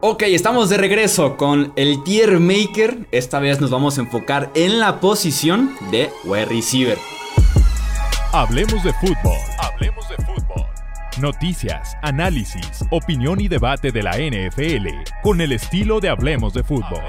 [0.00, 3.08] Ok, estamos de regreso con el Tier Maker.
[3.10, 6.96] Esta vez nos vamos a enfocar en la posición de wide receiver.
[8.32, 9.36] Hablemos de fútbol.
[9.58, 10.66] Hablemos de fútbol.
[11.20, 14.86] Noticias, análisis, opinión y debate de la NFL
[15.20, 17.02] con el estilo de Hablemos de fútbol.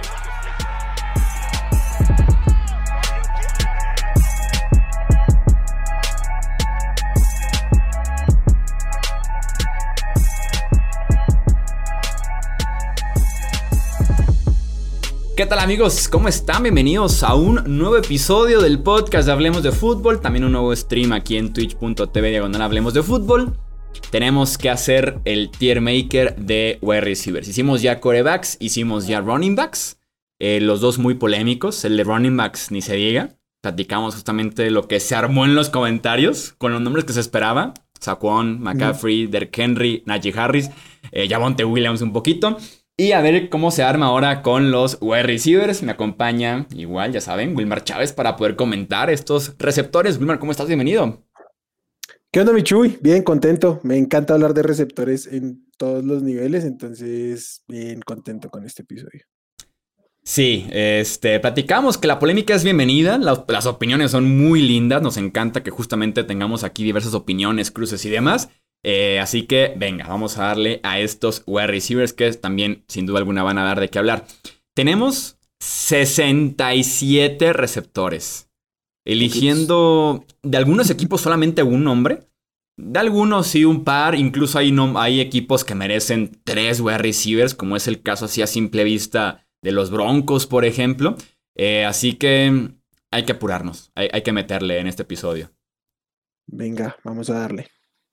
[15.39, 16.09] ¿Qué tal amigos?
[16.09, 16.63] ¿Cómo están?
[16.63, 20.19] Bienvenidos a un nuevo episodio del podcast de Hablemos de Fútbol.
[20.19, 23.57] También un nuevo stream aquí en twitch.tv diagonal Hablemos de Fútbol.
[24.11, 27.47] Tenemos que hacer el tier maker de wide receivers.
[27.47, 30.01] Hicimos ya corebacks, hicimos ya running backs.
[30.39, 31.85] Eh, los dos muy polémicos.
[31.85, 33.37] El de running backs ni se diga.
[33.61, 37.73] Platicamos justamente lo que se armó en los comentarios con los nombres que se esperaba.
[38.01, 40.69] Saquon, McCaffrey, Derek Henry, Najee Harris,
[41.13, 42.57] eh, Javonte Williams un poquito.
[42.99, 45.83] Y a ver cómo se arma ahora con los wide receivers.
[45.83, 50.17] Me acompaña, igual, ya saben, Wilmar Chávez para poder comentar estos receptores.
[50.17, 50.67] Wilmar, ¿cómo estás?
[50.67, 51.23] Bienvenido.
[52.29, 52.97] ¿Qué onda, Michuy?
[52.99, 53.79] Bien, contento.
[53.83, 59.23] Me encanta hablar de receptores en todos los niveles, entonces, bien contento con este episodio.
[60.21, 65.63] Sí, este, platicamos que la polémica es bienvenida, las opiniones son muy lindas, nos encanta
[65.63, 68.49] que justamente tengamos aquí diversas opiniones, cruces y demás.
[68.83, 73.19] Eh, así que venga, vamos a darle a estos wide receivers que también sin duda
[73.19, 74.25] alguna van a dar de qué hablar.
[74.73, 78.49] Tenemos 67 receptores.
[79.05, 82.27] Eligiendo de algunos equipos solamente un nombre.
[82.77, 84.15] De algunos sí un par.
[84.15, 88.41] Incluso hay, no, hay equipos que merecen tres wide receivers, como es el caso así
[88.41, 91.17] a simple vista de los Broncos, por ejemplo.
[91.57, 92.69] Eh, así que
[93.11, 93.91] hay que apurarnos.
[93.95, 95.51] hay que meterle en este episodio.
[96.47, 97.67] Venga, vamos a darle.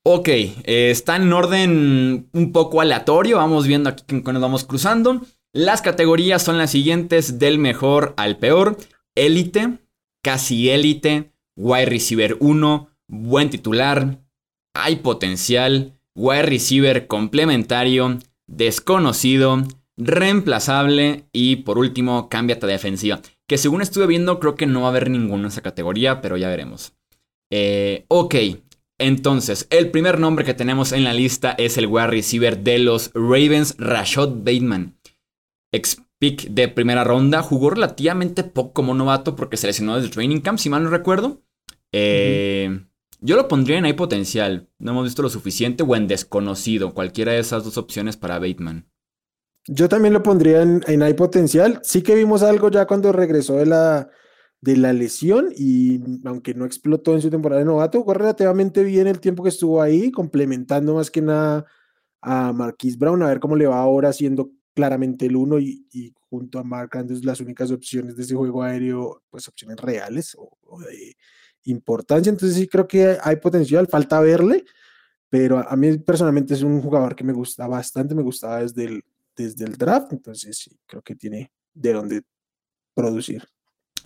[0.09, 0.55] Ok, eh,
[0.93, 3.39] está en orden un poco aleatorio.
[3.39, 5.21] Vamos viendo aquí con nos vamos cruzando.
[5.53, 8.77] Las categorías son las siguientes: del mejor al peor,
[9.17, 9.81] élite,
[10.23, 14.21] casi élite, wide receiver 1, buen titular,
[14.75, 19.65] hay potencial, wide receiver complementario, desconocido,
[19.97, 21.25] reemplazable.
[21.33, 23.23] Y por último, cámbiate de defensiva.
[23.49, 26.37] Que según estuve viendo, creo que no va a haber ninguno en esa categoría, pero
[26.37, 26.93] ya veremos.
[27.51, 28.35] Eh, ok,
[28.99, 33.11] entonces, el primer nombre que tenemos en la lista es el wide receiver de los
[33.15, 34.99] Ravens, Rashad Bateman.
[35.71, 40.41] Ex-pick de primera ronda, jugó relativamente poco como novato porque se lesionó desde el training
[40.41, 41.43] camp, si mal no recuerdo.
[41.93, 42.87] Eh,
[43.21, 47.33] yo lo pondría en hay potencial, no hemos visto lo suficiente o en desconocido, cualquiera
[47.33, 48.91] de esas dos opciones para Bateman.
[49.69, 51.81] Yo también lo pondría en, en hay potencial.
[51.83, 54.09] Sí que vimos algo ya cuando regresó de la,
[54.67, 59.07] de la lesión y aunque no explotó en su temporada de novato, fue relativamente bien
[59.07, 61.65] el tiempo que estuvo ahí, complementando más que nada
[62.21, 66.59] a Marquise Brown, a ver cómo le va ahora siendo claramente el uno y, junto
[66.59, 71.17] a Mark Andrews las únicas opciones de ese juego aéreo, pues opciones reales o, de
[71.67, 72.29] importancia.
[72.29, 74.65] Entonces sí creo que hay potencial, falta verle,
[75.29, 79.05] pero a, mí personalmente es un jugador que me gusta bastante, me gustaba desde el,
[79.37, 82.23] desde el draft, entonces sí, creo que tiene de dónde
[82.95, 83.47] producir.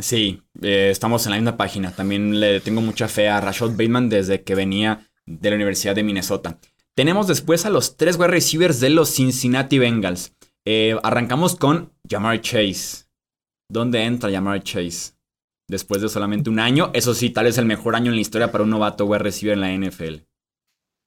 [0.00, 1.92] Sí, eh, estamos en la misma página.
[1.92, 6.02] También le tengo mucha fe a Rashad Bateman desde que venía de la Universidad de
[6.02, 6.58] Minnesota.
[6.94, 10.34] Tenemos después a los tres wide receivers de los Cincinnati Bengals.
[10.66, 13.06] Eh, arrancamos con Jamar Chase.
[13.70, 15.12] ¿Dónde entra Jamar Chase?
[15.68, 16.90] Después de solamente un año.
[16.94, 19.56] Eso sí, tal vez el mejor año en la historia para un novato wide receiver
[19.56, 20.16] en la NFL.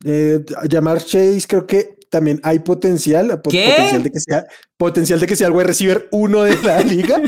[0.06, 4.46] Eh, Jamar Chase creo que también hay potencial, potencial de que sea,
[4.78, 7.20] potencial de que sea el wide receiver uno de la liga.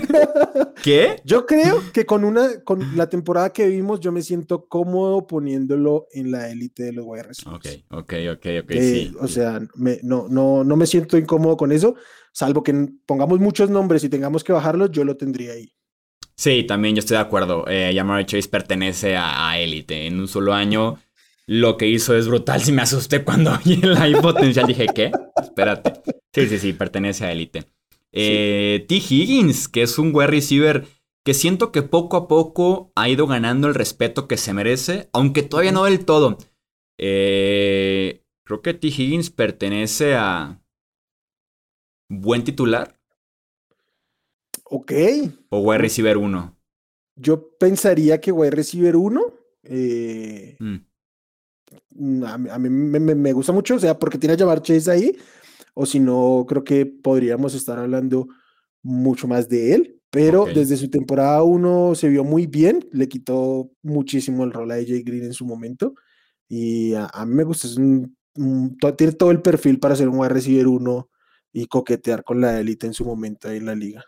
[0.84, 1.20] ¿Qué?
[1.26, 6.06] Yo creo que con una, con la temporada que vimos, yo me siento cómodo poniéndolo
[6.12, 7.84] en la élite de los wide receivers.
[7.90, 8.72] Ok, ok, ok, ok.
[8.74, 9.60] Eh, o sea,
[10.04, 11.96] no, no, no me siento incómodo con eso,
[12.32, 15.74] salvo que pongamos muchos nombres y tengamos que bajarlos, yo lo tendría ahí.
[16.36, 17.66] Sí, también yo estoy de acuerdo.
[17.68, 17.96] Eh,
[18.28, 20.06] Chase pertenece a élite.
[20.06, 21.00] En un solo año
[21.48, 22.62] lo que hizo es brutal.
[22.62, 25.12] Si me asusté cuando vi el potencial, dije, ¿qué?
[25.42, 25.94] Espérate.
[26.34, 27.66] Sí, sí, sí, pertenece a élite.
[28.12, 28.96] Eh, T.
[28.96, 30.86] Higgins, que es un wide receiver
[31.26, 35.44] que siento que poco a poco ha ido ganando el respeto que se merece, aunque
[35.44, 36.38] todavía no del todo.
[36.98, 38.88] Eh, creo que T.
[38.88, 40.62] Higgins pertenece a
[42.10, 43.00] buen titular.
[44.66, 44.92] Ok.
[45.50, 46.56] O wide receiver 1.
[47.18, 49.22] Yo pensaría que wide receiver 1.
[49.64, 50.76] Eh, mm.
[51.92, 55.18] Mm, a mí, me, gusta mucho, o sea, porque tiene a llamar Chase ahí,
[55.74, 58.28] o si no, creo que podríamos estar hablando
[58.84, 63.72] mucho más de él, pero desde su temporada 1 se vio muy bien, le quitó
[63.82, 65.94] muchísimo el rol a AJ Green en su momento,
[66.48, 68.16] y a, mí me gusta, es un,
[68.98, 71.10] tiene todo el perfil para ser un wide receiver 1
[71.54, 74.04] y coquetear con la élite en su momento ahí en la liga.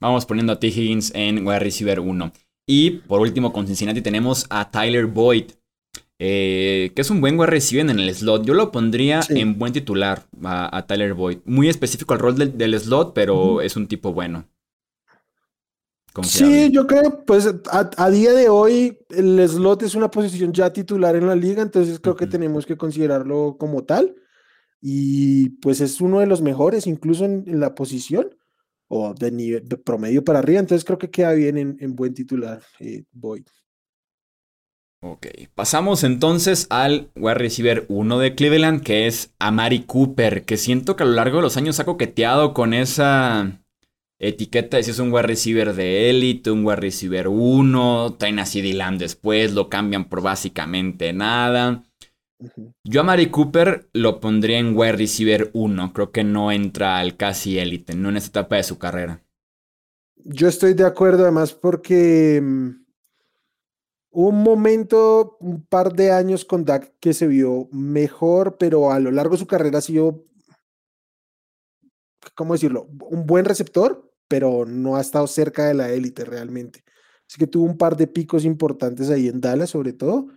[0.00, 0.66] Vamos poniendo a T.
[0.66, 2.32] Higgins en wide receiver 1.
[2.66, 5.52] Y por último, con Cincinnati tenemos a Tyler Boyd,
[6.20, 8.44] eh, que es un buen wide receiver en el slot.
[8.44, 11.38] Yo lo pondría en buen titular a, Tyler Boyd.
[11.44, 14.48] Muy específico al rol del, slot, pero es un tipo bueno.
[16.24, 21.14] Sí, yo creo, pues a, día de hoy el slot es una posición ya titular
[21.14, 24.16] en la liga, entonces creo que tenemos que considerarlo como tal.
[24.80, 28.36] Y pues es uno de los mejores, incluso en, la posición
[28.88, 30.58] o de nivel promedio para arriba.
[30.58, 33.44] Entonces creo que queda bien en, buen titular, eh, Boyd.
[35.00, 40.96] Ok, pasamos entonces al wide receiver 1 de Cleveland, que es Amari Cooper, que siento
[40.96, 43.60] que a lo largo de los años ha coqueteado con esa
[44.18, 48.46] etiqueta de si es un wide receiver de élite, un wide receiver 1, traen a
[48.46, 51.84] CD después, lo cambian por básicamente nada.
[52.82, 57.16] Yo a Mari Cooper lo pondría en wide receiver 1, creo que no entra al
[57.16, 59.22] casi élite, no en esta etapa de su carrera.
[60.16, 62.42] Yo estoy de acuerdo además porque
[64.10, 69.10] un momento, un par de años con Dak que se vio mejor, pero a lo
[69.10, 70.24] largo de su carrera ha sido,
[72.34, 72.88] ¿cómo decirlo?
[73.10, 76.84] Un buen receptor, pero no ha estado cerca de la élite realmente.
[77.28, 80.28] Así que tuvo un par de picos importantes ahí en Dallas, sobre todo,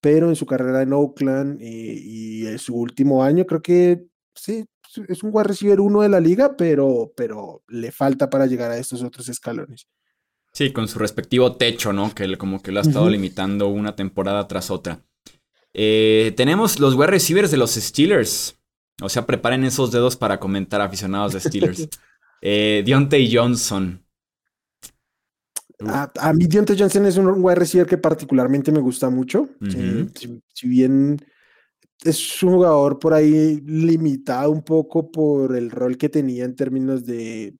[0.00, 4.66] pero en su carrera en Oakland eh, y, en su último año, creo que sí,
[5.08, 8.78] es un wide receiver uno de la liga, pero, pero le falta para llegar a
[8.78, 9.88] estos otros escalones.
[10.54, 12.14] Sí, con su respectivo techo, ¿no?
[12.14, 15.04] Que como que lo ha estado limitando una temporada tras otra.
[15.72, 18.56] Eh, tenemos los wide receivers de los Steelers.
[19.02, 21.88] O sea, preparen esos dedos para comentar aficionados de Steelers.
[22.46, 24.04] Eh, Deontay Johnson.
[25.78, 29.48] A, mí Deontay Johnson es un wide receiver que particularmente me gusta mucho.
[30.52, 31.16] si, bien
[32.02, 37.06] es un jugador por ahí limitado un poco por el rol que tenía en términos
[37.06, 37.56] de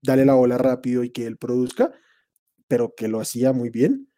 [0.00, 1.92] darle la bola rápido y que él produzca,
[2.70, 4.08] pero que lo hacía muy bien.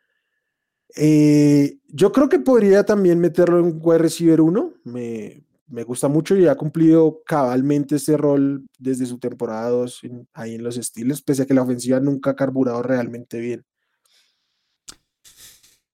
[0.94, 4.74] Eh, yo creo que podría también meterlo en wide receiver 1.
[4.84, 10.02] Me, me gusta mucho y ha cumplido cabalmente ese rol desde su temporada 2
[10.34, 13.64] ahí en los estilos, pese a que la ofensiva nunca ha carburado realmente bien.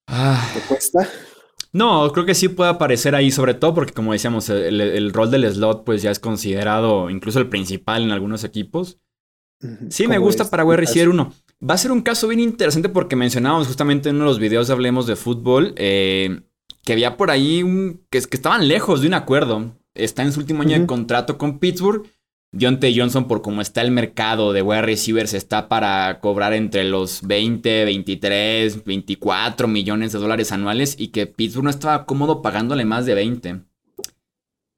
[0.09, 0.51] Ah.
[0.53, 1.09] ¿Te cuesta?
[1.73, 5.49] No, creo que sí puede aparecer ahí, sobre todo porque, como decíamos, el, rol del
[5.49, 8.99] slot pues ya es considerado incluso el principal en algunos equipos.
[9.91, 11.33] Sí, me gusta para wide receiver uno.
[11.61, 14.69] Va a ser un caso bien interesante porque mencionábamos justamente en uno de los videos
[14.69, 16.43] de Hablemos de Fútbol eh,
[16.85, 19.77] que había por ahí un, que, que estaban lejos de un acuerdo.
[19.95, 22.07] Está en su último año de contrato con Pittsburgh.
[22.53, 27.21] Deontay Johnson, por cómo está el mercado de wide receivers, está para cobrar entre los
[27.23, 33.05] 20, 23, 24 millones de dólares anuales y que Pittsburgh no estaba cómodo pagándole más
[33.05, 33.61] de 20.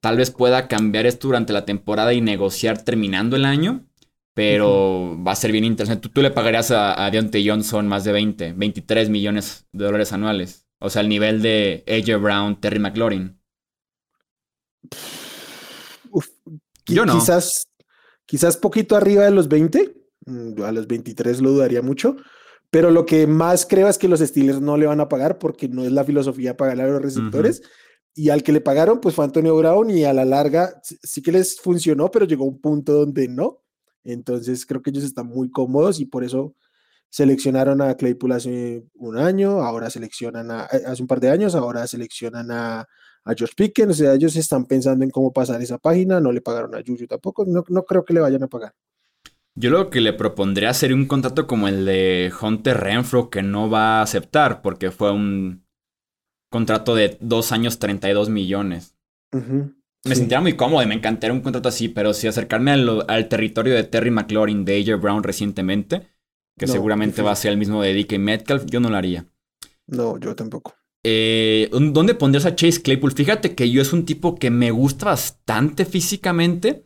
[0.01, 3.85] Tal vez pueda cambiar esto durante la temporada y negociar terminando el año,
[4.33, 6.09] pero va a ser bien interesante.
[6.09, 10.65] Tú, le pagarías a, a Deontay Johnson más de 20, 23 millones de dólares anuales.
[10.79, 13.39] O sea, el nivel de AJ Brown, Terry McLaurin.
[16.87, 17.19] Yo no.
[17.19, 17.67] Quizás,
[18.25, 19.93] quizás poquito arriba de los 20.
[20.25, 22.17] Mm, a los 23 lo dudaría mucho.
[22.69, 25.67] Pero lo que más creo es que los Steelers no le van a pagar porque
[25.67, 27.61] no es la filosofía pagar a los receptores.
[28.13, 31.31] Y al que le pagaron, pues fue Antonio Brown y a la larga sí que
[31.31, 33.61] les funcionó, pero llegó un punto donde no.
[34.03, 36.55] Entonces creo que ellos están muy cómodos y por eso
[37.09, 41.55] seleccionaron a Claypool hace un año, ahora seleccionan a, eh, hace un par de años,
[41.55, 42.79] ahora seleccionan a,
[43.25, 46.41] a George Pickens, o sea, ellos están pensando en cómo pasar esa página, no le
[46.41, 48.73] pagaron a Juju tampoco, no, no creo que le vayan a pagar.
[49.55, 53.69] Yo lo que le propondría sería un contrato como el de Hunter Renfro que no
[53.69, 55.65] va a aceptar porque fue un
[56.49, 58.95] contrato de dos años 32 millones.
[60.03, 63.27] Me sentiría muy cómodo y me encantaría un contrato así, pero si acercarme al, al
[63.27, 66.07] territorio de Terry McLaurin, de AJ Brown recientemente,
[66.57, 69.25] que seguramente va a ser el mismo de DK Metcalf, yo no lo haría.
[69.87, 70.75] No, yo tampoco.
[71.03, 73.13] Eh, ¿Dónde pondrías a Chase Claypool?
[73.13, 76.85] Fíjate que yo es un tipo que me gusta bastante físicamente.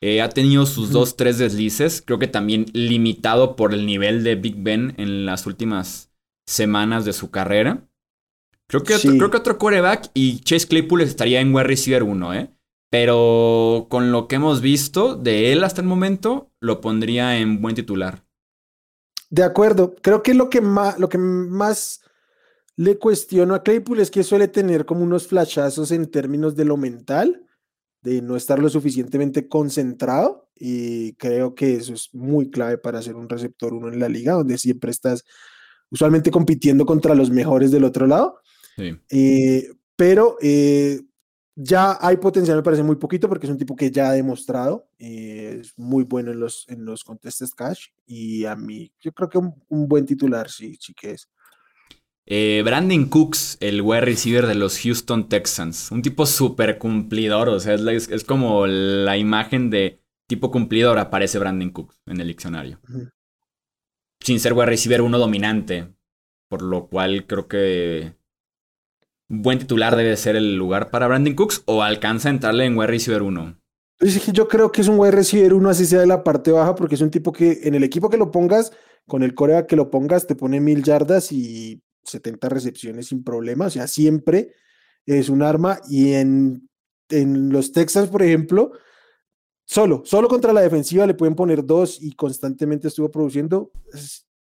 [0.00, 2.02] Eh, ha tenido sus dos, tres deslices.
[2.04, 6.10] Creo que también limitado por el nivel de Big Ben en las últimas
[6.44, 7.88] semanas de su carrera.
[8.72, 12.32] Creo que, otro, creo que otro quarterback y Chase Claypool estaría en wide receiver 1,
[12.32, 12.56] ¿eh?
[12.88, 17.74] Pero con lo que hemos visto de él hasta el momento, lo pondría en buen
[17.74, 18.24] titular.
[19.28, 22.00] De acuerdo, creo que lo que más, lo que más
[22.76, 26.78] le cuestiono a Claypool es que suele tener como unos flashazos en términos de lo
[26.78, 27.46] mental,
[28.00, 33.16] de no estar lo suficientemente concentrado y creo que eso es muy clave para ser
[33.16, 35.24] un receptor uno en la liga, donde siempre estás
[35.90, 38.38] usualmente compitiendo contra los mejores del otro lado.
[38.76, 38.98] Sí.
[39.10, 41.00] Eh, pero eh,
[41.54, 44.88] ya hay potencial, me parece muy poquito, porque es un tipo que ya ha demostrado,
[44.98, 49.28] eh, es muy bueno en los, en los contestes cash, y a mí, yo creo
[49.28, 51.28] que un, un buen titular sí, sí que es.
[52.24, 55.90] Eh, Brandon Cooks, el wide receiver de los Houston Texans.
[55.90, 57.48] Un tipo súper cumplidor.
[57.48, 62.28] O sea, es, es, como la imagen de tipo cumplidor aparece Brandon Cooks en el
[62.28, 62.80] diccionario.
[64.20, 65.92] Sin ser wide receiver uno dominante.
[66.48, 68.14] Por lo cual creo que
[69.32, 72.88] buen titular debe ser el lugar para Brandon Cooks o alcanza a entrarle en wide
[72.88, 73.58] receiver 1.
[74.30, 76.96] Yo creo que es un wide receiver 1 así sea de la parte baja porque
[76.96, 78.72] es un tipo que en el equipo que lo pongas,
[79.06, 83.66] con el corea que lo pongas, te pone mil yardas y 70 recepciones sin problema,
[83.66, 84.52] o sea, siempre
[85.06, 86.68] es un arma y en,
[87.08, 88.72] en los Texans, por ejemplo,
[89.64, 93.70] solo, solo contra la defensiva le pueden poner dos y constantemente estuvo produciendo,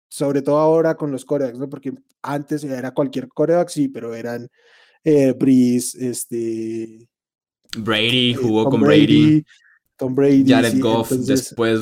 [0.09, 1.69] sobre todo ahora con los corebacks, ¿no?
[1.69, 1.93] Porque
[2.23, 4.49] antes era cualquier coreback, sí, pero eran
[5.05, 7.09] eh, Breeze, este...
[7.77, 9.45] Brady, eh, jugó con Brady,
[9.97, 10.45] Tom Brady.
[10.47, 11.81] Jared Goff después,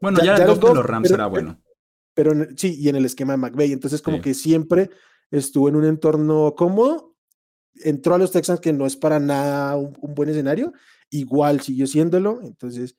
[0.00, 1.58] Bueno, Jared, Goff, los Rams era bueno
[2.16, 3.72] pero sí, y en el esquema de McVeigh.
[3.72, 4.88] Entonces, como que siempre
[5.30, 7.14] estuvo en un entorno cómodo,
[7.84, 10.72] entró a los Texans, que no es para nada un, buen escenario,
[11.10, 12.40] igual siguió siéndolo.
[12.42, 12.96] Entonces,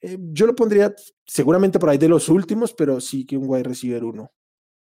[0.00, 0.92] eh, yo lo pondría
[1.24, 4.32] seguramente por ahí de los últimos, pero sí que un wide receiver uno.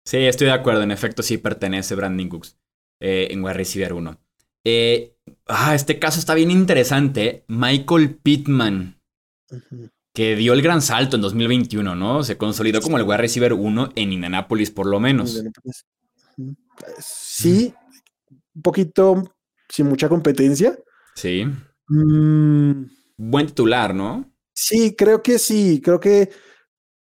[0.06, 0.82] Sí, estoy de acuerdo.
[0.82, 2.58] En efecto, sí pertenece Brandon Cooks
[3.04, 4.18] eh, en wide receiver uno.
[4.64, 5.18] Eh,
[5.48, 7.44] ah, este caso está bien interesante.
[7.48, 8.98] Michael Pittman
[10.14, 12.24] que dio el gran salto en 2021, ¿no?
[12.24, 15.44] Se consolidó como el wide receiver 1 en Indianapolis, por lo menos.
[17.00, 17.74] Sí,
[18.56, 19.24] un poquito
[19.68, 20.78] sin mucha competencia.
[21.16, 21.46] Sí.
[21.88, 22.86] Mm.
[23.18, 24.32] Buen titular, ¿no?
[24.54, 25.82] Sí, creo que sí.
[25.84, 26.30] Creo que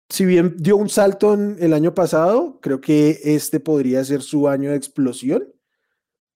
[0.08, 4.48] si bien dio un salto en el año pasado, creo que este podría ser su
[4.48, 5.53] año de explosión,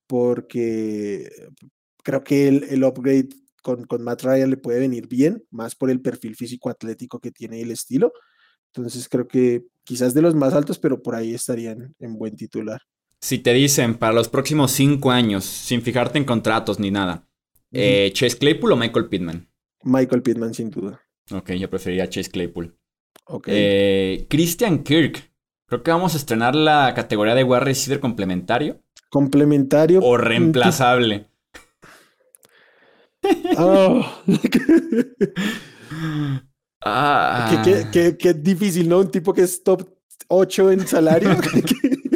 [0.09, 1.31] porque
[2.03, 3.29] creo que el, el upgrade
[3.63, 7.31] con, con Matt Ryan le puede venir bien, más por el perfil físico atlético que
[7.31, 8.13] tiene y el estilo.
[8.75, 12.81] Entonces creo que quizás de los más altos, pero por ahí estarían en buen titular.
[13.21, 17.29] Si te dicen para los próximos cinco años, sin fijarte en contratos ni nada,
[17.73, 19.49] eh, ¿Chase Claypool o Michael Pittman?
[19.83, 21.01] Michael Pittman, sin duda.
[21.31, 22.77] Ok, yo preferiría Chase Claypool.
[23.27, 23.49] Ok.
[23.51, 25.31] Eh, Christian Kirk.
[25.67, 28.81] Creo que vamos a estrenar la categoría de wide receiver complementario.
[29.09, 30.01] Complementario.
[30.03, 31.27] O reemplazable.
[36.81, 37.63] Ah.
[37.93, 39.01] Qué, difícil, ¿no?
[39.01, 39.89] Un tipo que es top
[40.29, 41.31] 8 en salario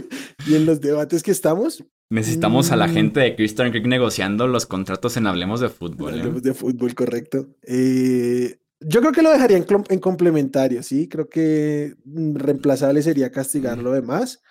[0.47, 1.85] y en los debates que estamos.
[2.11, 2.93] Necesitamos a la mm.
[2.93, 6.15] gente de Christian Creek negociando los contratos en Hablemos de Fútbol.
[6.15, 6.21] ¿eh?
[6.21, 7.49] Hablemos de Fútbol, correcto.
[7.63, 11.09] Eh, yo creo que lo dejaría en, complementario, ¿sí?
[11.09, 14.43] Creo que mm, reemplazable sería castigarlo de más.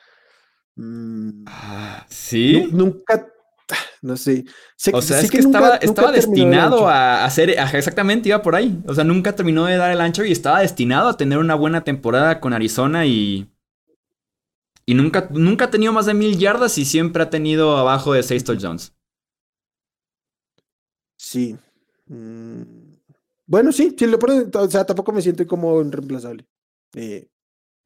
[0.75, 1.43] Mm.
[1.47, 2.69] Ah, sí.
[2.71, 3.27] Nunca,
[4.01, 4.45] no sé.
[4.93, 8.81] o sea, es que, estaba, estaba destinado a hacer, exactamente, iba por ahí.
[8.87, 11.83] O sea, nunca terminó de dar el ancho y estaba destinado a tener una buena
[11.83, 13.47] temporada con Arizona y...
[14.85, 18.23] Y nunca, nunca ha tenido más de mil yardas y siempre ha tenido abajo de
[18.23, 18.93] seis touchdowns.
[21.15, 21.55] Sí.
[22.07, 22.63] Mm,
[23.45, 26.45] bueno, sí, sí, lo o sea, tampoco me siento como reemplazable.
[26.95, 27.29] Eh,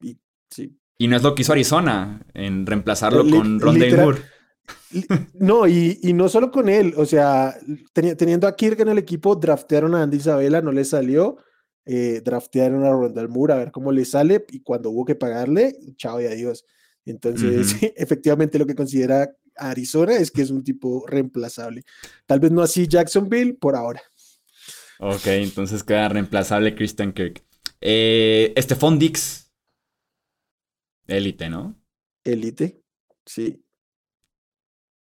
[0.00, 0.18] y,
[0.50, 0.76] sí.
[0.98, 4.22] Y no es lo que hizo Arizona, en reemplazarlo con Rondé Moore.
[5.34, 7.56] No, y, no solo con él, o sea,
[7.92, 11.36] teniendo a Kirk en el equipo, draftearon a Andy Isabela, no le salió,
[11.84, 15.76] eh, draftearon a Rondal Moore a ver cómo le sale, y cuando hubo que pagarle,
[15.96, 16.64] chao y adiós.
[17.04, 21.84] Entonces, efectivamente lo que considera Arizona es que es un tipo reemplazable.
[22.26, 24.02] Tal vez no así Jacksonville por ahora.
[24.98, 27.42] Ok, entonces queda reemplazable Christian Kirk.
[27.80, 29.45] Eh, Stephon Dix.
[31.06, 31.80] Élite, ¿no?
[32.24, 32.82] Élite,
[33.24, 33.64] sí.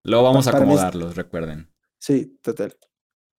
[0.03, 1.71] Luego vamos a acomodarlos, recuerden.
[1.99, 2.75] Sí, total.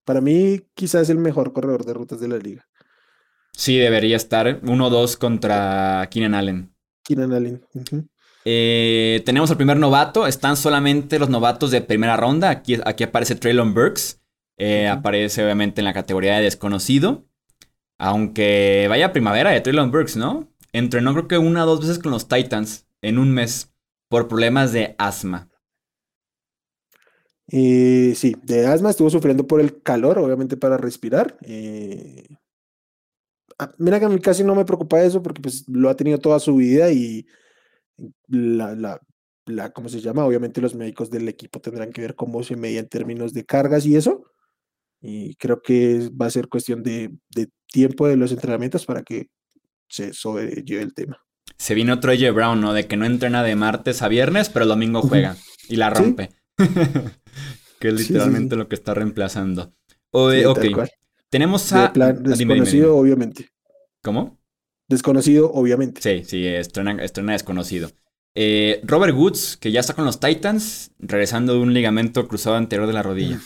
[0.04, 2.68] Para mí, quizás es el mejor corredor de rutas de la liga.
[3.52, 6.74] Sí, debería estar 1-2 contra Keenan Allen.
[7.04, 7.64] Keenan Allen.
[8.44, 10.26] Eh, tenemos al primer novato.
[10.26, 12.50] Están solamente los novatos de primera ronda.
[12.50, 14.20] Aquí, aquí aparece Traylon Burks.
[14.56, 17.26] Eh, aparece obviamente en la categoría de desconocido.
[17.98, 20.51] Aunque vaya primavera de Traylon Burks, ¿no?
[20.72, 23.72] Entrenó creo que una o dos veces con los Titans en un mes
[24.08, 25.48] por problemas de asma.
[27.48, 31.36] Eh, sí, de asma estuvo sufriendo por el calor, obviamente para respirar.
[31.42, 32.26] Eh,
[33.58, 36.18] ah, mira que a mí casi no me preocupa eso porque pues lo ha tenido
[36.18, 37.26] toda su vida y
[38.28, 39.00] la, la,
[39.46, 40.24] la, ¿cómo se llama?
[40.24, 43.86] Obviamente los médicos del equipo tendrán que ver cómo se media en términos de cargas
[43.86, 44.24] y eso.
[45.00, 49.28] Y creo que va a ser cuestión de, de tiempo de los entrenamientos para que
[49.92, 51.18] se sobrelleve el tema.
[51.58, 52.30] Se vino otro J.
[52.32, 52.72] Brown, ¿no?
[52.72, 55.36] De que no entrena de martes a viernes, pero el domingo juega
[55.68, 56.30] y la rompe.
[57.78, 58.58] Que es sí, literalmente sí.
[58.60, 59.74] lo que está reemplazando.
[60.12, 60.88] O, ok.
[61.30, 61.92] Tenemos De a.
[61.92, 63.48] plan, desconocido, obviamente.
[64.04, 64.38] ¿Cómo?
[64.88, 66.00] Desconocido, obviamente.
[66.00, 67.90] Sí, sí, estrena, estrena desconocido.
[68.36, 72.86] Eh, Robert Woods, que ya está con los Titans, regresando de un ligamento cruzado anterior
[72.86, 73.40] de la rodilla.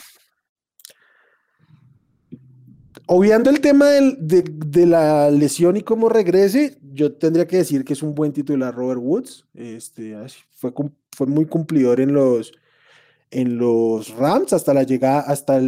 [3.08, 8.02] Obviando el tema de, la lesión y cómo regrese, yo tendría que decir que es
[8.02, 9.46] un buen titular Robert Woods.
[9.54, 10.16] Este,
[10.50, 10.72] fue,
[11.26, 12.52] muy cumplidor en los,
[13.30, 15.60] en los Rams hasta la llegada, hasta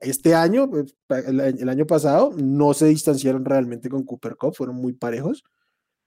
[0.00, 0.94] este año, pues,
[1.26, 5.44] el, año pasado, no se distanciaron realmente con Cooper Cup, fueron muy parejos.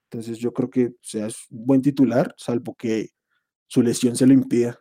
[0.10, 3.10] Entonces yo creo que es un buen titular, salvo que
[3.68, 4.80] su lesión se lo impida.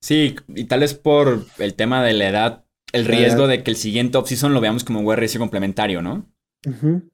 [0.00, 3.76] Sí, y tal vez por el tema de la edad, el riesgo de que el
[3.76, 6.26] siguiente offseason lo veamos como un receiver complementario, ¿no?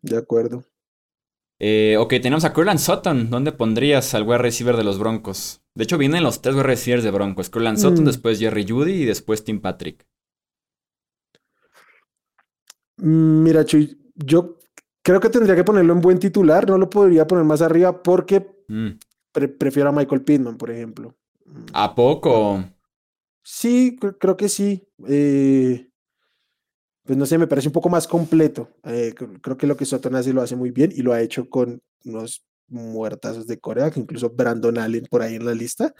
[0.02, 0.64] De acuerdo.
[1.58, 3.30] Eh, ok, tenemos a Curland Sutton.
[3.30, 5.62] ¿Dónde pondrías al wide receiver de los Broncos?
[5.74, 7.48] De hecho, vienen los tres wide receivers de Broncos.
[7.50, 8.06] Curland Sutton, Mm.
[8.06, 10.06] después Jerry Judy y después Tim Patrick.
[12.98, 14.58] Mm, Mira, Chuy, yo
[15.02, 18.46] creo que tendría que ponerlo en buen titular, no lo podría poner más arriba porque
[18.68, 18.98] Mm.
[19.32, 21.14] pre- prefiero a Michael Pittman, por ejemplo.
[21.72, 22.64] ¿A poco?
[23.48, 24.82] Sí, cre- creo que sí.
[25.06, 25.88] eh,
[27.04, 28.68] pues no sé, me parece un poco más completo.
[28.82, 31.20] eh, cr- creo que lo que Sutton hace lo hace muy bien y lo ha
[31.22, 35.94] hecho con unos muertazos de Corea, que incluso Brandon Allen por ahí en la lista.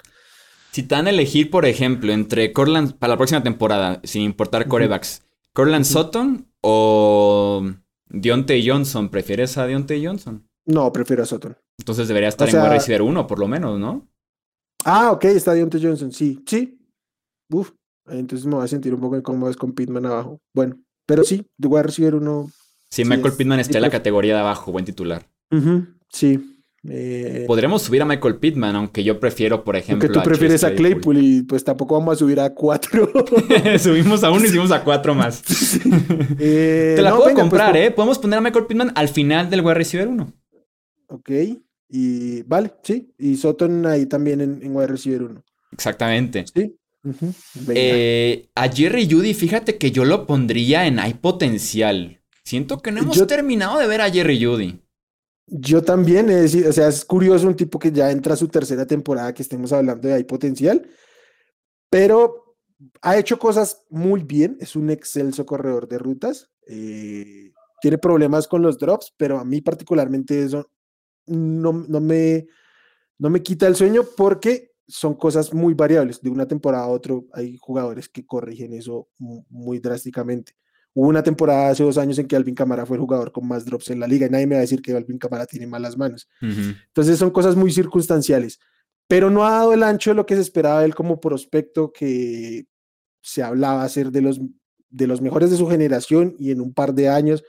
[0.72, 4.66] Si te dan a elegir, por ejemplo, entre Corland para la próxima temporada, sin importar
[4.66, 5.22] corebacks,
[5.52, 5.92] Corland Ujú.
[5.92, 7.64] Sutton o
[8.08, 10.44] Deontay Johnson, ¿prefieres a Deontay Johnson?
[10.64, 11.56] No, prefiero a Sutton.
[11.78, 14.08] Entonces debería estar O en wide receiver 1, por lo menos, ¿no?
[14.84, 16.72] Ah, ok, está Deontay Johnson, sí, sí.
[17.50, 17.70] Uf,
[18.08, 20.40] entonces me voy a sentir un poco incómodo con Pittman abajo.
[20.54, 20.76] Bueno,
[21.06, 22.48] pero sí, de wide receiver uno.
[22.90, 25.28] Sí, Sí, Michael es- Pittman está en la categoría de abajo, buen titular.
[25.50, 26.52] Ujú, sí.
[26.88, 30.30] eh, Podremos subir a Michael Pittman, aunque yo prefiero, por ejemplo, porque tú a Chase
[30.30, 33.10] prefieres a Claypool y pues tampoco vamos a subir a cuatro.
[33.80, 35.42] Subimos a uno y subimos a cuatro más.
[36.38, 37.90] Eh, Te la no, puedo venga, pues, comprar, ¿eh?
[37.90, 40.32] Podemos poner a Michael Pittman al final del wide receiver 1.
[41.08, 41.30] Ok,
[41.88, 43.12] y vale, sí.
[43.18, 45.42] Y Sutton ahí también en, en wide receiver uno.
[45.72, 46.44] Exactamente.
[46.54, 46.74] Sí.
[47.68, 52.20] Eh, a Jerry Judy, fíjate que yo lo pondría en hay potencial.
[52.44, 54.80] Siento que no hemos Yo- terminado de ver a Jerry Judy.
[55.48, 58.48] Yo también, es decir, o sea, es curioso un tipo que ya entra a su
[58.48, 60.88] tercera temporada que estemos hablando de ahí potencial,
[61.88, 62.56] pero
[63.02, 68.60] ha hecho cosas muy bien, es un excelso corredor de rutas, eh, tiene problemas con
[68.62, 70.68] los drops, pero a mí particularmente eso
[71.26, 72.46] no, no me,
[73.18, 77.14] no me quita el sueño porque son cosas muy variables, de una temporada a otra
[77.32, 80.52] hay jugadores que corrigen eso mu- muy drásticamente.
[80.94, 83.64] Hubo una temporada hace dos años en que Alvin Camara fue el jugador con más
[83.64, 85.96] drops en la liga y nadie me va a decir que Alvin Camara tiene malas
[85.96, 86.26] manos.
[86.40, 86.74] Ujú.
[86.86, 88.58] Entonces son cosas muy circunstanciales,
[89.08, 91.92] pero no ha dado el ancho de lo que se esperaba de él como prospecto
[91.92, 92.66] que
[93.20, 94.40] se hablaba ser de los,
[94.88, 97.44] de los mejores de su generación y en un par de años.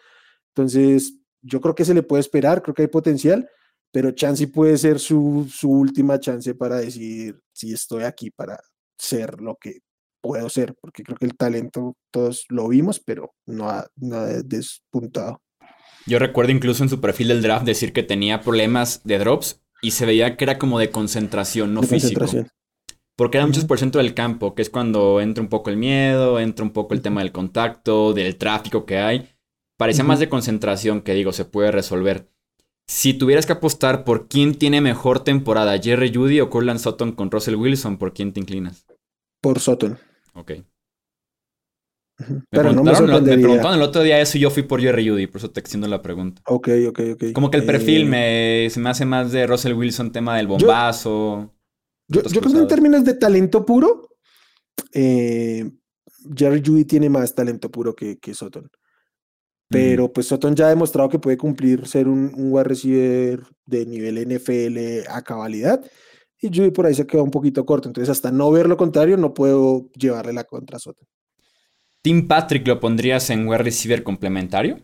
[0.50, 3.47] Entonces yo creo que se le puede esperar, creo que hay potencial,
[3.91, 8.60] pero Chansey puede ser su, su última chance para decir si estoy aquí para
[8.97, 9.80] ser lo que
[10.21, 14.26] puedo ser, porque creo que el talento todos lo vimos, pero no ha, no ha
[14.26, 15.41] despuntado.
[16.06, 19.91] Yo recuerdo incluso en su perfil del draft decir que tenía problemas de drops y
[19.91, 22.19] se veía que era como de concentración, no de físico.
[22.19, 22.58] concentración.
[23.15, 26.39] Porque era muchos por ciento del campo, que es cuando entra un poco el miedo,
[26.39, 29.30] entra un poco el tema del contacto, del tráfico que hay.
[29.76, 32.30] Parecía más de concentración que digo, se puede resolver.
[32.89, 37.30] Si tuvieras que apostar por quién tiene mejor temporada, Jerry Judy o Corland Sutton con
[37.30, 38.86] Russell Wilson, ¿por quién te inclinas?
[39.41, 39.97] Por Sutton.
[40.34, 40.52] Ok.
[42.19, 42.41] Me.
[42.50, 45.08] Pero no me preguntaron, me preguntaron el otro día eso y yo fui por Jerry
[45.08, 46.41] Judy, por eso te extiendo la pregunta.
[46.47, 47.23] Ok, ok, ok.
[47.34, 50.47] Como que el perfil Eh, me, se me hace más de Russell Wilson, tema del
[50.47, 51.54] bombazo.
[52.08, 54.10] Yo, yo creo que en términos de talento puro,
[54.93, 55.69] eh,
[56.36, 58.69] Jerry Judy tiene más talento puro que, que Sutton.
[59.69, 63.86] Pero pues Sutton ya ha demostrado que puede cumplir ser un, un wide receiver de
[63.86, 65.84] nivel NFL a cabalidad.
[66.39, 67.89] Y Judy por ahí se queda un poquito corto.
[67.89, 71.08] Entonces, hasta no ver lo contrario, no puedo llevarle la contra a Sutton.
[72.01, 74.80] Tim Patrick lo pondrías en wide receiver complementario.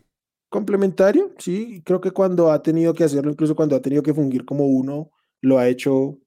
[0.49, 1.81] Complementario, sí.
[1.85, 5.11] Creo que cuando ha tenido que hacerlo, incluso cuando ha tenido que fungir como uno,
[5.41, 6.19] lo ha hecho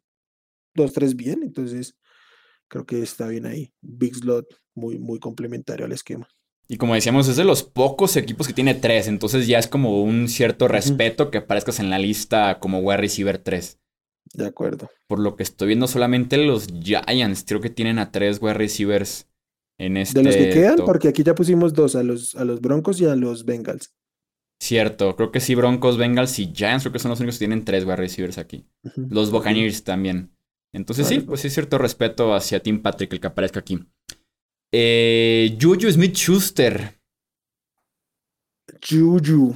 [0.75, 1.43] dos, tres bien.
[1.43, 1.99] Entonces,
[2.69, 3.73] creo que está bien ahí.
[3.81, 6.29] Big slot, muy, muy complementario al esquema.
[6.69, 9.07] Y como decíamos, es de los pocos equipos que tiene tres.
[9.07, 13.39] Entonces ya es como un cierto respeto que aparezcas en la lista como wide receiver
[13.39, 13.79] 3.
[14.35, 14.91] De acuerdo.
[15.07, 19.29] Por lo que estoy viendo, solamente los Giants creo que tienen a tres wide receivers
[19.79, 20.19] en este.
[20.19, 20.87] De los que quedan, top.
[20.87, 23.95] porque aquí ya pusimos dos, a los, a los Broncos y a los Bengals.
[24.61, 27.65] Cierto, creo que sí, Broncos, Bengals y Giants creo que son los únicos que tienen
[27.65, 28.67] tres wide receivers aquí.
[28.97, 30.33] Los Buccaneers también.
[30.73, 33.87] Entonces sí, Vale, pues sí, cierto respeto hacia Tim Patrick, el que aparezca aquí.
[34.73, 36.99] Eh, Juju Smith Schuster.
[38.89, 39.55] Juju.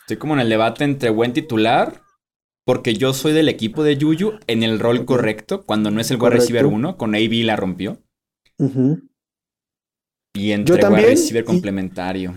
[0.00, 2.02] Estoy como en el debate entre buen titular,
[2.64, 6.20] porque yo soy del equipo de Juju en el rol correcto, cuando no es el
[6.20, 8.02] wide receiver 1, con AB la rompió.
[10.34, 12.34] Y entre wide también, receiver y- complementario.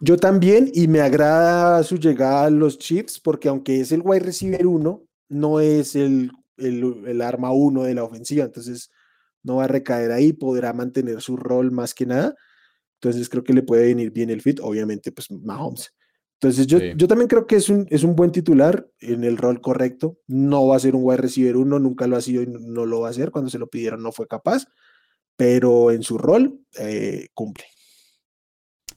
[0.00, 4.20] Yo también, y me agrada su llegada a los Chiefs, porque aunque es el wide
[4.20, 8.90] receiver 1, no es el, el, el arma 1 de la ofensiva, entonces
[9.42, 12.34] no va a recaer ahí, podrá mantener su rol más que nada.
[13.00, 15.92] Entonces creo que le puede venir bien el fit, obviamente, pues Mahomes.
[16.40, 16.92] Entonces yo, Sí.
[16.96, 20.18] yo también creo que es un, es un buen titular en el rol correcto.
[20.26, 23.00] No va a ser un wide receiver 1, nunca lo ha sido y no- lo
[23.00, 23.30] va a hacer.
[23.30, 24.64] Cuando se lo pidieron no fue capaz,
[25.36, 27.64] pero en su rol eh, cumple.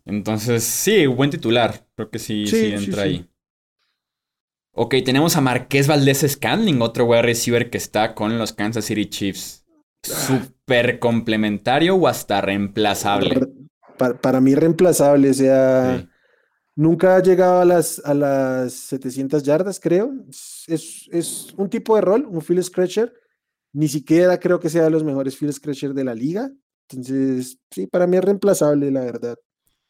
[0.06, 1.88] Entonces, sí, buen titular.
[1.96, 3.10] Creo que sí, sí, entra sí.
[3.10, 3.30] ahí.
[4.72, 9.06] Ok, tenemos a Marqués Valdés Scandling, otro wide receiver que está con los Kansas City
[9.08, 9.65] Chiefs.
[10.08, 13.36] Súper complementario o hasta reemplazable.
[13.36, 13.48] Re-
[13.98, 16.08] Para, para mí reemplazable, o sea, Sí.
[16.76, 20.12] nunca ha llegado a las, a las 700 yardas, creo.
[20.68, 23.14] Es, es- un tipo de rol, un field scratcher.
[23.74, 26.50] Ni siquiera creo que sea de los mejores field scratcher de la liga.
[26.90, 29.36] Entonces, sí, para mí es reemplazable, la verdad.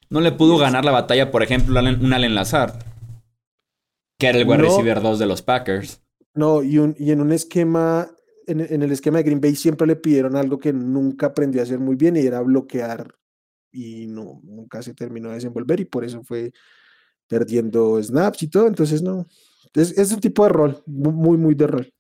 [0.10, 2.74] No le pudo ganar la batalla, por ejemplo, un Allen Lazard,
[4.20, 4.64] que era el wide No.
[4.66, 6.02] receiver 2 de los Packers.
[6.34, 8.10] No, y, un- y en un esquema,
[8.48, 11.64] en, en el esquema de Green Bay siempre le pidieron algo que nunca aprendió a
[11.64, 13.14] hacer muy bien y era bloquear.
[13.72, 16.52] Y no, nunca se terminó de desenvolver y por eso fue
[17.28, 18.68] perdiendo snaps y todo.
[18.68, 19.28] Entonces, no.
[19.74, 21.92] Es, es un tipo de rol, mu- muy, muy de rol,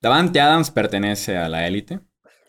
[0.00, 2.00] Davante Adams pertenece a la élite.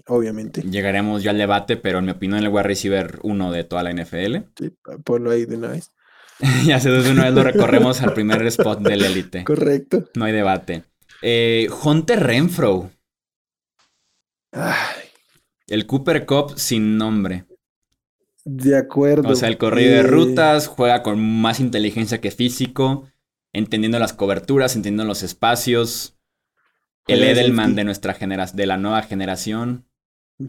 [0.08, 0.62] obviamente.
[0.62, 3.92] Llegaremos ya al debate, pero en mi opinión, el wide receiver 1 de toda la
[3.92, 4.38] NFL.
[4.58, 5.92] Sí, ponlo ahí de una vez.
[6.66, 9.44] ya sé, desde una vez lo recorremos al primer spot del élite.
[9.46, 10.06] Correcto.
[10.16, 10.84] No hay debate.
[11.22, 12.92] Eh, Hunter Renfro,
[14.60, 15.08] Ay,
[15.68, 17.46] el Cooper Cup sin nombre.
[18.46, 19.30] de acuerdo.
[19.30, 23.10] O sea, el corrido de Eh, rutas juega con más inteligencia que físico,
[23.52, 26.18] entendiendo las coberturas, entendiendo los espacios.
[27.08, 29.86] El de Edelman de nuestra generación, de la nueva generación.
[30.40, 30.48] Yo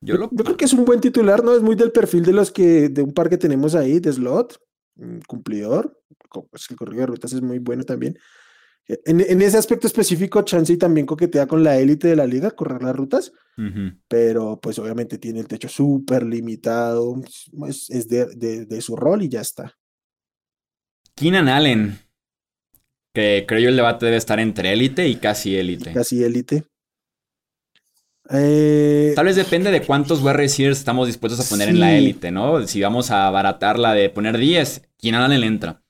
[0.00, 1.54] Yo, lo yo creo que es un buen titular, ¿no?
[1.54, 4.58] Es muy del perfil de los que, de un par que tenemos ahí, de slot,
[4.96, 5.98] mm, cumplidor.
[6.52, 8.16] Es que el corrido de rutas es muy bueno también.
[8.86, 12.82] En, en ese aspecto específico, Chansey también coquetea con la élite de la liga, correr
[12.82, 13.32] las rutas,
[14.08, 17.14] pero pues obviamente tiene el techo súper limitado,
[17.68, 19.72] es, es de, de- de su rol y ya está.
[21.16, 21.98] Keenan Allen,
[23.14, 25.92] que creo yo el debate debe estar entre élite y casi élite.
[25.92, 26.64] Casi élite.
[28.30, 32.30] Eh, Tal vez depende de cuántos wide receivers estamos dispuestos a poner en la élite,
[32.30, 32.66] ¿no?
[32.66, 35.83] Si vamos a abaratarla de poner 10, Keenan Allen entra.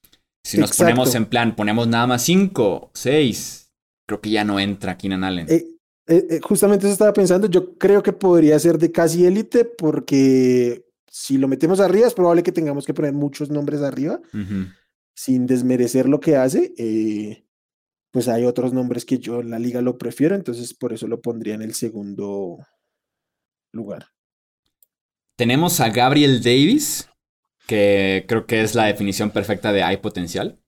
[0.44, 0.90] Si nos Exacto.
[0.92, 3.72] ponemos en plan, ponemos nada más 5, 6,
[4.06, 5.46] creo que ya no entra Keenan Allen.
[5.48, 5.64] Eh,
[6.06, 7.48] eh, eh, justamente eso estaba pensando.
[7.48, 12.42] Yo creo que podría ser de casi élite porque si lo metemos arriba es probable
[12.42, 14.20] que tengamos que poner muchos nombres arriba
[15.14, 16.74] sin desmerecer lo que hace.
[16.76, 17.40] eh,
[18.10, 21.20] pues hay otros nombres que yo en la liga lo prefiero, entonces por eso lo
[21.20, 22.58] pondría en el segundo
[23.72, 24.06] lugar.
[25.36, 27.08] Tenemos a Gabriel Davis,
[27.66, 30.60] que creo que es la definición perfecta de hay potencial.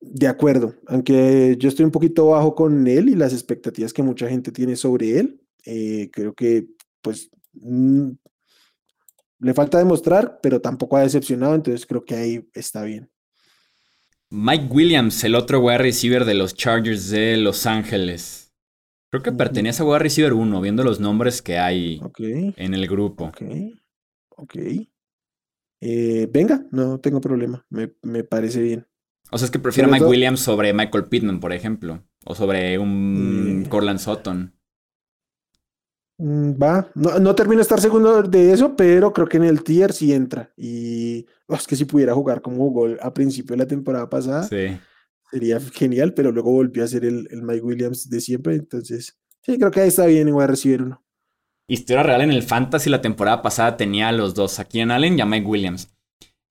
[0.00, 4.28] De acuerdo, aunque yo estoy un poquito bajo con él y las expectativas que mucha
[4.28, 6.66] gente tiene sobre él, eh, creo que
[7.00, 8.10] pues mm,
[9.40, 13.10] le falta demostrar, pero tampoco ha decepcionado, entonces creo que ahí está bien.
[14.30, 18.52] Mike Williams, el otro wide receiver de los Chargers de Los Ángeles.
[19.10, 22.00] Creo que pertenece a wide receiver 1, viendo los nombres que hay
[22.56, 23.26] en el grupo.
[23.26, 23.42] ok,
[24.30, 24.56] ok.
[25.86, 28.86] Eh, venga, no tengo problema, me, me parece bien.
[29.30, 32.02] O sea, es que prefiero a Mike todo- Williams sobre Michael Pittman, por ejemplo.
[32.24, 33.68] O sobre un Eh.
[33.68, 34.54] Corland Sutton.
[36.18, 39.62] Mm, Va, no, no termino de estar segundo de eso, pero creo que en el
[39.64, 40.52] tier sí entra.
[40.56, 44.44] Y oh, es que si pudiera jugar como jugó a principio de la temporada pasada,
[44.44, 44.78] Sí.
[45.30, 48.54] sería genial, pero luego volvió a ser el, el Mike Williams de siempre.
[48.54, 51.03] Entonces, sí, creo que ahí está bien y voy a recibir uno.
[51.68, 55.18] Historia real en el Fantasy la temporada pasada tenía a los dos, a Keenan Allen
[55.18, 55.88] y a Mike Williams.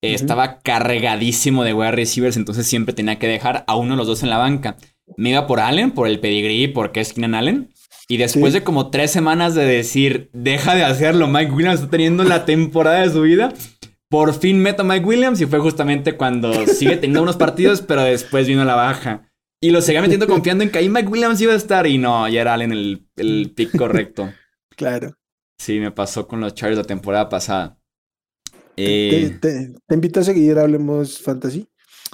[0.01, 0.13] Eh.
[0.13, 4.23] Estaba cargadísimo de wide receivers, entonces siempre tenía que dejar a uno de los dos
[4.23, 4.75] en la banca.
[5.17, 7.69] Me iba por Allen, por el pedigrí, porque es Keenan Allen.
[8.07, 8.59] Y después Sí.
[8.59, 13.01] de como tres semanas de decir, deja de hacerlo, Mike Williams está teniendo la temporada
[13.01, 13.53] de su vida.
[14.09, 18.03] Por fin meto a Mike Williams y fue justamente cuando sigue teniendo unos partidos, pero
[18.03, 19.29] después vino la baja.
[19.61, 22.27] Y lo seguía metiendo confiando en que ahí Mike Williams iba a estar y no,
[22.27, 24.29] ya era Allen el, el pick correcto.
[24.75, 25.17] Claro.
[25.57, 27.77] Sí, me pasó con los Chargers la temporada pasada.
[28.75, 31.67] Te, Eh, te- te invito a seguir, hablemos fantasy.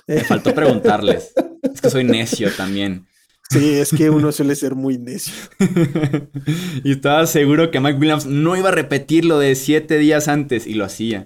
[0.08, 1.34] me faltó preguntarles.
[1.74, 3.06] Es que soy necio también.
[3.50, 5.34] Sí, es que uno suele ser muy necio.
[6.84, 10.68] y estaba seguro que Mike Williams no iba a repetir lo de siete días antes
[10.68, 11.26] y lo hacía.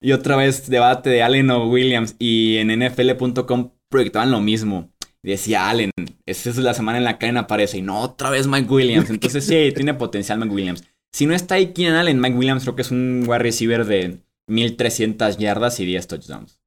[0.00, 4.91] Y otra vez debate de Allen o Williams y en NFL.com proyectaban lo mismo.
[5.22, 5.90] Decía Allen,
[6.26, 9.10] esa es la semana en la cadena aparece y no otra vez Mike Williams.
[9.10, 10.84] Entonces sí, tiene potencial Mike Williams.
[11.12, 14.22] Si no está ahí Keenan Allen, Mike Williams creo que es un wide receiver de
[14.48, 16.60] 1300 yardas y 10 touchdowns.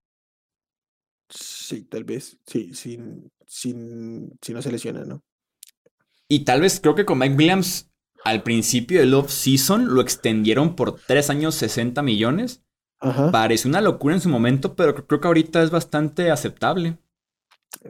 [1.29, 2.37] Sí, tal vez.
[2.45, 5.21] Sí, sin, sin, si no se lesiona, ¿no?
[6.29, 7.89] Y tal vez creo que con Mike Williams
[8.23, 12.63] al principio del off-season lo extendieron por 3 años 60 millones.
[12.99, 13.31] Ajá.
[13.31, 16.97] Parece una locura en su momento, pero creo que ahorita es bastante aceptable.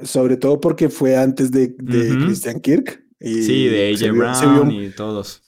[0.03, 3.03] Sobre todo porque fue antes de, Christian Kirk.
[3.19, 5.41] Y sí, de AJ Brown y todos.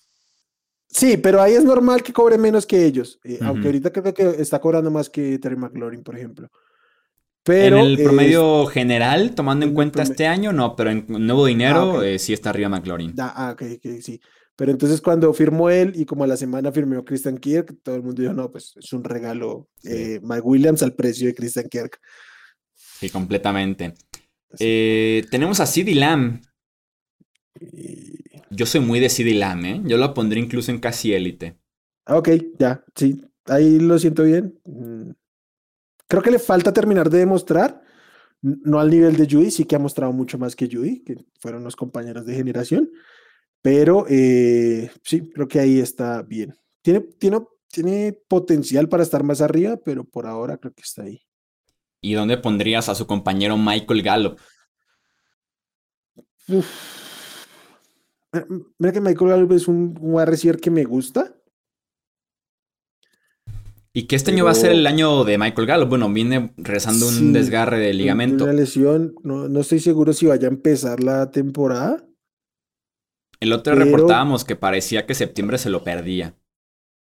[0.89, 3.19] Sí, pero ahí es normal que cobre menos que ellos.
[3.23, 6.49] Eh, aunque ahorita creo que está cobrando más que Terry McLaurin, por ejemplo.
[7.43, 11.99] Pero, en el promedio general, tomando en cuenta este año, no, pero en nuevo dinero
[11.99, 13.13] ah, eh, sí está arriba McLaurin.
[13.19, 13.63] Ah, ok,
[14.01, 14.19] sí.
[14.57, 18.01] Pero entonces cuando firmó él y como a la semana firmó Christian Kirk, todo el
[18.01, 22.01] mundo dijo, no, pues es un regalo eh, Mike Williams al precio de Christian Kirk.
[22.73, 23.93] Sí, completamente.
[24.59, 26.41] Eh, tenemos a CD Lamb.
[28.49, 29.81] Yo soy muy de CD Lamb, ¿eh?
[29.85, 31.57] Yo lo pondré incluso en casi élite.
[32.05, 33.21] Ah, ok, ya, sí.
[33.45, 34.59] Ahí lo siento bien.
[34.65, 35.11] Mm.
[36.07, 37.81] Creo que le falta terminar de demostrar,
[38.41, 41.63] no al nivel de Judy, sí que ha mostrado mucho más que Judy, que fueron
[41.63, 42.89] los compañeros de generación,
[43.61, 46.55] pero eh, sí, creo que ahí está bien.
[46.81, 51.26] Tiene, tiene, tiene potencial para estar más arriba, pero por ahora creo que está ahí.
[52.01, 54.39] ¿Y dónde pondrías a su compañero Michael Gallup?
[58.77, 61.33] Mira que Michael Gallup es un wide que me gusta.
[63.93, 65.89] Y que este año va a ser el año de Michael Gallup.
[65.89, 68.43] Bueno, viene rezando un desgarre de ligamento.
[68.43, 72.05] Una lesión, no, estoy seguro si vaya a empezar la temporada.
[73.39, 76.37] El otro reportábamos que parecía que septiembre se lo perdía.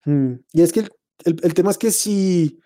[0.05, 0.89] Hmm, y es que
[1.25, 2.59] el, tema es que si,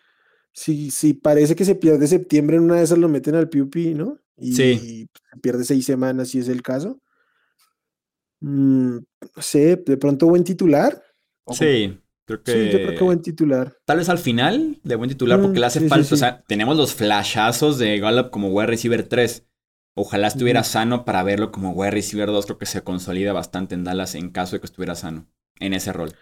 [0.55, 3.75] si, si, parece que se pierde septiembre, en una de esas lo meten al PUP,
[3.97, 4.19] ¿no?
[4.37, 5.09] Y, sí.
[5.43, 7.01] pierde seis semanas, si es el caso.
[8.41, 11.03] Mm, no sé, de pronto buen titular.
[11.51, 11.99] Sí.
[12.25, 12.53] Creo que.
[12.53, 13.77] Sí, yo creo que buen titular.
[13.85, 16.15] Tal vez al final de buen titular, porque mm, le hace falta.
[16.15, 19.47] O sea, tenemos los flashazos de Gallup como wide receiver 3.
[19.97, 22.47] Ojalá estuviera sano para verlo como wide receiver 2.
[22.47, 25.93] Creo que se consolida bastante en Dallas en caso de que estuviera sano en ese
[25.93, 26.15] rol.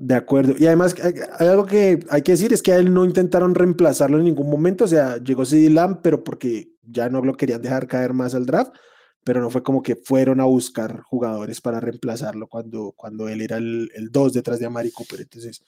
[0.00, 0.54] De acuerdo.
[0.56, 4.18] Y además, hay algo que hay que decir: es que a él no intentaron reemplazarlo
[4.18, 4.84] en ningún momento.
[4.84, 8.46] O sea, llegó CD Lamb, pero porque ya no lo querían dejar caer más al
[8.46, 8.72] draft
[9.24, 13.58] pero no fue como que fueron a buscar jugadores para reemplazarlo cuando, cuando él era
[13.58, 15.20] el 2 detrás de Amari Cooper.
[15.20, 15.62] Entonces,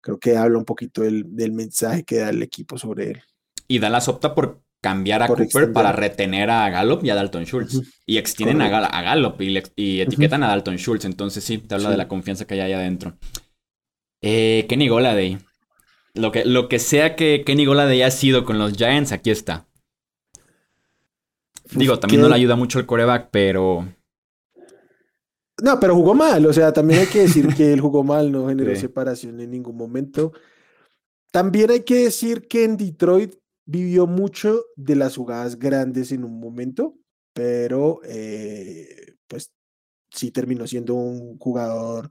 [0.00, 3.22] creo que habla un poquito del, mensaje que da el equipo sobre él.
[3.68, 7.80] Y Dallas opta por cambiar a Cooper para retener a Gallup y a Dalton Schultz.
[8.06, 11.04] Y extienden a, Gallup y, etiquetan a Dalton Schultz.
[11.04, 13.16] Entonces sí, te habla de la confianza que hay ahí adentro.
[14.28, 15.38] Eh, Kenny Goladay.
[16.14, 19.68] Lo que, lo que sea que Kenny Goladay ha sido con los Giants, aquí está.
[21.70, 23.86] Digo, también no le ayuda mucho el coreback, pero.
[25.62, 26.44] No, pero jugó mal.
[26.44, 29.76] O sea, también hay que decir que él jugó mal, no generó separación en ningún
[29.76, 30.32] momento.
[31.30, 36.40] También hay que decir que en Detroit vivió mucho de las jugadas grandes en un
[36.40, 36.96] momento,
[37.32, 39.52] pero eh, pues
[40.10, 42.10] sí terminó siendo un jugador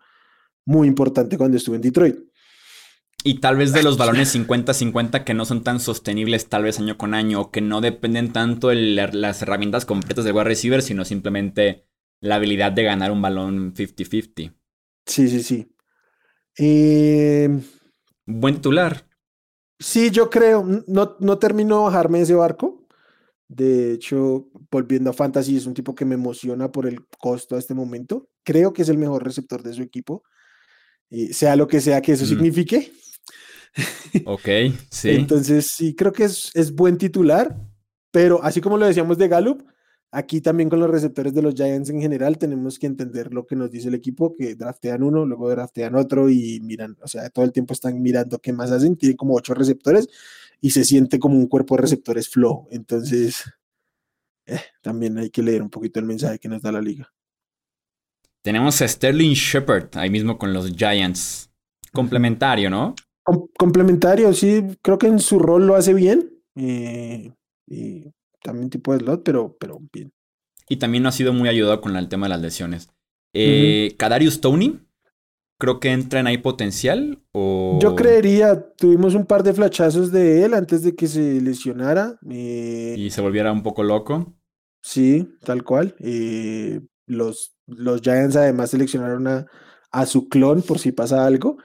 [0.66, 2.18] muy importante cuando estuvo en Detroit.
[3.24, 6.98] Y tal vez de los balones 50-50 que no son tan sostenibles tal vez año
[6.98, 11.06] con año, o que no dependen tanto de las herramientas completas del wide receiver, sino
[11.06, 11.88] simplemente
[12.20, 14.54] la habilidad de ganar un balón 50-50.
[15.06, 15.76] Sí, sí, sí.
[16.58, 17.62] Em,
[18.26, 19.08] Buen titular.
[19.80, 20.66] Sí, yo creo.
[20.88, 22.88] No, no termino de bajarme ese barco.
[23.48, 27.60] De hecho, volviendo a Fantasy, es un tipo que me emociona por el costo a
[27.60, 28.30] este momento.
[28.44, 30.24] Creo que es el mejor receptor de su equipo.
[31.10, 32.28] Y sea lo que sea que eso mm.
[32.28, 32.92] signifique.
[34.26, 34.48] Ok,
[34.90, 35.10] sí.
[35.12, 37.56] Entonces, sí, creo que es, es buen titular,
[38.12, 39.64] pero así como lo decíamos de Gallup,
[40.12, 43.58] aquí también con los receptores de los Giants en general tenemos que entender lo que
[43.58, 47.44] nos dice el equipo, que draftean uno, luego draftean otro y miran, o sea, todo
[47.44, 50.08] el tiempo están mirando qué más hacen, tienen como ocho receptores
[50.62, 52.68] y se siente como un cuerpo de receptores flow.
[52.72, 53.44] Entonces,
[54.46, 57.12] eh, también hay que leer un poquito el mensaje que nos da la liga.
[58.46, 61.50] Tenemos a Sterling Shepard ahí mismo con los Giants.
[61.92, 62.94] Complementario, ¿no?
[63.58, 66.30] complementario, sí, creo que en su rol lo hace bien.
[66.56, 67.34] Eh,
[67.66, 68.04] y
[68.44, 70.14] también tipo de slot, pero, pero bien.
[70.70, 72.90] Y también no ha sido muy ayudado con el tema de las lesiones.
[73.34, 74.80] Eh, Kadarius Tony,
[75.60, 77.24] creo que entra en ahí potencial.
[77.32, 77.80] O...
[77.82, 82.20] Yo creería, tuvimos un par de flachazos de él antes de que se lesionara.
[82.30, 84.36] Eh, y se volviera un poco loco.
[84.84, 85.96] Sí, tal cual.
[86.00, 89.46] Eh, los, los Giants además seleccionaron a,
[89.92, 91.58] a, su clon por si pasa algo,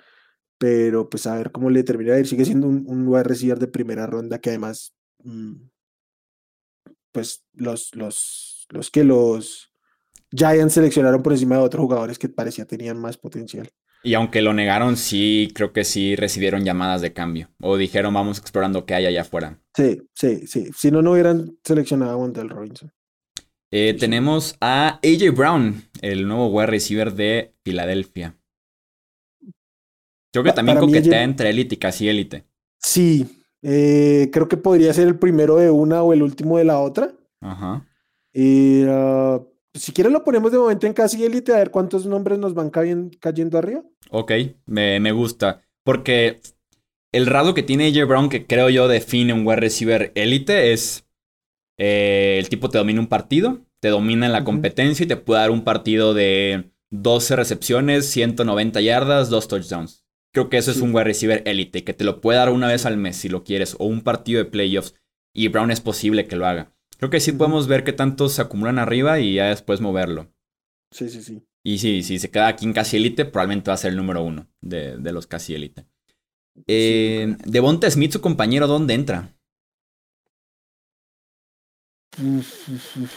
[0.58, 2.26] pero pues a ver cómo le termina de ir.
[2.26, 5.54] Sigue siendo un, un wide receiver de primera ronda que además, mmm,
[7.12, 9.72] pues los, los, los que los
[10.32, 13.68] Giants seleccionaron por encima de otros jugadores que parecía tenían más potencial.
[14.02, 17.50] Y aunque lo negaron, sí, creo que sí recibieron llamadas de cambio.
[17.60, 19.60] O dijeron, vamos explorando qué hay allá afuera.
[19.74, 20.70] Sí, sí, sí.
[20.74, 22.90] Si no, no hubieran seleccionado a Montel Robinson.
[23.72, 28.36] Eh, tenemos a AJ Brown, el nuevo wide receiver de Filadelfia.
[30.32, 32.44] Creo que también coquetea entre élite y casi élite.
[32.78, 33.26] Sí,
[33.62, 37.12] eh, creo que podría ser el primero de una o el último de la otra.
[37.40, 37.86] Ajá.
[38.32, 42.38] Y uh, si quieres lo ponemos de momento en casi élite a ver cuántos nombres
[42.38, 43.82] nos van cayendo arriba.
[44.10, 44.32] Ok,
[44.66, 45.62] me, me, gusta.
[45.84, 46.40] Porque
[47.12, 51.04] el rasgo que tiene AJ Brown, que creo yo define un wide receiver élite, es
[51.82, 55.40] eh, el tipo te domina un partido, te domina en la competencia y te puede
[55.40, 60.04] dar un partido de 12 recepciones, 190 yardas, dos touchdowns.
[60.30, 62.84] Creo que eso es un wide receiver élite, que te lo puede dar una vez
[62.84, 64.94] al mes si lo quieres, o un partido de playoffs.
[65.34, 66.70] Y Brown es posible que lo haga.
[66.98, 70.30] Creo que sí podemos ver que tantos se acumulan arriba y ya después moverlo.
[70.90, 71.42] Sí, sí, sí.
[71.64, 74.22] Y sí, si se queda aquí en casi élite, probablemente va a ser el número
[74.22, 75.86] uno de, los casi élite.
[76.66, 79.34] Eh, Devonta Smith, su compañero, ¿dónde entra?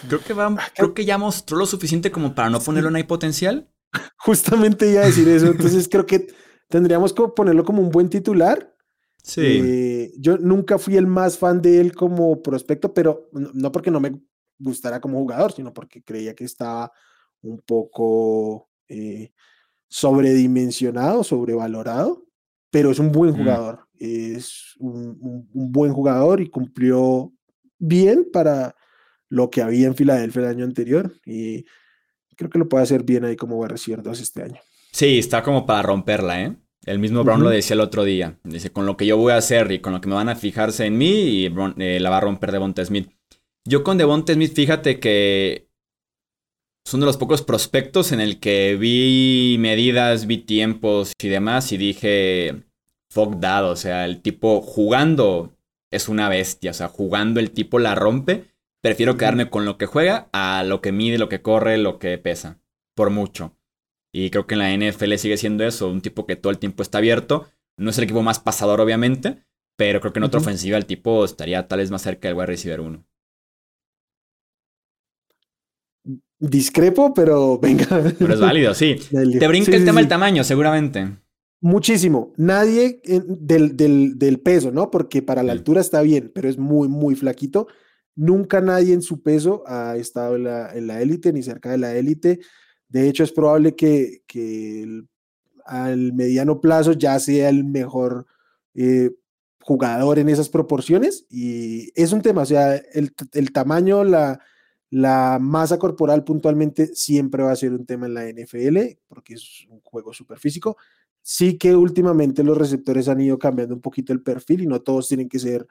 [0.08, 2.98] Creo que, va, ah, creo que ya mostró lo suficiente como para no ponerlo en
[2.98, 3.70] ahí potencial.
[4.18, 5.48] Justamente iba a decir eso.
[5.48, 6.28] Entonces creo que
[6.70, 8.76] tendríamos que ponerlo como un buen titular.
[9.24, 9.42] Sí.
[9.42, 14.00] Eh, yo nunca fui el más fan de él como prospecto, pero no porque no
[14.00, 14.20] me
[14.60, 16.92] gustara como jugador, sino porque creía que estaba
[17.42, 19.32] un poco eh,
[19.88, 22.26] sobredimensionado, sobrevalorado,
[22.72, 23.88] pero es un buen jugador.
[24.00, 27.32] Es un, buen jugador y cumplió
[27.78, 28.76] bien para
[29.34, 31.12] lo que había en Filadelfia el año anterior.
[31.26, 31.66] Y
[32.38, 34.60] creo que lo puede hacer bien ahí como va a recibir dos este año.
[34.92, 36.56] Sí, está como para romperla, ¿eh?
[36.86, 38.38] El mismo Brown lo decía el otro día.
[38.44, 40.36] Dice, con lo que yo voy a hacer y con lo que me van a
[40.36, 41.46] fijarse en mí, y
[41.78, 43.10] eh, la va a romper Devonta Smith.
[43.66, 45.70] Yo con Devonta Smith, fíjate que
[46.86, 51.78] son de los pocos prospectos en el que vi medidas, vi tiempos y demás y
[51.78, 52.66] dije,
[53.10, 55.56] fuck that, o sea, el tipo jugando
[55.90, 58.53] es una bestia, o sea, jugando el tipo la rompe.
[58.84, 62.18] Prefiero quedarme con lo que juega a lo que mide, lo que corre, lo que
[62.18, 62.60] pesa,
[62.96, 63.58] por mucho.
[64.12, 66.84] Y creo que en la NFL sigue siendo eso, un tipo que todo el tiempo
[66.84, 67.48] está abierto.
[67.78, 69.42] No es el equipo más pasador, obviamente,
[69.78, 72.46] pero creo que en otra ofensiva el tipo estaría tal vez más cerca del wide
[72.48, 73.06] receiver 1.
[76.40, 77.88] Discrepo, pero venga.
[78.20, 78.98] Pero es válido, sí.
[79.40, 81.08] Te brinca el tema del tamaño, seguramente.
[81.62, 82.34] Muchísimo.
[82.36, 84.92] Nadie del, del, peso, ¿no?
[84.92, 87.68] Porque para la altura está bien, pero es muy, muy flaquito.
[88.16, 92.40] Nunca nadie en su peso ha estado en la élite ni cerca de la élite.
[92.94, 94.22] De hecho, es probable que,
[95.66, 98.28] al mediano plazo ya sea el mejor
[98.76, 99.10] eh,
[99.62, 101.26] jugador en esas proporciones.
[101.28, 104.40] Y es un tema, o sea, el, tamaño, la,
[105.42, 109.82] masa corporal puntualmente siempre va a ser un tema en la NFL, porque es un
[109.82, 110.78] juego súper físico.
[111.24, 115.08] Sí que últimamente los receptores han ido cambiando un poquito el perfil y no todos
[115.08, 115.68] tienen que ser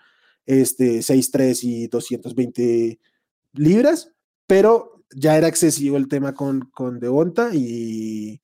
[0.46, 2.98] este, 6'3 y 220
[3.54, 4.12] libras,
[4.46, 8.40] pero ya era excesivo el tema con, con Devonta y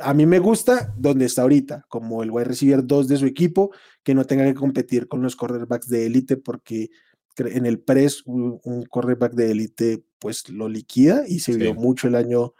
[0.00, 3.72] a mí me gusta donde está ahorita, como el wide receiver 2 de su equipo,
[4.02, 6.90] que no tenga que competir con los cornerbacks de élite porque
[7.38, 12.14] en el press un, cornerback de élite pues lo liquida y se vio mucho el
[12.14, 12.54] año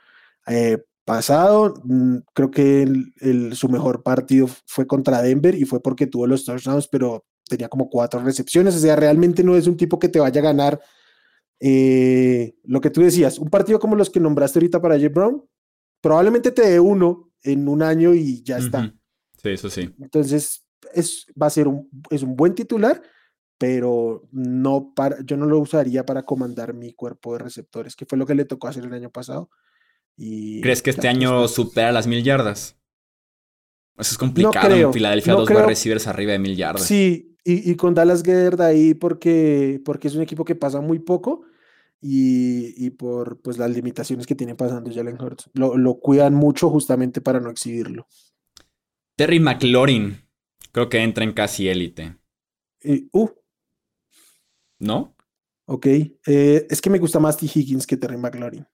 [0.46, 1.74] eh, pasado.
[1.84, 6.44] Mm, creo que el, su mejor partido fue contra Denver y fue porque tuvo los
[6.44, 7.24] touchdowns, pero
[7.56, 8.74] tenía como cuatro recepciones.
[8.74, 10.80] O sea, realmente no es un tipo que te vaya a ganar
[11.60, 15.10] eh, lo que tú decías, un partido como los que nombraste ahorita para J.
[15.10, 15.44] Brown,
[16.00, 18.92] probablemente te dé uno en un año y ya está.
[19.40, 19.94] Sí, eso sí.
[20.00, 23.00] Entonces, es, va a ser un, es un buen titular,
[23.58, 28.18] pero no para, yo no lo usaría para comandar mi cuerpo de receptores, que fue
[28.18, 29.48] lo que le tocó hacer el año pasado.
[30.16, 32.76] Y ¿Crees que este año supera las mil yardas?
[33.96, 35.64] Eso es complicado en Filadelfia, dos creo.
[35.64, 36.82] receivers arriba de mil yardas.
[36.84, 40.98] Sí, y, y con Dallas Gerd ahí porque, porque es un equipo que pasa muy
[40.98, 41.44] poco
[42.04, 45.50] y, por pues, las limitaciones que tiene pasando Jalen Hurts.
[45.54, 48.08] Lo, cuidan mucho justamente para no exhibirlo.
[49.16, 50.20] Terry McLaurin,
[50.72, 52.16] creo que entra en casi élite.
[53.12, 53.28] uh.
[54.80, 55.16] ¿No?
[55.66, 55.86] Ok.
[55.86, 57.46] Eh, es que me gusta más T.
[57.46, 58.66] Higgins que Terry McLaurin.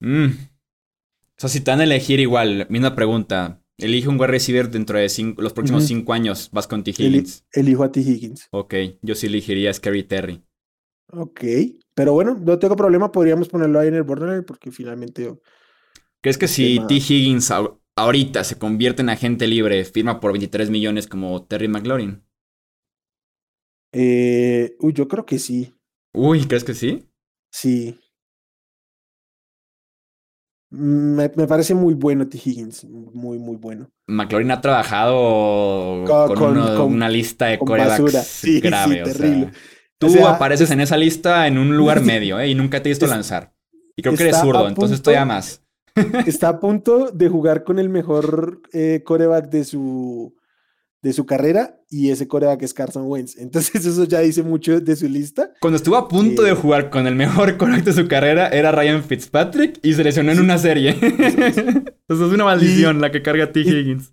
[0.00, 0.26] Mm.
[0.26, 3.62] O sea, si te van a elegir igual, misma pregunta.
[3.78, 6.48] Elige un wide receiver dentro de los próximos cinco años.
[6.52, 6.92] Vas con T.
[6.96, 7.44] Higgins.
[7.52, 8.00] elijo a T.
[8.00, 8.48] Higgins.
[8.50, 10.42] Ok, yo sí elegiría a Scary Terry.
[11.12, 11.44] Ok,
[11.94, 15.38] pero bueno, no tengo problema, podríamos ponerlo ahí en el borderline porque finalmente...
[16.20, 16.94] ¿Crees que si T.
[16.94, 17.52] Higgins
[17.94, 22.24] ahorita se convierte en agente libre, firma por 23 millones como Terry McLaurin?
[23.92, 25.74] Eh, uy, yo creo que sí.
[26.12, 27.08] Uy, ¿crees que sí?
[27.50, 27.98] Sí.
[30.76, 32.38] Me, parece muy bueno T.
[32.38, 33.88] Higgins, muy, muy bueno.
[34.06, 36.04] McLaurin ha trabajado
[36.34, 39.02] con, una lista de corebacks grave.
[39.02, 39.50] terrible.
[39.98, 42.48] tú apareces en esa lista en un lugar medio ¿eh?
[42.48, 43.54] y nunca te he visto lanzar.
[43.96, 45.62] Y creo que eres zurdo, entonces estoy a más.
[46.26, 50.36] está a punto de jugar con el mejor eh, coreback de su,
[51.02, 53.36] de su carrera y ese coreback es Carson Wentz.
[53.38, 55.52] Entonces eso ya dice mucho de su lista.
[55.60, 58.72] Cuando estuvo a punto de eh, jugar con el mejor coreback de su carrera era
[58.72, 60.90] Ryan Fitzpatrick y se lesionó en una serie.
[61.00, 63.60] Entonces es una maldición la que carga T.
[63.60, 64.12] Higgins.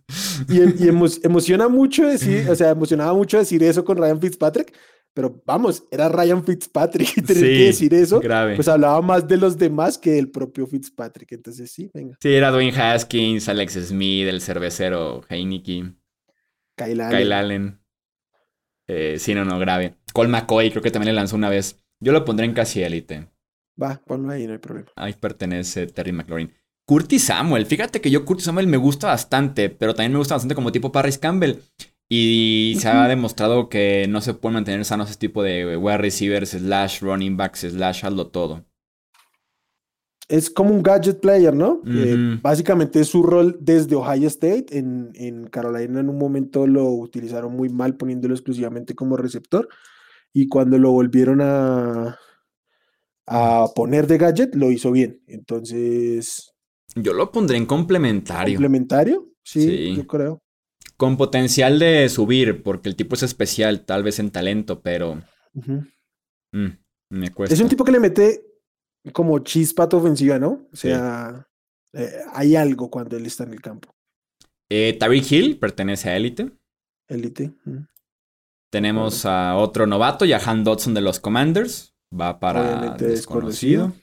[0.49, 0.87] Y,
[1.23, 4.73] emociona mucho decir, o sea, emocionaba mucho decir eso con Ryan Fitzpatrick,
[5.13, 8.19] pero vamos, era Ryan Fitzpatrick y tener que decir eso,
[8.55, 11.33] pues hablaba más de los demás que del propio Fitzpatrick.
[11.33, 12.17] Entonces sí, venga.
[12.19, 16.02] Sí, era Dwayne Haskins, Alex Smith, el cervecero Heineken.
[16.75, 17.79] Kyle Allen.
[18.87, 19.95] Eh, sí, no, no, grave.
[20.13, 21.83] Cole McCoy creo que también le lanzó una vez.
[21.99, 23.29] Yo lo pondré en casi élite.
[23.81, 24.91] Va, ponlo ahí, no hay problema.
[24.95, 26.53] Ahí pertenece Terry McLaurin.
[26.85, 27.65] Curtis Samuel.
[27.65, 30.91] Fíjate que yo Curtis Samuel me gusta bastante, pero también me gusta bastante como tipo
[30.91, 31.61] Paris Campbell.
[32.09, 36.49] Y se ha demostrado que no se pueden mantener sanos ese tipo de wide receivers,
[36.49, 38.65] slash running backs, slash algo todo
[40.33, 41.81] es como un gadget player, ¿no?
[42.41, 44.65] básicamente es su rol desde Ohio State.
[44.71, 49.69] En, en, Carolina en un momento lo utilizaron muy mal poniéndolo exclusivamente como receptor.
[50.33, 52.17] Y cuando lo volvieron a,
[53.27, 55.21] a poner de gadget, lo hizo bien.
[55.27, 56.51] Entonces...
[56.95, 58.55] Yo lo pondré en complementario.
[58.55, 59.29] ¿Complementario?
[59.43, 60.41] Sí, yo creo.
[60.97, 65.21] Con potencial de subir, porque el tipo es especial, tal vez en talento, pero...
[65.53, 66.69] Mm,
[67.09, 67.53] me cuesta.
[67.53, 68.52] Es un tipo que le mete
[69.11, 70.67] como chispa ofensiva, ¿no?
[70.71, 71.47] O sea,
[71.93, 73.93] eh, hay algo cuando él está en el campo.
[74.69, 74.97] Eh,
[75.29, 76.51] Hill pertenece a Elite.
[77.07, 77.51] Elite.
[78.71, 81.93] Tenemos a otro novato, Jahan Dodson de los Commanders.
[82.17, 83.93] Va para desconocido.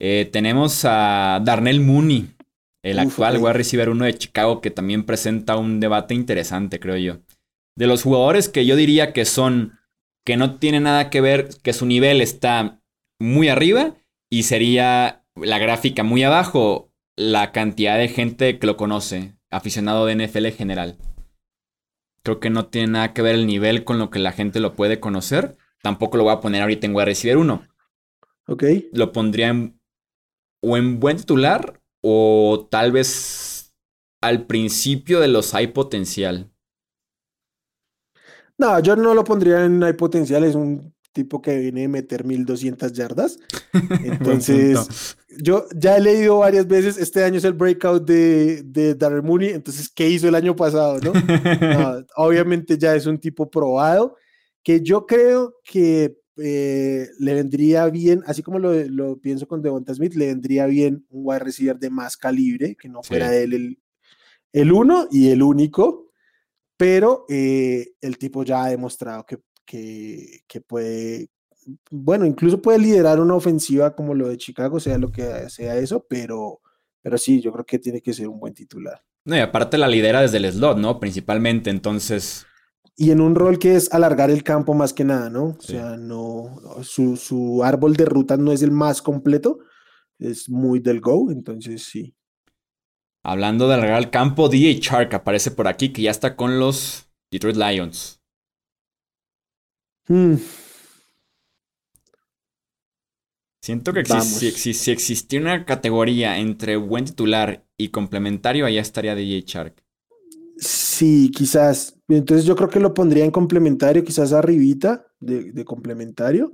[0.00, 2.34] Eh, tenemos a Darnell Mooney,
[2.82, 7.18] el actual wide receiver uno de Chicago, que también presenta un debate interesante, creo yo.
[7.76, 9.78] De los jugadores que yo diría que son,
[10.24, 12.80] que no tiene nada que ver, que su nivel está
[13.18, 13.96] muy arriba
[14.30, 20.14] y sería la gráfica muy abajo la cantidad de gente que lo conoce, aficionado de
[20.14, 20.98] NFL en general.
[22.22, 24.76] Creo que no tiene nada que ver el nivel con lo que la gente lo
[24.76, 25.56] puede conocer.
[25.82, 27.62] Tampoco lo voy a poner ahorita en wide receiver 1.
[28.48, 28.64] Ok.
[28.92, 29.80] Lo pondría en,
[30.62, 33.74] o en buen titular o tal vez
[34.20, 36.52] al principio de los hay potencial.
[38.58, 42.24] No, yo no lo pondría en hay potencial, es un tipo que viene a meter
[42.24, 43.38] 1200 yardas.
[44.04, 49.24] Entonces, yo ya he leído varias veces, este año es el breakout de, de Darren
[49.24, 50.98] Mooney, entonces, ¿qué hizo el año pasado?
[51.00, 51.12] No?
[52.16, 54.16] obviamente ya es un tipo probado,
[54.62, 59.94] que yo creo que eh, le vendría bien, así como lo, lo, pienso con Devonta
[59.94, 63.78] Smith, le vendría bien un wide receiver de más calibre, que no fuera él el,
[64.52, 66.08] el uno y el único,
[66.76, 69.38] pero eh, el tipo ya ha demostrado que
[69.68, 71.28] que, puede,
[71.90, 76.04] bueno, incluso puede liderar una ofensiva como lo de Chicago, sea lo que sea eso,
[76.08, 76.60] pero,
[77.02, 79.02] pero sí, yo creo que tiene que ser un buen titular.
[79.24, 80.98] No, y aparte la lidera desde el slot, ¿no?
[80.98, 82.46] Principalmente, entonces...
[82.96, 85.56] Y en un rol que es alargar el campo más que nada, ¿no?
[85.58, 89.60] O sea, no, su, su árbol de rutas no es el más completo,
[90.18, 92.16] es muy del go, entonces sí.
[93.22, 97.08] Hablando de alargar el campo, DJ Shark aparece por aquí, que ya está con los
[97.30, 98.17] Detroit Lions.
[100.08, 100.36] Hmm.
[103.60, 109.44] Siento que si, si, existía una categoría entre buen titular y complementario, allá estaría DJ
[109.46, 109.84] Shark.
[110.56, 111.94] Sí, quizás.
[112.08, 116.52] Entonces yo creo que lo pondría en complementario, quizás arribita de, complementario.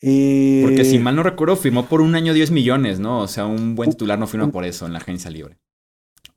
[0.00, 3.20] Porque si eh, mal no recuerdo, firmó por un año 10 millones, ¿no?
[3.20, 5.58] O sea, un buen titular no firma por eso en la agencia libre.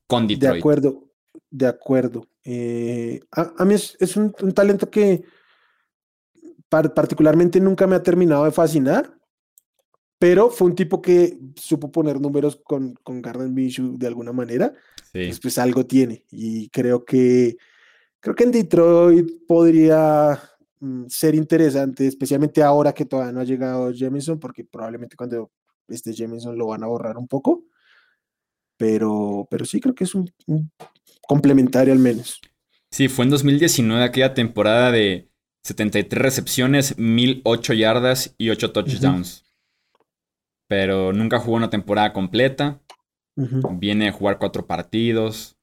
[0.06, 0.54] Con Detroit.
[0.54, 1.12] De acuerdo,
[1.50, 2.28] de acuerdo.
[2.44, 5.24] Eh, a, mí es, un, talento que,
[6.70, 9.18] particularmente nunca me ha terminado de fascinar,
[10.20, 14.74] pero fue un tipo que supo poner números con, con Garden Minshew de alguna manera.
[15.14, 15.30] Sí.
[15.42, 16.26] Pues, algo tiene.
[16.32, 17.58] Y creo que,
[18.20, 20.40] creo que en Detroit podría
[20.80, 25.52] mm, ser interesante, especialmente ahora que todavía no ha llegado Jamison, porque probablemente cuando
[25.88, 27.66] esté Jamison lo van a borrar un poco.
[28.76, 30.32] Pero, pero sí creo que es un
[31.28, 32.40] complementario al menos.
[32.92, 35.30] Sí, fue en 2019 aquella temporada de
[35.64, 39.46] 73 recepciones, 1008 yardas y 8 touchdowns.
[40.68, 42.82] Pero nunca jugó una temporada completa.
[43.36, 45.58] Viene a jugar cuatro partidos.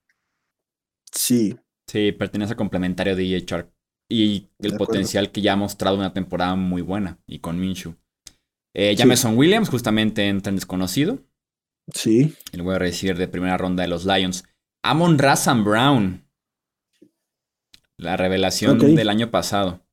[1.10, 1.58] Sí.
[1.88, 3.70] Sí, pertenece a complementario de EHR.
[4.08, 7.18] Y el potencial que ya ha mostrado una temporada muy buena.
[7.26, 7.96] Y con Minshew.
[8.74, 11.18] Eh, Jameson Williams justamente entra en desconocido.
[11.92, 12.34] Sí.
[12.52, 14.44] El voy a recibir de primera ronda de los Lions.
[14.82, 16.28] Amon Razan Brown.
[17.98, 19.83] La revelación del año pasado.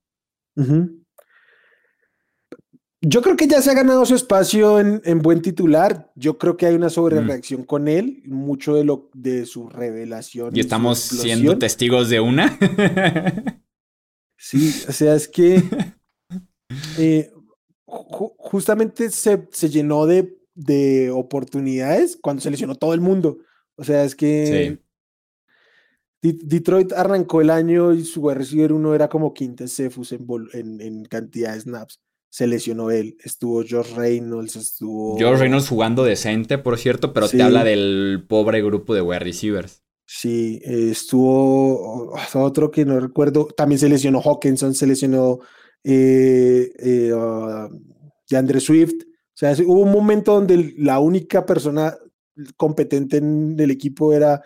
[3.03, 6.11] Yo creo que ya se ha ganado su espacio en, buen titular.
[6.15, 10.55] Yo creo que hay una sobrereacción con él, mucho de lo de su revelación.
[10.55, 12.59] Y estamos siendo testigos de una.
[14.37, 15.63] sí, o sea, es que
[16.99, 17.31] eh,
[17.85, 23.39] justamente se, llenó de, de, oportunidades cuando se lesionó todo el mundo.
[23.77, 24.79] O sea, es que
[26.21, 31.53] Detroit arrancó el año y su receiver uno era como quinta Cephus en, en, cantidad
[31.53, 31.99] de snaps.
[32.29, 33.17] Se lesionó él.
[33.23, 35.17] Estuvo George Reynolds, estuvo.
[35.17, 39.83] George Reynolds jugando decente, por cierto, pero te habla del pobre grupo de wide receivers.
[40.05, 43.47] Sí, estuvo otro que no recuerdo.
[43.47, 45.39] También se lesionó Hawkinson, se lesionó
[45.83, 47.69] eh, eh, uh,
[48.29, 49.03] de Swift.
[49.03, 51.97] O sea, hubo un momento donde la única persona
[52.57, 54.41] competente en el equipo era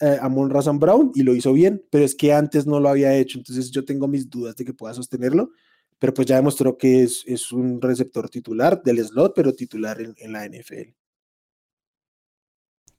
[0.00, 3.14] eh, Amon Razan Brown y lo hizo bien, pero es que antes no lo había
[3.14, 5.50] hecho, entonces yo tengo mis dudas de que pueda sostenerlo,
[5.98, 10.14] pero pues ya demostró que es, es un receptor titular del slot, pero titular en,
[10.18, 10.92] en, la NFL.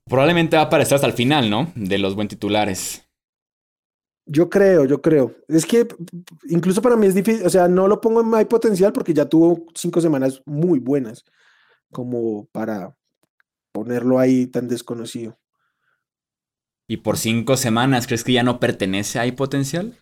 [0.04, 1.72] Probablemente va a aparecer hasta el final, ¿no?
[1.76, 3.04] De los buen titulares.
[4.24, 5.34] Yo creo, yo creo.
[5.48, 5.86] Es que
[6.48, 9.26] incluso para mí es difícil, o sea, no lo pongo en my potencial porque ya
[9.26, 11.24] tuvo cinco semanas muy buenas
[11.90, 12.94] como para
[13.72, 15.38] ponerlo ahí tan desconocido.
[16.88, 19.98] ¿Y por cinco semanas crees que ya no pertenece a potencial?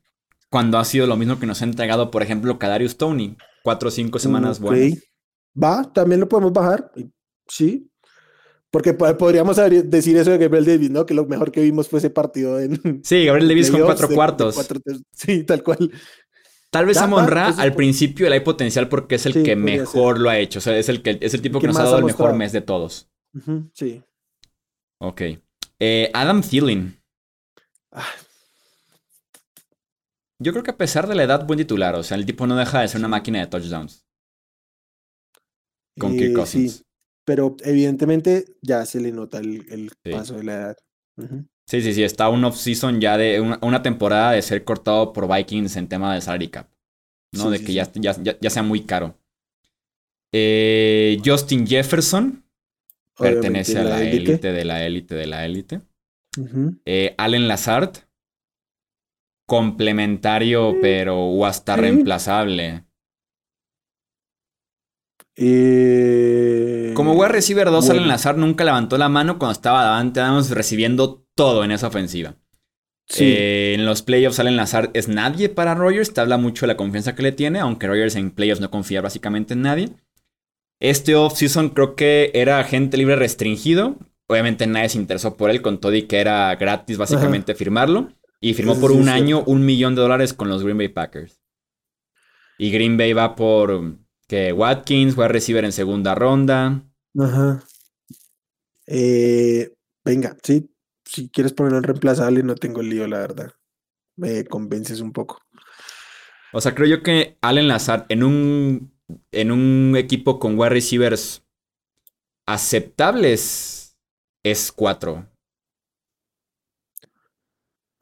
[0.48, 3.36] Cuando ha sido lo mismo que nos ha entregado, por ejemplo, Kadarius Tony.
[3.64, 5.02] Cuatro o cinco semanas buenas.
[5.60, 6.92] Va, también lo podemos bajar.
[7.48, 7.90] Sí.
[8.70, 11.04] Porque podríamos decir eso de Gabriel Davis, ¿no?
[11.04, 13.00] Que lo mejor que vimos fue ese partido en.
[13.02, 14.56] Sí, Gabriel Davis con cuatro cuartos.
[15.10, 15.90] sí, tal cual.
[16.70, 20.30] Tal vez Amon Ra al principio le hay potencial porque es el que mejor lo
[20.30, 20.60] ha hecho.
[20.60, 22.52] O sea, es el, que, es el tipo que nos ha dado el mejor mes
[22.52, 23.08] de todos.
[23.72, 24.02] sí.
[24.98, 25.22] Ok.
[25.80, 27.00] Eh, Adam Thielen.
[27.92, 28.06] Ah.
[30.38, 31.94] Yo creo que a pesar de la edad, buen titular.
[31.94, 34.04] O sea, el tipo no deja de ser una máquina de touchdowns.
[35.98, 36.72] Con Kirk eh, Cousins.
[36.76, 36.82] Sí,
[37.24, 40.76] pero evidentemente ya se le nota el, paso de la edad.
[41.66, 42.02] Sí, sí, sí.
[42.04, 46.20] Está un off-season ya de una, temporada de ser cortado por Vikings en tema de
[46.20, 46.70] salary cap.
[47.32, 47.50] ¿No?
[47.50, 49.18] de que ya, ya, sea muy caro.
[50.32, 52.45] Eh, Justin Jefferson
[53.18, 55.80] pertenece a la élite de la élite de la élite.
[56.84, 57.92] Eh, Allen Lazard,
[59.46, 62.84] complementario, pero o hasta reemplazable.
[65.38, 71.26] Eh, Como wide receiver 2, Allen Lazard nunca levantó la mano cuando estaba delante, recibiendo
[71.34, 72.36] todo en esa ofensiva.
[73.18, 76.76] Eh, en los playoffs Allen Lazard es nadie para Rogers, te habla mucho de la
[76.76, 79.90] confianza que le tiene, aunque Rogers en playoffs no confía básicamente en nadie.
[80.80, 83.96] Este off-season creo que era agente libre restringido.
[84.26, 88.12] Obviamente nadie se interesó por él, con todo y que era gratis básicamente firmarlo.
[88.40, 91.40] Y firmó por un año un millón de dólares con los Green Bay Packers.
[92.58, 93.96] Y Green Bay va por
[94.26, 96.82] que Watkins, va a recibir en segunda ronda.
[97.18, 97.62] Ajá.
[98.86, 99.72] Eh,
[100.04, 100.68] venga, sí,
[101.04, 103.52] si quieres ponerlo en reemplazable, no tengo el lío, la verdad.
[104.16, 105.40] Me convences un poco.
[106.52, 108.95] O sea, creo yo que Allen Lazard en un
[109.32, 111.42] en un equipo con wide receivers
[112.46, 113.96] aceptables
[114.42, 115.26] es 4.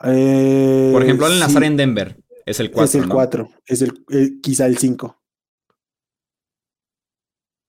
[0.04, 2.84] Eh, Por ejemplo, Allen Lazar en Denver es el 4.
[2.84, 5.22] Es el 4, es el, eh, quizá el 5.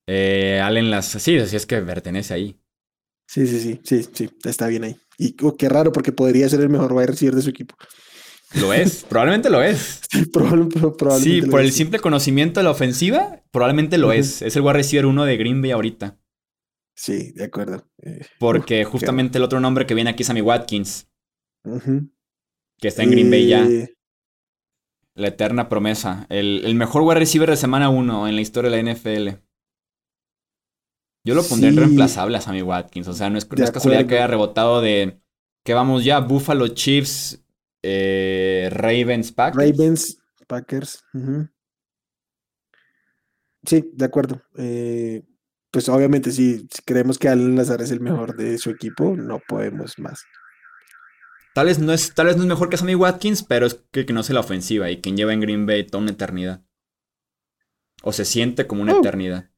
[0.07, 2.59] Eh, Allen Lazar, sí, así es que pertenece ahí.
[3.27, 4.97] Sí, sí, sí, sí, sí, está bien ahí.
[5.17, 7.75] Y oh, qué raro porque podría ser el mejor wide receiver de su equipo.
[8.53, 10.01] Lo es, probablemente lo es.
[11.19, 14.41] Sí, por el simple conocimiento de la ofensiva, probablemente lo es.
[14.41, 16.17] Es el wide receiver uno de Green Bay ahorita.
[16.95, 17.89] Sí, de acuerdo.
[18.01, 21.09] Eh, Porque justamente el otro nombre que viene aquí es Sammy Watkins.
[22.79, 23.65] Que está en Green Bay ya.
[23.65, 23.93] Eh,
[25.15, 26.25] la eterna promesa.
[26.29, 29.41] El, mejor wide receiver de semana uno en la historia de la NFL.
[31.25, 33.07] Yo lo pondré en reemplazable a Sammy Watkins.
[33.07, 35.19] O sea, no es, no es casualidad que haya rebotado de
[35.65, 37.44] que vamos ya, Buffalo Chiefs
[37.85, 39.57] eh, Ravens Packers.
[39.77, 40.17] Ravens
[40.47, 41.03] Packers.
[43.65, 44.41] Sí, de acuerdo.
[44.57, 45.23] Eh,
[45.71, 49.97] pues obviamente si, creemos que Alan Lazar es el mejor de su equipo, no podemos
[49.99, 50.23] más.
[51.53, 54.05] Tal vez no es, tal vez no es mejor que Sammy Watkins, pero es que,
[54.05, 56.63] que no sé la ofensiva y quien lleva en Green Bay toda una eternidad.
[58.03, 58.99] O se siente como una Oh.
[58.99, 59.49] eternidad.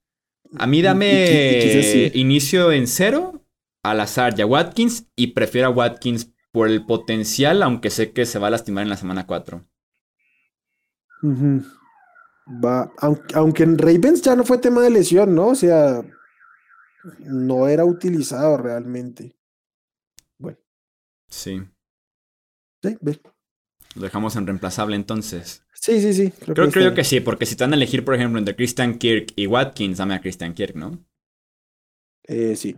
[0.57, 2.11] A mí dame y- y quizás sí.
[2.19, 3.45] inicio en cero
[3.83, 8.25] al azar y a Watkins y prefiero a Watkins por el potencial, aunque sé que
[8.25, 9.65] se va a lastimar en la semana 4.
[11.23, 11.63] Ujú.
[12.63, 15.47] Va, aunque, aunque en Ravens ya no fue tema de lesión, ¿no?
[15.47, 16.01] O sea,
[17.19, 19.35] no era utilizado realmente.
[20.37, 20.57] Bueno,
[21.29, 21.61] Sí.
[22.83, 23.19] sí, ve.
[23.95, 25.63] Lo dejamos en reemplazable entonces.
[25.73, 26.31] Sí, sí, sí.
[26.31, 28.55] Creo, Creo, está creo que sí, porque si te van a elegir, por ejemplo, entre
[28.55, 31.03] Christian Kirk y Watkins, dame a Christian Kirk, ¿no?
[32.23, 32.77] Eh, sí.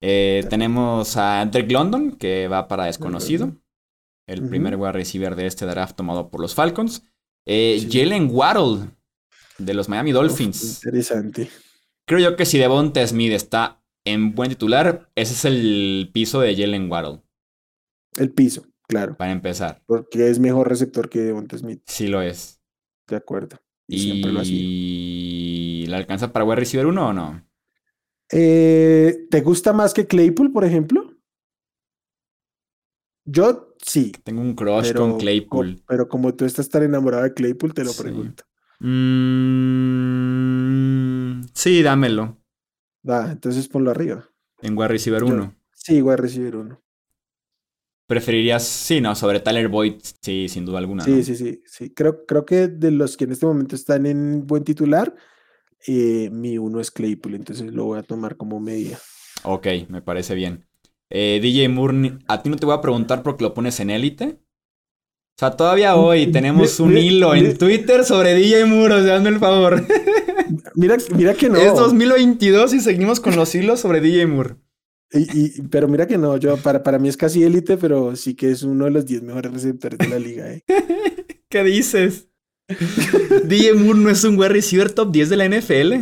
[0.00, 3.52] Eh, tenemos a Drake London, que va para desconocido.
[4.26, 7.02] El primer wide receiver de este draft tomado por los Falcons.
[7.46, 7.88] Eh, Sí.
[8.00, 8.90] Jalen Waddle,
[9.58, 10.84] de los Miami Uf, Dolphins.
[10.84, 11.48] interesante.
[12.06, 16.54] Creo yo que si Devonta Smith está en buen titular, ese es el piso de
[16.54, 17.20] Jalen Waddle,
[18.16, 19.16] El piso, claro.
[19.16, 19.82] para empezar.
[19.86, 22.60] Porque es mejor receptor que Devonta Smith, Sí lo es.
[23.08, 23.58] de acuerdo.
[23.88, 24.58] Y, siempre lo ha sido.
[24.62, 27.47] ¿Y la alcanza para wide receiver 1 o no?
[28.30, 31.14] Eh, ¿te gusta más que Claypool, por ejemplo?
[33.24, 34.12] Yo sí.
[34.24, 35.82] Tengo un crush Pero, con co- Claypool.
[35.86, 38.02] pero como tú estás tan enamorado de Claypool, te lo Sí.
[38.02, 38.44] pregunto.
[40.08, 42.36] Mm, sí, dámelo.
[43.08, 44.28] Va, entonces ponlo arriba.
[44.60, 45.54] En wide receiver Yo- 1.
[45.72, 46.82] Sí, a recibir uno.
[48.06, 49.94] ¿Preferirías, sí, no, sobre Tyler Boyd?
[50.22, 51.04] Sí, sin duda alguna.
[51.04, 51.22] Sí, ¿no?
[51.22, 51.90] sí, sí, sí.
[51.94, 55.14] Creo, creo que de los que en este momento están en buen titular,
[55.86, 58.98] eh, mi uno es Claypool, entonces lo voy a tomar como medida.
[59.44, 60.66] Ok, me parece bien.
[61.10, 64.40] Eh, DJ Moore, a ti no te voy a preguntar porque lo pones en élite.
[65.36, 69.28] O sea, todavía hoy tenemos un hilo en Twitter sobre DJ Moore, o sea, hazme
[69.28, 69.86] el favor.
[70.74, 71.58] Mira, mira que no.
[71.58, 74.56] Es 2022 y seguimos con los hilos sobre DJ Moore.
[75.12, 78.34] Y, y- pero mira que no, yo para, para mí es casi élite, pero sí
[78.34, 80.50] que es uno de los 10 mejores receptores de la liga.
[80.52, 80.64] ¿eh?
[81.48, 82.27] ¿Qué dices?
[83.44, 85.94] DJ Moore no es un wide receiver top 10 de la NFL.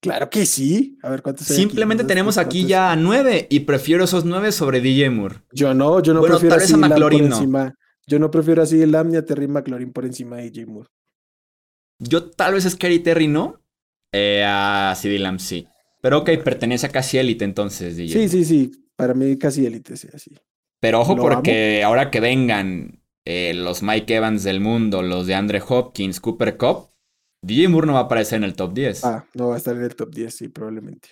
[0.00, 0.98] Claro que sí.
[1.02, 1.60] A ver cuántos aquí?
[1.60, 5.36] Simplemente tenemos aquí ya a 9 y prefiero esos 9 sobre DJ Moore.
[5.52, 7.36] Yo no, yo no Bueno, prefiero tal a por McLaurin no.
[7.36, 7.74] encima.
[8.06, 10.88] Yo no prefiero a CeeDee Lamb ni a Terry McLaurin por encima de AJ Moore.
[11.98, 13.62] Yo tal vez Scary Terry no.
[14.12, 15.66] Eh, a CD Lamb sí.
[16.02, 18.12] Pero ok, pertenece a casi élite entonces, DJ.
[18.12, 18.72] Sí, sí, sí.
[18.96, 20.36] Para mí casi élite, sí, así.
[20.80, 25.34] Pero ojo Lo porque ahora que vengan eh, los Mike Evans del mundo, los de
[25.34, 26.90] Andre Hopkins, Cooper Cup,
[27.42, 29.04] DJ Moore no va a aparecer en el top 10.
[29.04, 31.10] Ah, no va a estar en el top 10, sí, probablemente.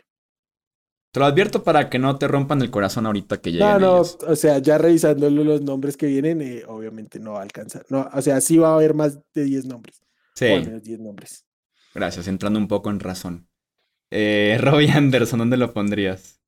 [1.12, 3.96] Te lo advierto para que no te rompan el corazón ahorita que lleguen No, no,
[3.96, 4.18] ellos.
[4.26, 7.84] o sea, ya revisando los nombres que vienen, eh, obviamente no va a alcanzar.
[7.90, 10.00] No, o sea, sí va a haber más de 10 nombres.
[10.34, 11.44] Sí, O al menos 10 nombres.
[11.94, 13.48] gracias, entrando un poco en razón.
[14.10, 16.41] Eh, Robbie Anderson, ¿dónde lo pondrías?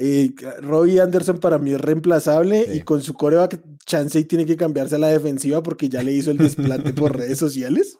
[0.00, 2.78] Eh, Robbie Anderson para mí es reemplazable Sí.
[2.78, 6.12] y con su coreback chance y tiene que cambiarse a la defensiva porque ya le
[6.12, 7.98] hizo el desplante por redes sociales.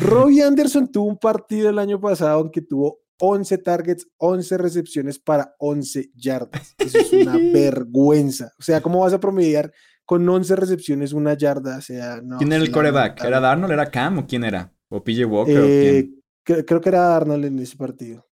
[0.00, 5.18] Robbie Anderson tuvo un partido el año pasado en que tuvo 11 targets, 11 recepciones
[5.18, 6.74] para 11 yardas.
[6.78, 8.52] Eso es una vergüenza.
[8.58, 9.72] O sea, ¿cómo vas a promediar
[10.04, 11.78] con 11 recepciones una yarda?
[11.78, 12.38] O sea, no.
[12.38, 13.22] ¿Quién era el coreback?
[13.24, 13.38] ¿Era.
[13.40, 13.72] Darnold?
[13.72, 14.72] ¿Era Cam o quién era?
[14.88, 16.10] ¿O PJ Walker o Eh,
[16.44, 16.58] quién?
[16.58, 18.26] cre- creo que era Arnold en ese partido.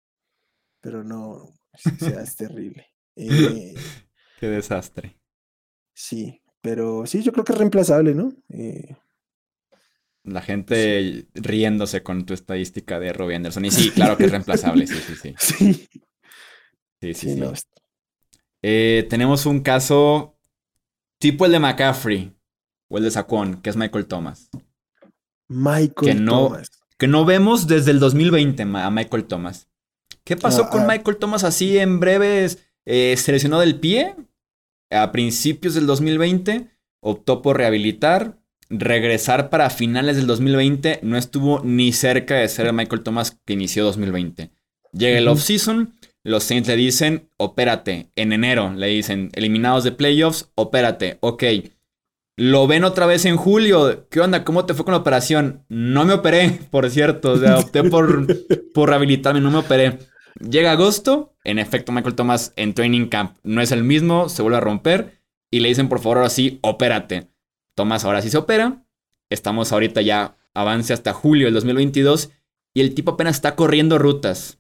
[0.82, 1.50] Pero no,
[1.86, 2.88] o sea, es terrible.
[3.16, 3.74] Eh,
[4.40, 5.18] Qué desastre.
[5.94, 8.34] Sí, pero sí, yo creo que es reemplazable, ¿no?
[8.50, 8.96] Eh,
[10.24, 13.66] La gente riéndose con tu estadística de Robbie Anderson.
[13.66, 15.34] Y sí, claro que es reemplazable, sí, sí, sí.
[15.40, 15.90] sí,
[17.02, 17.54] Sí, sí, no,
[18.64, 20.36] Eh, tenemos un caso
[21.20, 22.36] tipo el de McCaffrey
[22.90, 24.50] o el de Saquon, que es Michael Thomas.
[25.48, 26.72] Michael Que no- Thomas.
[27.00, 29.70] Que no vemos desde el 2020 ma- a Michael Thomas.
[30.28, 30.88] ¿Qué pasó Ah, con ah.
[30.90, 32.68] Michael Thomas así en breves?
[32.86, 34.14] Eh, se lesionó del pie
[34.92, 36.68] a principios del 2020,
[37.02, 38.38] optó por rehabilitar,
[38.70, 43.54] regresar para finales del 2020, no estuvo ni cerca de ser el Michael Thomas que
[43.54, 44.52] inició 2020.
[44.92, 45.94] Llega el offseason,
[46.26, 48.12] los Saints le dicen, opérate.
[48.18, 51.18] En enero le dicen, eliminados de playoffs, opérate.
[51.22, 51.44] Ok.
[52.36, 54.08] Lo ven otra vez en julio.
[54.10, 54.44] ¿Qué onda?
[54.44, 55.64] ¿Cómo te fue con la operación?
[55.70, 57.32] No me operé, por cierto.
[57.32, 58.28] O sea, opté por,
[58.74, 60.00] por rehabilitarme, no me operé.
[60.40, 64.58] Llega agosto, en efecto, Michael Thomas en training camp no es el mismo, se vuelve
[64.58, 67.30] a romper y le dicen, por favor, ahora sí, opérate.
[67.76, 68.86] Thomas ahora sí se opera.
[69.30, 72.32] Estamos ahorita ya, avance hasta julio del 2022
[72.74, 74.60] y el tipo apenas está corriendo rutas.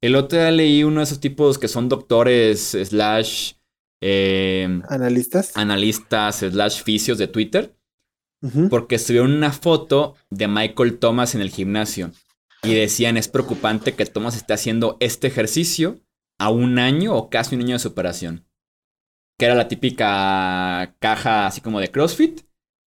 [0.00, 3.52] El otro día leí uno de esos tipos que son doctores slash
[4.00, 5.56] eh, ¿Analistas?
[5.56, 7.74] analistas slash fisios de Twitter
[8.70, 12.12] porque subieron una foto de Michael Thomas en el gimnasio
[12.62, 16.00] y decían es preocupante que Thomas esté haciendo este ejercicio
[16.38, 18.44] a un año o casi un año de su operación.
[19.38, 22.42] que era la típica caja así como de CrossFit,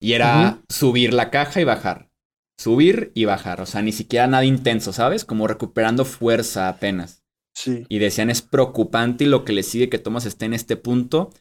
[0.01, 2.11] y era subir la caja y bajar.
[2.57, 5.23] Subir y bajar, o sea, ni siquiera nada intenso, ¿sabes?
[5.23, 7.23] Como recuperando fuerza apenas.
[7.55, 7.85] Sí.
[7.87, 11.31] Y decían, es preocupante y lo que le sigue que Thomas esté en este punto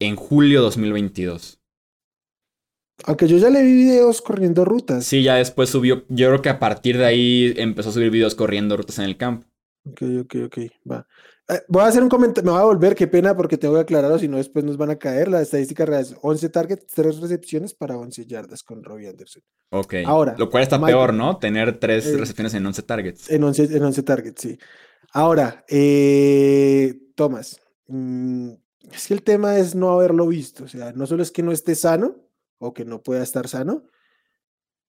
[0.00, 1.55] en julio 2022.
[3.04, 5.04] Aunque yo ya le vi videos corriendo rutas.
[5.04, 8.34] Sí, ya después subió, yo creo que a partir de ahí empezó a subir videos
[8.34, 9.46] corriendo rutas en el campo.
[9.84, 10.58] Ok, ok, ok,
[10.90, 11.06] va.
[11.48, 13.80] Eh, voy a hacer un comentario, me voy a volver, qué pena, porque tengo que
[13.80, 15.28] aclararlo, si no después nos van a caer.
[15.28, 19.42] La estadística real es 11 targets, 3 recepciones para 11 yardas con Robbie Anderson.
[19.70, 19.94] Ok.
[20.06, 21.36] Ahora, Lo cual está Michael- peor, ¿no?
[21.38, 23.30] Tener tres Eh, recepciones en 11 targets.
[23.30, 24.58] En 11, en 11 targets, sí.
[25.12, 28.50] Ahora, eh, Tomás, mm,
[28.92, 30.64] es que el tema es no haberlo visto.
[30.64, 32.16] O sea, no solo es que no esté sano
[32.58, 33.84] o que no pueda estar sano,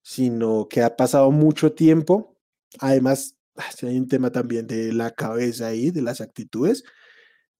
[0.02, 2.36] sino que ha pasado mucho tiempo.
[2.80, 6.84] Además, ah, hay un tema también de la cabeza ahí, de las actitudes.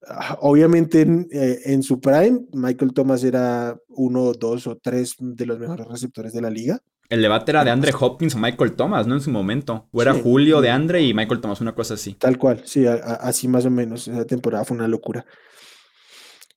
[0.06, 5.44] Ah, Obviamente en, eh, en su prime, Michael Thomas era uno, dos o tres de
[5.46, 6.80] los mejores receptores de la liga.
[7.10, 9.14] El debate era de Andre Hopkins o Michael Thomas, ¿no?
[9.14, 9.88] En su momento.
[9.92, 10.20] O era Sí.
[10.22, 12.12] Julio de Andre y Michael Thomas, una cosa así.
[12.14, 14.06] Tal cual, sí, a- a- así más o menos.
[14.08, 15.24] Esa temporada fue una locura.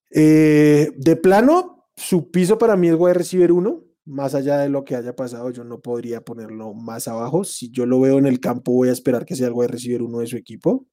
[0.09, 3.83] Eh, de plano, su piso para mí es wide receiver 1.
[4.05, 7.43] Más allá de lo que haya pasado, yo no podría ponerlo más abajo.
[7.43, 10.01] Si yo lo veo en el campo, voy a esperar que sea el wide receiver
[10.01, 10.87] 1 de su equipo.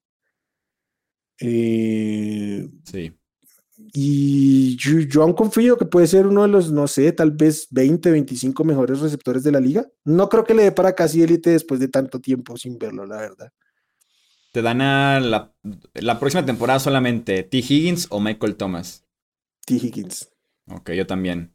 [1.41, 3.13] Eh, Sí.
[3.95, 7.69] y yo, yo aún confío que puede ser uno de los, no sé, tal vez
[7.71, 9.87] 20, 25 mejores receptores de la liga.
[10.05, 13.19] No creo que le dé para casi élite después de tanto tiempo sin verlo, la
[13.19, 13.53] verdad.
[14.53, 15.55] Te dan a la,
[15.95, 17.59] la próxima temporada solamente T.
[17.59, 19.05] Higgins o Michael Thomas.
[19.65, 19.75] T.
[19.77, 20.29] Higgins.
[20.71, 21.55] Ok, yo también.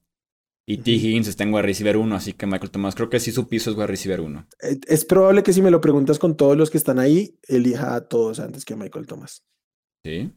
[0.65, 0.91] Y T.
[0.91, 3.69] Higgins está en wide receiver 1, así que Michael Thomas creo que sí su piso
[3.71, 4.47] es wide receiver 1.
[4.61, 7.95] Eh, Es probable que si me lo preguntas con todos los que están ahí, elija
[7.95, 9.43] a todos antes que a Michael Thomas.
[10.05, 10.31] Sí.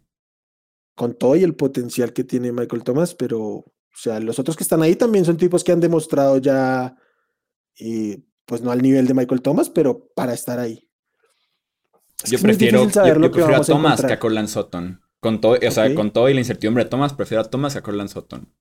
[0.96, 3.64] Con todo y el potencial que tiene Michael Thomas, pero, o
[3.94, 6.96] sea, los otros que están ahí también son tipos que han demostrado ya,
[7.78, 10.88] eh, pues no al nivel de Michael Thomas, pero para estar ahí.
[12.24, 15.00] Es Yo prefiero, yo- prefiero a vamos a Thomas que a Corland Sutton.
[15.20, 17.78] Con todo, o sea, con todo y la incertidumbre de Thomas, prefiero a Thomas que
[17.78, 18.52] a Corland Sutton.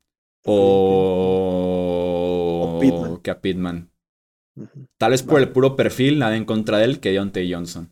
[0.46, 3.18] O, O Pittman.
[3.22, 3.92] que a Pittman.
[4.98, 5.46] Tal vez por Vale.
[5.48, 7.92] el puro perfil, nada en contra de él que Deontay Johnson.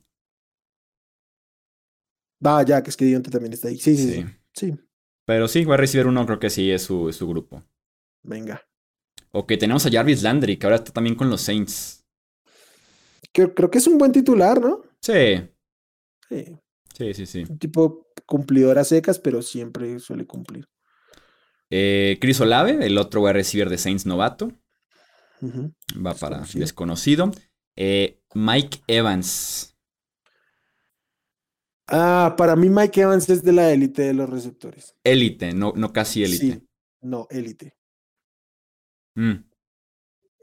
[2.45, 3.77] Va, ya, que es que Dionte también está ahí.
[3.77, 4.25] Sí, sí, sí.
[4.53, 4.71] Sí.
[4.71, 4.79] Sí,
[5.25, 7.63] Pero sí, va a recibir uno, creo que sí es su, es su grupo.
[8.23, 8.61] venga.
[9.31, 12.05] Ok, tenemos a Jarvis Landry, que ahora está también con los Saints.
[13.33, 14.83] Creo, creo que es un buen titular, ¿no?
[15.01, 15.49] Sí,
[16.29, 16.45] Sí.
[16.93, 17.43] sí, sí, sí.
[17.49, 20.67] Un tipo cumplidor a secas, pero siempre suele cumplir.
[21.75, 24.51] Eh, Chris Olave, el otro a recibir de Saints novato.
[25.41, 26.61] Va para Desconocido.
[26.61, 27.31] desconocido.
[27.75, 29.75] Eh, Mike Evans.
[31.87, 34.95] Ah, para mí Mike Evans es de la élite de los receptores.
[35.03, 36.45] Élite, no, no casi élite.
[36.53, 36.67] Sí,
[37.01, 37.75] no, élite.
[39.15, 39.43] Mm,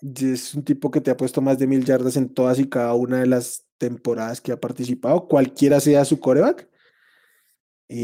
[0.03, 2.95] Es un tipo que te ha puesto más de mil yardas en todas y cada
[2.95, 6.70] una de las temporadas que ha participado, cualquiera sea su coreback.
[7.93, 7.97] Un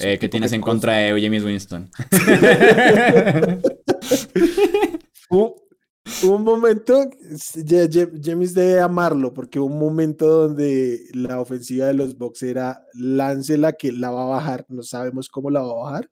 [0.00, 1.90] eh, ¿Qué tienes que en contra de James Winston?
[5.30, 5.68] Hubo,
[6.22, 7.10] hubo un momento,
[8.22, 13.74] James debe amarlo, porque hubo un momento donde la ofensiva de los Bucks era láncela
[13.74, 16.10] que la va a bajar, no sabemos cómo la va a bajar.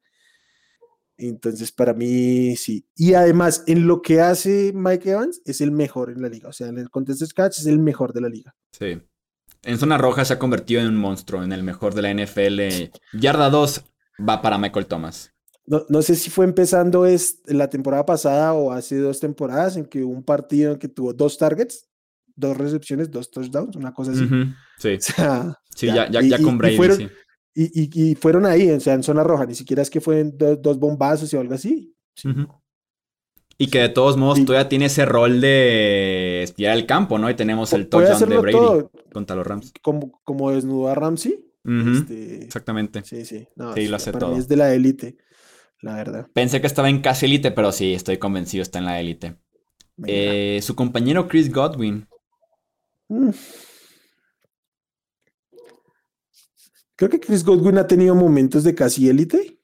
[1.17, 2.87] Entonces, para mí, sí.
[2.95, 6.51] Y además, en lo que hace Mike Evans, es el mejor en la liga.
[6.51, 8.55] O sea, en el contest de catch es el mejor de la liga.
[8.73, 9.01] Sí.
[9.63, 12.91] En zona roja se ha convertido en un monstruo, en el mejor de la NFL.
[13.13, 13.83] Yarda 2
[14.29, 15.33] va para Michael Thomas.
[15.67, 19.85] No, no sé si fue empezando es, la temporada pasada o hace dos temporadas en
[19.87, 21.89] que hubo un partido en que tuvo dos targets,
[22.37, 24.23] dos recepciones, dos touchdowns, una cosa así.
[24.25, 24.45] Ujú,
[24.79, 27.09] Sí, O sea, sí, ya, ya, y- ya y- con y Brady, fueron- sí.
[27.59, 30.37] Y, y- y fueron ahí, o sea, en zona roja, ni siquiera es que fueron
[30.37, 31.93] do- dos bombazos o algo así.
[32.25, 32.47] Ujú.
[33.59, 34.45] Y que de todos modos Sí.
[34.45, 37.31] todavía tiene ese rol de estirar el campo, ¿no?
[37.31, 39.73] Y tenemos el touchdown de Brady todo, contra los Rams.
[39.83, 41.43] como, como desnudó a Ramsey.
[41.65, 43.03] Este, Exactamente.
[43.03, 43.49] sí, sí.
[43.57, 44.41] no, Sí, lo hace para mí todo.
[44.41, 45.17] es de la élite,
[45.81, 46.29] la verdad.
[46.33, 49.37] Pensé que estaba en casi élite, pero sí, estoy convencido, está en la élite.
[50.07, 52.07] Eh, su compañero Chris Godwin.
[53.09, 53.31] Mm.
[56.97, 59.59] Creo que Chris Godwin ha tenido momentos de casi élite.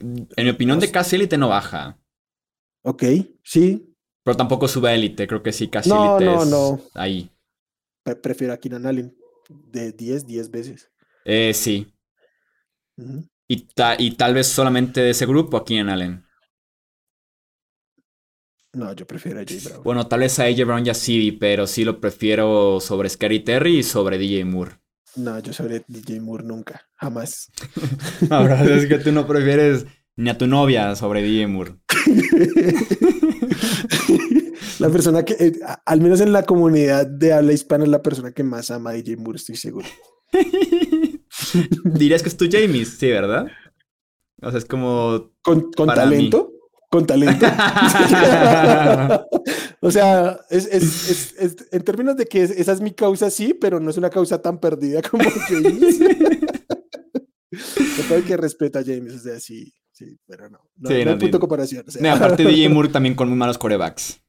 [0.00, 1.98] En mi opinión, de casi élite no baja.
[2.84, 3.02] Ok,
[3.42, 5.26] sí, Pero tampoco sube a élite.
[5.26, 6.80] Creo que sí, casi No, élite no, es no.
[6.94, 7.30] ahí.
[8.04, 9.16] pre- prefiero a Keenan Allen
[9.48, 10.90] de 10, 10 veces.
[11.24, 11.92] Eh, sí.
[13.48, 16.24] Y, ta- y tal vez solamente de ese grupo aquí en Allen.
[18.74, 19.82] No, yo prefiero a Jay Brown.
[19.82, 23.78] Bueno, tal vez a AJ Brown ya sí, pero sí lo prefiero sobre Scary Terry
[23.78, 24.72] y sobre DJ Moore.
[25.16, 27.50] No, yo sobre DJ Moore nunca, jamás.
[28.30, 29.84] Ahora es que tú no prefieres
[30.16, 31.76] ni a tu novia sobre DJ Moore.
[34.78, 35.52] la persona que, eh,
[35.84, 38.94] al menos en la comunidad de habla hispana, es la persona que más ama a
[38.94, 39.86] DJ Moore, estoy seguro.
[41.84, 43.46] Dirías que es tu Jamie, sí, ¿verdad?
[44.42, 45.32] O sea, es como.
[45.42, 46.52] Con, talento.
[46.90, 47.46] Con talento.
[49.80, 53.80] o sea, es, es, es, en términos de que esa es mi causa, sí, pero
[53.80, 56.00] no es una causa tan perdida como James.
[58.08, 60.58] Todo que respeta a James, o sea, sí, sí, pero no.
[60.76, 61.84] No, sí, no, punto de comparación.
[62.10, 64.20] aparte, DJ Moore también con muy malos corebacks.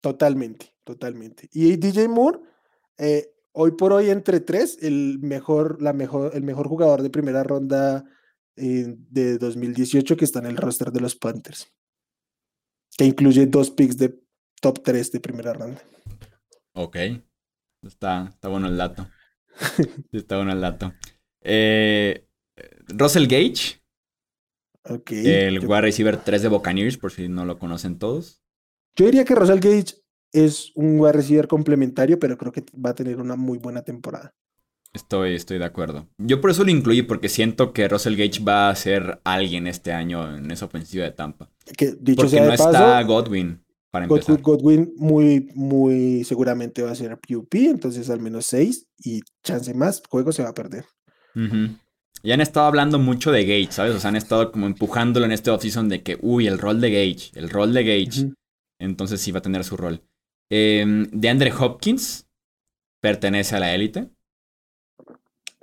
[0.00, 1.48] Totalmente, totalmente.
[1.52, 2.40] Y DJ Moore,
[2.98, 7.42] eh, hoy por hoy entre tres, el mejor, la mejor, el mejor jugador de primera
[7.42, 8.04] ronda
[8.56, 11.72] eh, de 2018 que está en el roster de los Panthers,
[12.96, 14.20] que incluye dos picks de
[14.60, 15.82] top 3 de primera ronda.
[16.72, 16.96] Ok,
[17.82, 19.08] está, está bueno el dato.
[20.12, 20.92] está bueno el dato.
[21.40, 22.28] Eh,
[22.88, 23.80] Russell Gage.
[24.86, 28.42] Okay, el wide receiver 3 de Buccaneers, por si no lo conocen todos.
[28.96, 29.96] Yo diría que Russell Gage
[30.32, 34.34] es un wide receiver complementario, pero creo que va a tener una muy buena temporada.
[34.92, 36.08] Estoy, estoy de acuerdo.
[36.18, 39.92] Yo por eso lo incluí, porque siento que Russell Gage va a ser alguien este
[39.92, 41.50] año en esa ofensiva de Tampa.
[41.76, 44.40] Que, dicho porque sea no está Godwin para empezar.
[44.40, 50.02] Godwin muy, muy seguramente va a ser PUP, entonces al menos seis y chance más,
[50.08, 50.84] juego se va a perder.
[52.22, 53.94] Ya han estado hablando mucho de Gage, ¿sabes?
[53.94, 56.90] O sea, han estado como empujándolo en este offseason de que, uy, el rol de
[56.90, 58.32] Gage, el rol de Gage.
[58.78, 60.02] Entonces sí va a tener su rol.
[60.50, 62.26] Eh, de Andre Hopkins
[63.00, 64.10] pertenece a la élite.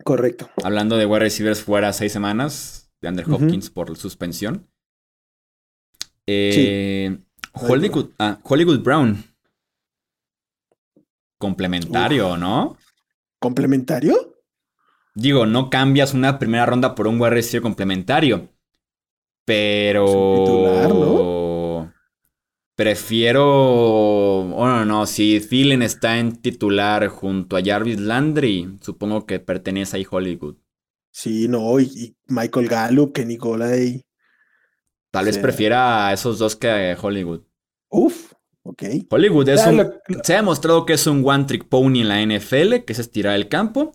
[0.03, 0.49] Correcto.
[0.63, 4.67] Hablando de wide receivers fuera seis semanas, de Andrew Hopkins por suspensión.
[6.27, 7.17] Eh,
[7.53, 9.23] Hollywood, ah, Hollywood Brown.
[11.39, 12.77] Complementario, ¿no?
[13.39, 14.30] ¿Complementario?
[15.13, 18.49] Digo, no cambias una primera ronda por un wide receiver complementario.
[19.45, 20.05] Pero.
[20.05, 21.93] Titular, ¿no?
[22.75, 24.45] Prefiero.
[24.49, 30.07] Bueno, no, si Thielen está en titular junto a Jarvis Landry, supongo que pertenece ahí
[30.09, 30.57] Hollywood.
[31.11, 34.01] Sí, no, y, Michael Gallup, Kenny Golay.
[35.11, 37.41] Tal vez prefiera a esos dos que a Hollywood.
[37.89, 38.30] Uf,
[38.63, 38.83] ok.
[39.09, 39.91] Hollywood es un,
[40.23, 43.35] se ha demostrado que es un one trick pony en la NFL, que es estirar
[43.35, 43.93] el campo.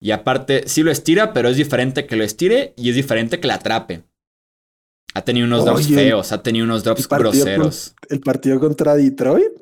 [0.00, 3.48] Y aparte, sí lo estira, pero es diferente que lo estire y es diferente que
[3.48, 4.04] la atrape.
[5.14, 7.94] Ha tenido unos drops feos, ha tenido unos drops groseros.
[8.08, 9.52] el partido contra Detroit.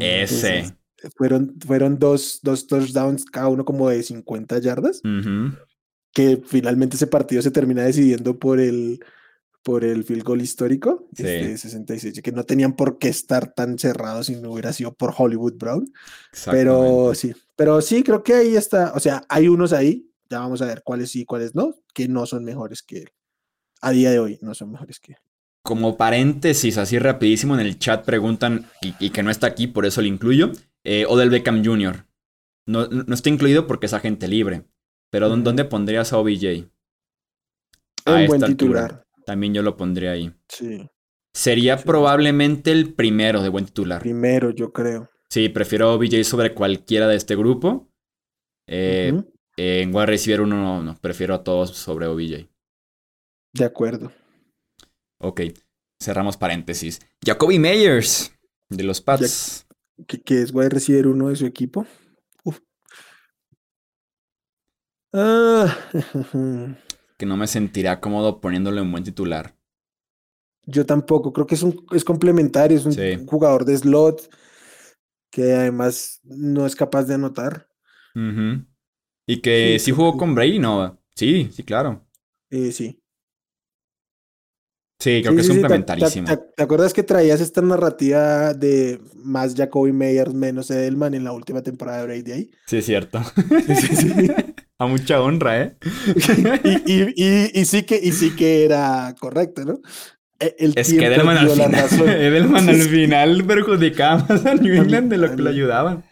[0.00, 0.74] Ese.
[1.16, 5.00] fueron, fueron dos, dos touchdowns, cada uno como de 50 yardas.
[6.12, 9.00] Que finalmente ese partido se termina decidiendo por el,
[9.68, 11.24] por el field goal histórico sí.
[11.24, 15.12] de 66, que no tenían por qué estar tan cerrados si no hubiera sido por
[15.14, 15.92] Hollywood Brown.
[16.50, 18.94] Pero sí, pero sí, creo que ahí está.
[18.94, 22.08] O sea, hay unos ahí, ya vamos a ver cuáles sí y cuáles no, que
[22.08, 23.10] no son mejores que él
[23.82, 25.16] a día de hoy no son mejores que
[25.62, 30.00] Como paréntesis, así rapidísimo, en el chat preguntan, y, que no está aquí, por eso
[30.00, 30.52] lo incluyo,
[30.82, 32.06] eh, Odell Beckham Jr.
[32.64, 34.64] No, no, está incluido porque es agente libre.
[35.10, 36.70] Pero ¿dónde pondrías a OBJ?
[38.06, 39.04] A buen titular.
[39.28, 40.32] También yo lo pondría ahí.
[40.48, 40.88] Sí.
[41.34, 44.00] Sería probablemente el primero de buen titular.
[44.00, 45.10] Primero, yo creo.
[45.28, 47.92] Sí, prefiero a OBJ sobre cualquiera de este grupo.
[48.66, 49.12] Eh,
[49.58, 52.48] en wide receiver uno no, no, prefiero a todos sobre OBJ.
[53.52, 54.12] De acuerdo.
[55.20, 55.42] Ok,
[56.02, 56.98] cerramos paréntesis.
[57.22, 58.32] Jacoby Meyers,
[58.70, 59.66] de los Pats.
[60.06, 61.86] ¿Qué que es a recibir uno de su equipo.
[65.12, 65.76] Ah.
[67.18, 69.54] que no me sentirá cómodo poniéndole un buen titular.
[70.64, 74.30] Yo tampoco, creo que es un es complementario, es un jugador de slot
[75.30, 77.68] que además no es capaz de anotar.
[79.26, 81.00] Y que sí, jugó con Brady, ¿no?
[81.14, 82.06] Sí, sí, claro.
[82.50, 83.02] Eh, sí.
[85.00, 86.26] Sí, creo que es complementarísimo.
[86.56, 91.62] ¿Te, acuerdas que traías esta narrativa de más Jacoby Meyers, menos Edelman en la última
[91.62, 92.50] temporada de Brady ahí?
[92.66, 93.20] Sí, es cierto.
[94.78, 95.76] A mucha honra, ¿eh?
[97.54, 99.80] y, sí que, y sí que era correcto, ¿no?
[100.38, 101.74] E, es que Edelman al, final,
[102.08, 106.04] Edelman al final perjudicaba más a New England de lo que lo ayudaban.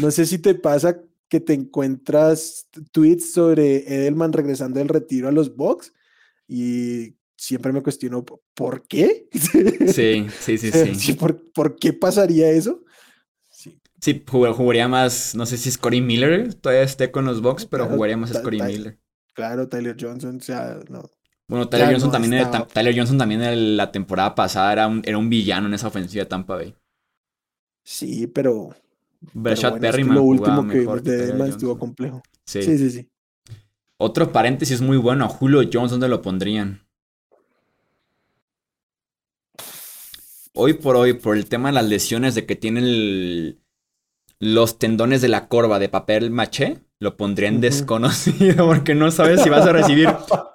[0.00, 5.32] No sé si te pasa que te encuentras tweets sobre Edelman regresando del retiro a
[5.32, 5.92] los Bucks
[6.46, 9.28] y siempre me cuestiono por qué.
[9.32, 11.12] Sí, sí, sí, sí.
[11.14, 12.84] ¿Por, qué pasaría eso?
[14.04, 18.18] Sí, jugaría más, no sé si Scotty Miller todavía esté con los Bucks, pero jugaría
[18.18, 18.98] más Scotty Miller.
[19.32, 21.10] Claro, Tyler Johnson, o sea, no.
[21.48, 25.30] Bueno, Tyler, Johnson, también Tyler Johnson también en la temporada pasada era un, era un
[25.30, 26.74] villano en esa ofensiva de Tampa Bay.
[27.82, 28.76] Sí, pero
[29.32, 32.22] Brashad Pero bueno, es que Perryman lo último que vimos de Edman estuvo complejo.
[32.44, 32.62] Sí.
[32.62, 33.08] Sí, sí, sí.
[33.96, 36.86] Otro paréntesis muy bueno, Julio Jones, ¿dónde lo pondrían?
[40.52, 43.63] Hoy por hoy, por el tema de las lesiones de que tiene el-
[44.40, 49.42] los tendones de la corva de papel maché, lo pondría en desconocido porque no sabes
[49.42, 50.08] si vas a recibir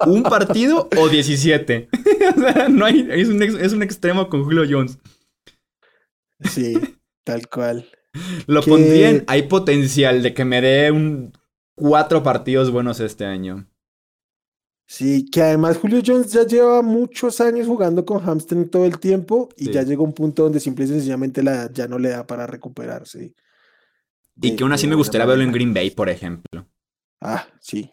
[0.05, 1.89] un partido o 17.
[2.37, 4.97] o sea, no hay, es un, es un extremo con Julio Jones.
[6.49, 6.77] Sí,
[7.23, 7.87] tal cual.
[8.47, 11.33] Lo Que- pondría en, hay potencial de que me dé un
[11.75, 13.67] cuatro partidos buenos este año.
[14.87, 19.49] Sí, que además Julio Jones ya lleva muchos años jugando con hamstring todo el tiempo
[19.55, 19.71] y Sí.
[19.71, 23.35] ya llegó un punto donde simple y sencillamente la ya no le da para recuperarse.
[24.41, 25.51] Y que aún así me gustaría verlo en.
[25.51, 26.67] Green Bay, por ejemplo.
[27.21, 27.91] Ah, sí.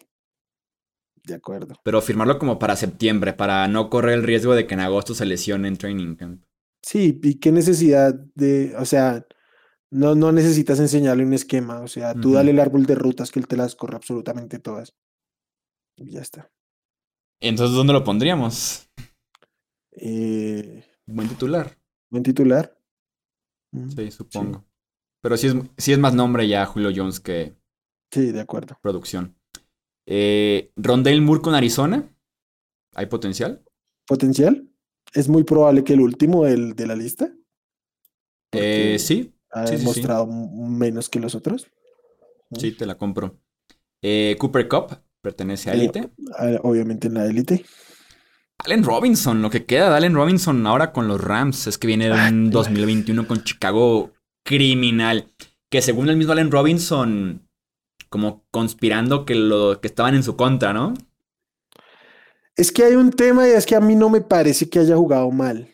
[1.24, 1.74] De acuerdo.
[1.82, 5.26] Pero firmarlo como para septiembre, para no correr el riesgo de que en agosto se
[5.26, 6.44] lesione en training camp.
[6.84, 9.26] Sí, y qué necesidad de, o sea,
[9.90, 13.40] no, no necesitas enseñarle un esquema, o sea, tú dale el árbol de rutas que
[13.40, 14.94] él te las corre absolutamente todas.
[15.97, 16.49] Y ya está.
[17.40, 18.88] Entonces, ¿dónde lo pondríamos?
[19.92, 21.76] Eh, Buen titular.
[22.11, 22.78] buen titular.
[23.72, 24.64] Mm, Sí, supongo.
[25.27, 27.57] Pero sí es, sí es más nombre ya Julio Jones que
[28.12, 28.79] Sí, de acuerdo.
[28.81, 29.35] producción.
[30.07, 32.09] Eh, Rondale Moore con Arizona.
[32.95, 33.61] ¿Hay potencial?
[34.07, 34.68] ¿Potencial?
[35.14, 37.29] Es muy probable que el último del, de la lista
[38.53, 41.66] Eh, sí, ha Sí, demostrado menos que los otros.
[42.57, 43.41] sí, te la compro.
[44.03, 46.09] Eh, Cooper Cup pertenece a Eh, Elite.
[46.62, 47.64] Obviamente en la élite.
[48.59, 52.07] Allen Robinson, lo que queda de Allen Robinson ahora con los Rams es que viene
[52.09, 54.12] de Ah, un te 2021 con Chicago
[54.47, 55.32] criminal.
[55.68, 57.47] Que según el mismo Allen Robinson,
[58.09, 60.94] como conspirando que, lo, que estaban en su contra, ¿no?
[62.57, 64.97] Es que hay un tema y es que a mí no me parece que haya
[64.97, 65.68] jugado mal.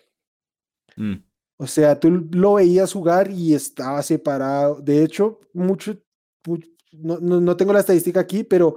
[0.97, 1.15] Mm,
[1.59, 4.81] O sea, tú lo veías jugar y estaba separado.
[4.81, 5.97] De hecho, mucho,
[6.47, 6.59] mu-
[6.93, 8.77] no, no- no tengo la estadística aquí, pero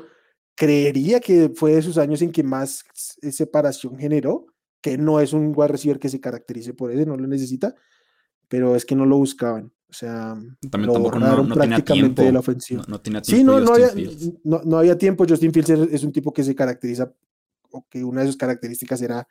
[0.56, 2.86] creería que fue de sus años en que más
[3.32, 4.46] separación generó,
[4.82, 7.74] que no es un wide receiver que se caracterice por eso, no lo necesita,
[8.48, 9.74] pero es que no lo buscaban.
[9.88, 10.36] O sea,
[10.70, 12.40] También lo no, prácticamente de la tiempo.
[12.40, 12.84] ofensiva.
[12.88, 15.26] No, no tenía tiempo Sí, no, no Justin había, no, no había tiempo.
[15.28, 17.14] Justin Fields es, un tipo que se caracteriza,
[17.72, 19.28] o que una de sus características era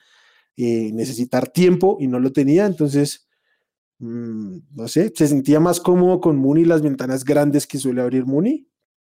[0.57, 2.67] eh, necesitar tiempo y no lo tenía.
[2.67, 3.27] Entonces,
[3.99, 8.25] mm, no sé, se sentía más cómodo con Mooney, las ventanas grandes que suele abrir
[8.25, 8.67] Mooney,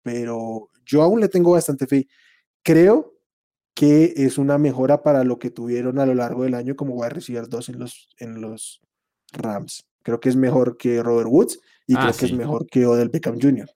[0.03, 2.07] pero yo aún le tengo bastante fe.
[2.62, 3.14] Creo
[3.74, 7.11] que es una mejora para lo que tuvieron a lo largo del año como wide
[7.11, 8.82] receiver 2 en los, en los
[9.32, 9.89] Rams.
[10.03, 13.09] Creo que es mejor que Robert Woods y Ah, creo que es mejor que Odell
[13.11, 13.68] Beckham Jr.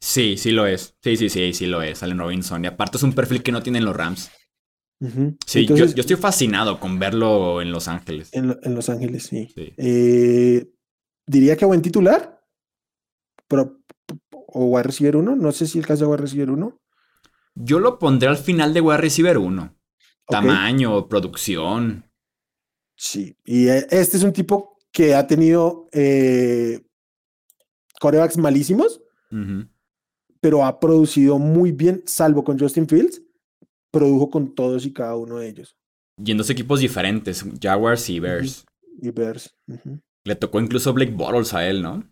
[0.00, 0.94] Sí, sí lo es.
[1.02, 2.64] Sí, sí, sí, sí lo es, Allen Robinson.
[2.64, 4.30] Y aparte es un perfil que no tienen los Rams.
[5.00, 8.30] Sí, yo- Entonces, yo, estoy fascinado con verlo en Los Ángeles.
[8.32, 9.48] en, Lo- en Los Ángeles, sí.
[9.54, 9.72] Sí.
[9.76, 10.70] Eh,
[11.26, 12.40] diría que buen titular,
[13.46, 13.80] pero
[14.30, 16.80] o wide receiver uno, no sé si el caso de wide receiver uno.
[17.54, 19.62] Yo lo pondré al final de wide receiver 1.
[19.62, 19.70] Ok.
[20.30, 22.04] Tamaño, producción.
[22.96, 26.80] Sí, y eh, este es un tipo que ha tenido eh,
[28.00, 29.00] corebacks malísimos,
[30.40, 33.22] pero ha producido muy bien, salvo con Justin Fields,
[33.90, 35.76] produjo con todos y cada uno de ellos.
[36.22, 38.64] Y en dos equipos diferentes, Jaguars y Bears.
[39.00, 39.54] Y Bears.
[40.24, 42.04] Le tocó incluso Blake Bortles a él, ¿no?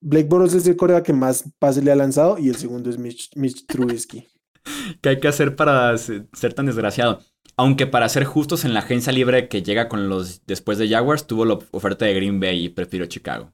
[0.00, 2.98] Blake Bortles es el coreback que más pases le ha lanzado y el segundo es
[2.98, 4.26] Mitch, Mitch Trubisky.
[5.00, 7.20] ¿Qué hay que hacer para se- ser tan desgraciado?
[7.56, 11.26] Aunque para ser justos en la agencia libre que llega con los después de Jaguars,
[11.26, 13.52] tuvo la oferta de Green Bay y prefirió Chicago.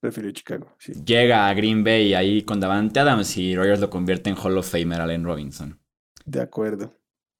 [0.00, 0.92] Prefiero Chicago, sí.
[1.04, 4.70] Llega a Green Bay ahí con Davante Adams y Rogers lo convierte en Hall of
[4.70, 5.78] Famer Allen Robinson.
[6.24, 6.94] De acuerdo.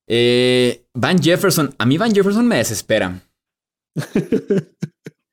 [0.07, 1.74] Eh, Van Jefferson.
[1.78, 3.20] A mí Van Jefferson me desespera.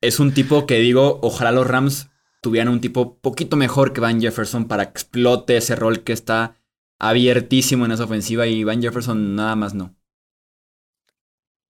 [0.01, 2.09] Es un tipo que digo, ojalá los Rams
[2.41, 6.57] tuvieran un tipo poquito mejor que Van Jefferson para que explote ese rol que está
[6.99, 9.95] abiertísimo en esa ofensiva y Van Jefferson nada más no.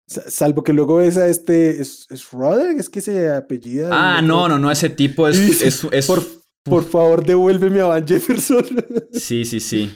[0.07, 2.79] Sa- Salvo que luego ves a este, ¿es, es Roderick?
[2.79, 3.89] ¿Es que se apellida?
[3.93, 5.37] Ah, no, no, no, ese tipo es...
[5.37, 6.23] Sí, es, es- Por,
[6.63, 8.65] por favor, devuélveme a Van Jefferson.
[9.13, 9.95] Sí, sí, sí.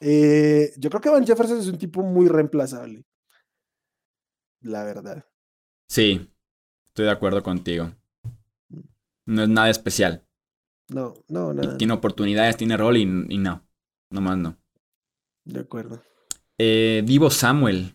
[0.00, 3.04] Eh, yo creo que Van Jefferson es un tipo muy reemplazable.
[4.62, 5.24] La verdad.
[5.88, 6.30] Sí,
[6.86, 7.92] estoy de acuerdo contigo.
[9.26, 10.26] No es nada especial.
[10.88, 11.76] No, no, Y nada.
[11.78, 13.66] tiene oportunidades, tiene rol y, y no.
[14.10, 14.58] Nomás no.
[15.44, 16.02] De acuerdo.
[16.58, 17.94] Eh, Divo Samuel.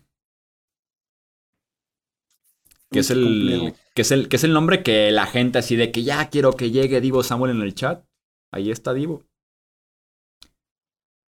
[2.90, 5.90] Que es, el, que, es el, que es el nombre que la gente así de
[5.90, 8.04] que ya quiero que llegue Divo Samuel en el chat.
[8.52, 9.24] Ahí está Divo.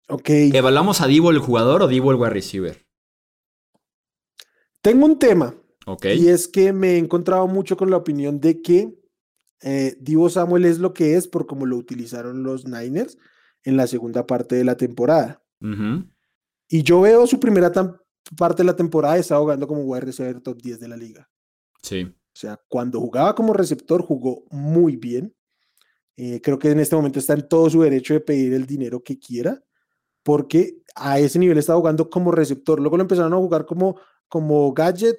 [0.07, 0.29] Ok.
[0.29, 2.85] ¿Evaluamos a Divo el jugador o Divo el wide receiver?
[4.81, 5.53] Tengo un tema.
[5.85, 6.05] Ok.
[6.05, 8.97] Y es que me he encontrado mucho con la opinión de que
[9.61, 13.17] eh, Divo Samuel es lo que es por cómo lo utilizaron los Niners
[13.63, 15.43] en la segunda parte de la temporada.
[16.69, 17.71] Y yo veo su primera
[18.37, 21.29] parte de la temporada está jugando como wide receiver top 10 de la liga.
[21.81, 22.03] Sí.
[22.03, 25.35] O sea, cuando jugaba como receptor jugó muy bien.
[26.15, 29.01] Eh, creo que en este momento está en todo su derecho de pedir el dinero
[29.01, 29.63] que quiera,
[30.21, 32.79] porque a ese nivel está jugando como receptor.
[32.79, 35.17] Luego lo empezaron a jugar como, como gadget.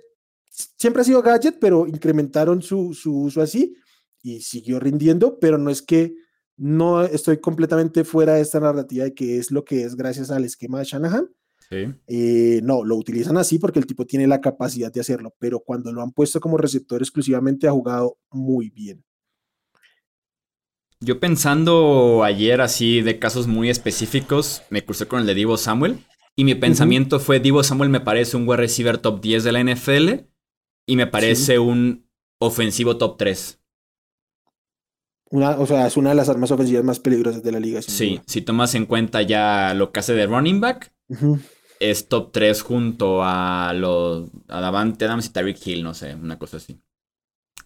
[0.50, 3.76] Siempre ha sido gadget, pero incrementaron su, su uso así
[4.22, 6.14] y siguió rindiendo, pero no es que
[6.56, 10.44] no estoy completamente fuera de esta narrativa de que es lo que es gracias al
[10.44, 11.30] esquema de Shanahan.
[11.70, 15.92] Eh, no, lo utilizan así porque el tipo tiene la capacidad de hacerlo, pero cuando
[15.92, 19.04] lo han puesto como receptor exclusivamente ha jugado muy bien.
[21.00, 26.04] Yo pensando ayer así de casos muy específicos, me crucé con el de Divo Samuel
[26.36, 29.64] y mi pensamiento fue Divo Samuel me parece un wide receiver top 10 de la
[29.64, 30.26] NFL
[30.86, 32.06] y me parece un
[32.38, 33.60] ofensivo top 3
[35.30, 37.80] o sea, es una de las armas ofensivas más peligrosas de la liga.
[37.82, 40.92] Sí, si tomas en cuenta ya lo que hace de running back,
[41.80, 46.38] es top 3 junto a los a Davante Adams y Tyreek Hill, no sé, una
[46.38, 46.80] cosa así.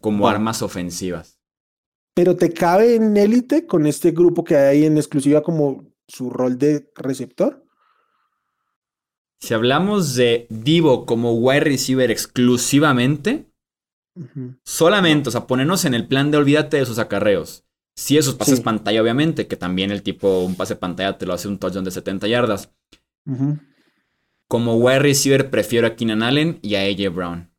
[0.01, 1.39] Como armas ofensivas.
[2.15, 6.59] Pero te cabe en élite con este grupo que hay en exclusiva como su rol
[6.59, 7.65] de receptor.
[9.41, 13.47] Si hablamos de Divo como wide receiver exclusivamente,
[14.65, 17.65] Solamente, o sea, ponernos en el plan de olvídate de sus acarreos.
[17.97, 21.49] Si esos pases pantalla, obviamente, que también el tipo, un pase pantalla te lo hace
[21.49, 22.73] un touchdown de 70 yardas.
[24.49, 27.53] Como wide receiver, prefiero a Keenan Allen y a AJ Brown.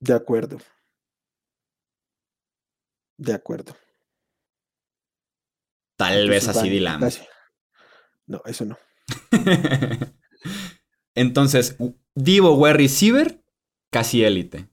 [0.00, 0.58] De acuerdo.
[3.18, 3.74] De acuerdo.
[5.96, 7.00] Tal vez así Dylan.
[8.26, 8.76] No, eso no.
[11.14, 11.76] Entonces,
[12.14, 13.42] Divo wide receiver,
[13.90, 14.68] casi élite.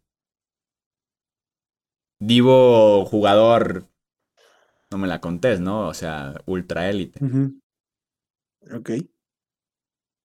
[2.19, 3.89] Divo jugador,
[4.91, 5.87] no me la contés, ¿no?
[5.87, 7.19] O sea, ultra élite.
[8.73, 8.91] Ok.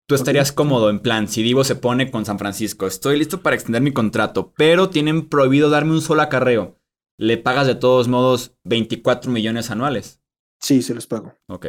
[0.09, 3.55] Tú estarías cómodo en plan, si Divo se pone con San Francisco, estoy listo para
[3.55, 6.81] extender mi contrato, pero tienen prohibido darme un solo acarreo.
[7.19, 10.23] ¿Le pagas de todos modos 24 millones anuales?
[10.61, 11.35] Sí, se los pago.
[11.47, 11.67] Ok.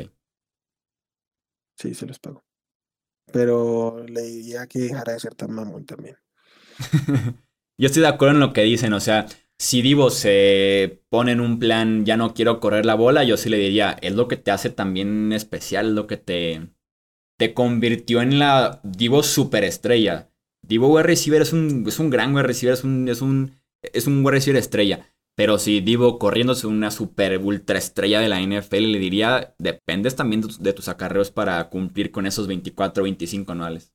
[1.76, 2.46] Sí, se los pago.
[3.34, 6.16] Pero le diría que dejara de ser tan mamón también.
[7.78, 9.28] Yo estoy de acuerdo en lo que dicen, o sea,
[9.58, 13.50] si Divo se pone en un plan, ya no quiero correr la bola, yo sí
[13.50, 16.70] le diría, es lo que te hace también especial, lo que te,
[17.40, 20.30] te convirtió en la Divo superestrella.
[20.62, 24.08] Divo wide receiver es un, es un gran wide receiver, es un, es un, es
[24.08, 25.08] un wide receiver estrella.
[25.36, 30.44] Pero si Divo corriéndose una super ultra estrella de la NFL, le diría, dependes también
[30.60, 33.94] de tus acarreos para cumplir con esos 24 o 25 anuales.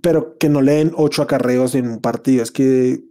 [0.00, 3.04] Pero que no leen 8 acarreos en un partido, es que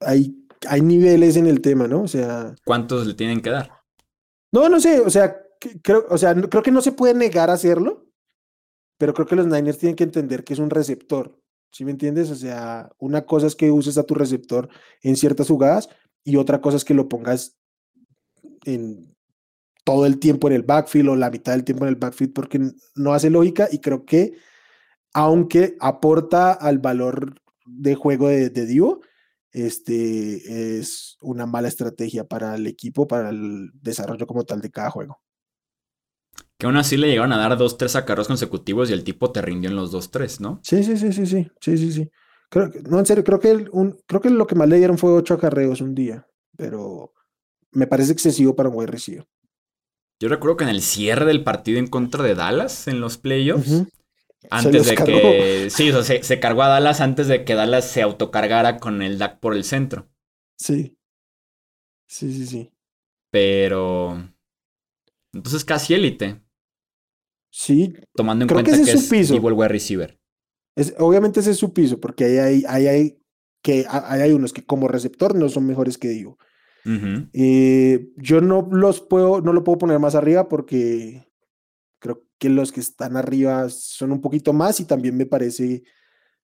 [0.00, 0.34] hay
[0.66, 2.02] hay niveles en el tema, ¿no?
[2.02, 2.54] O sea.
[2.64, 3.82] ¿Cuántos le tienen que dar?
[4.52, 5.36] No, no sé, o sea,
[5.82, 8.07] creo, o sea, creo que no se puede negar a hacerlo,
[8.98, 11.40] pero creo que los Niners tienen que entender que es un receptor.
[11.70, 12.30] ¿Sí me entiendes?
[12.30, 14.68] O sea, una cosa es que uses a tu receptor
[15.02, 15.88] en ciertas jugadas
[16.24, 17.56] y otra cosa es que lo pongas
[18.64, 19.14] en
[19.84, 22.60] todo el tiempo en el backfield o la mitad del tiempo en el backfield porque
[22.94, 24.34] no hace lógica y creo que
[25.14, 29.00] aunque aporta al valor de juego de, de Divo,
[29.52, 34.90] este, es una mala estrategia para el equipo, para el desarrollo como tal de cada
[34.90, 35.20] juego.
[36.58, 39.40] Que aún así le llegaron a dar dos, tres acarreos consecutivos y el tipo te
[39.40, 40.60] rindió en los dos, tres, ¿no?
[40.62, 42.10] Sí, sí, sí, sí, sí, sí, sí, sí.
[42.50, 45.12] Creo, no, en serio, creo que, un, creo que lo que más le dieron fue
[45.12, 47.12] ocho acarreos un día, pero
[47.70, 49.26] me parece excesivo para un buen receiver.
[50.20, 53.84] Yo recuerdo que en el cierre del partido en contra de Dallas, en los playoffs,
[54.50, 55.70] antes de que.
[55.70, 59.18] Sí, o sea, se, cargó a Dallas antes de que Dallas se autocargara con el
[59.18, 60.08] DAC por el centro.
[60.56, 60.98] Sí.
[62.06, 62.72] Sí, sí, sí.
[63.30, 64.28] Pero.
[65.32, 66.42] Entonces casi élite.
[67.50, 67.92] Sí.
[68.14, 69.36] Tomando en cuenta que, es, su piso.
[69.36, 70.18] wide receiver.
[70.76, 73.18] Es, obviamente ese es su piso, porque ahí hay, hay,
[73.62, 76.38] que, hay unos que como receptor no son mejores que digo.
[77.34, 81.28] Eh, yo no los puedo, no lo puedo poner más arriba porque
[81.98, 85.82] Creo que los que están arriba son un poquito más y también me parece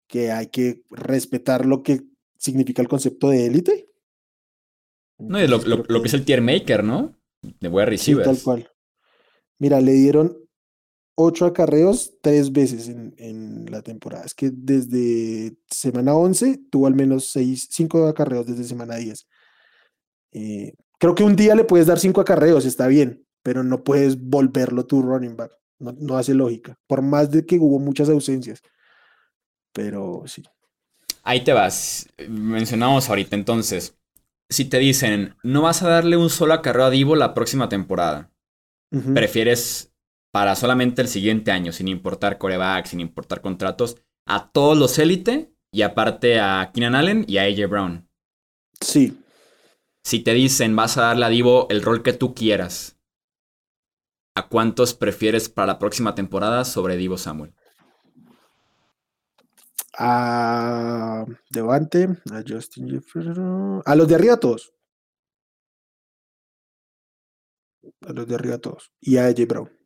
[0.08, 2.02] que hay que respetar lo que
[2.38, 3.90] significa el concepto de élite.
[5.18, 7.18] No, lo, lo, que es el tier maker, ¿no?
[7.42, 8.26] De wide receivers.
[8.26, 8.72] tal cual.
[9.60, 10.36] Mira, le dieron
[11.16, 14.26] ocho acarreos tres veces en, en, la temporada.
[14.26, 19.28] Es que desde semana 11 tuvo al menos seis, cinco acarreos desde semana 10.
[20.34, 24.20] Eh, creo que un día le puedes dar cinco acarreos, está bien pero no puedes
[24.20, 25.52] volverlo tu running back.
[25.78, 26.80] No, hace lógica.
[26.88, 28.60] Por más de que hubo muchas ausencias.
[29.72, 30.42] Pero sí.
[31.22, 32.10] Ahí te vas.
[32.28, 33.96] Mencionamos ahorita entonces.
[34.50, 38.32] si te dicen, no vas a darle un solo acarreo a Divo la próxima temporada,
[38.92, 39.14] Ujú.
[39.14, 39.94] prefieres
[40.36, 43.95] para solamente el siguiente año, sin importar coreback, sin importar contratos,
[44.26, 48.10] a todos los élite y aparte a Keenan Allen y a AJ Brown.
[48.82, 49.18] Sí.
[50.03, 52.99] Si te dicen, vas a darle a Divo el rol que tú quieras,
[54.36, 57.56] ¿a cuántos prefieres para la próxima temporada sobre Divo Samuel?
[59.98, 64.74] A Devante, a Justin Jefferson, a los de arriba todos.
[68.02, 68.91] A los de arriba todos.
[68.99, 69.85] Y a AJ Brown.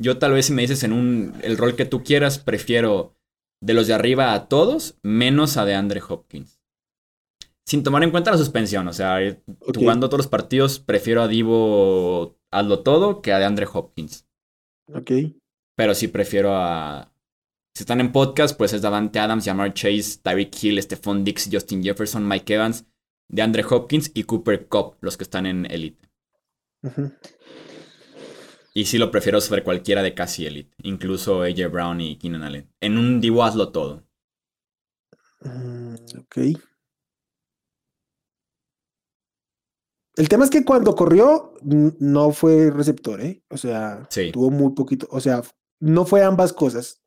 [0.00, 3.14] Yo tal vez si me dices en un el rol que tú quieras, prefiero
[3.60, 6.58] de los de arriba a todos, menos a de Andre Hopkins.
[7.66, 9.42] Sin tomar en cuenta la suspensión, o sea, eh,
[9.76, 14.26] jugando todos los partidos, prefiero a Divo hazlo todo que a de Andre Hopkins.
[14.92, 15.10] Ok.
[15.76, 17.12] Pero sí prefiero a.
[17.76, 21.82] Si están en podcast, pues es Davante Adams, Jamar Chase, Tyreek Hill, Stephon Dix, Justin
[21.82, 22.86] Jefferson, Mike Evans,
[23.28, 26.08] de Andre Hopkins y Cooper Cup, los que están en Elite.
[26.82, 27.12] Ujú.
[28.72, 32.70] Y sí lo prefiero sobre cualquiera de casi Elite, incluso AJ Brown y Keenan Allen.
[32.80, 34.04] En un Divo hazlo todo.
[35.42, 36.36] Mm, ok.
[40.16, 43.42] El tema es que cuando corrió no fue receptor, ¿eh?
[43.48, 44.30] O sea, Sí.
[44.32, 45.42] tuvo muy poquito, o sea,
[45.80, 47.02] no fue ambas cosas.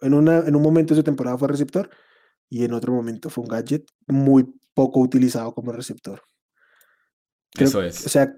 [0.00, 1.88] En, una, en un momento de su temporada fue receptor
[2.50, 4.44] y en otro momento fue un gadget muy
[4.74, 6.22] poco utilizado como receptor.
[7.54, 7.94] Creo- Eso O es.
[7.96, 8.34] sea,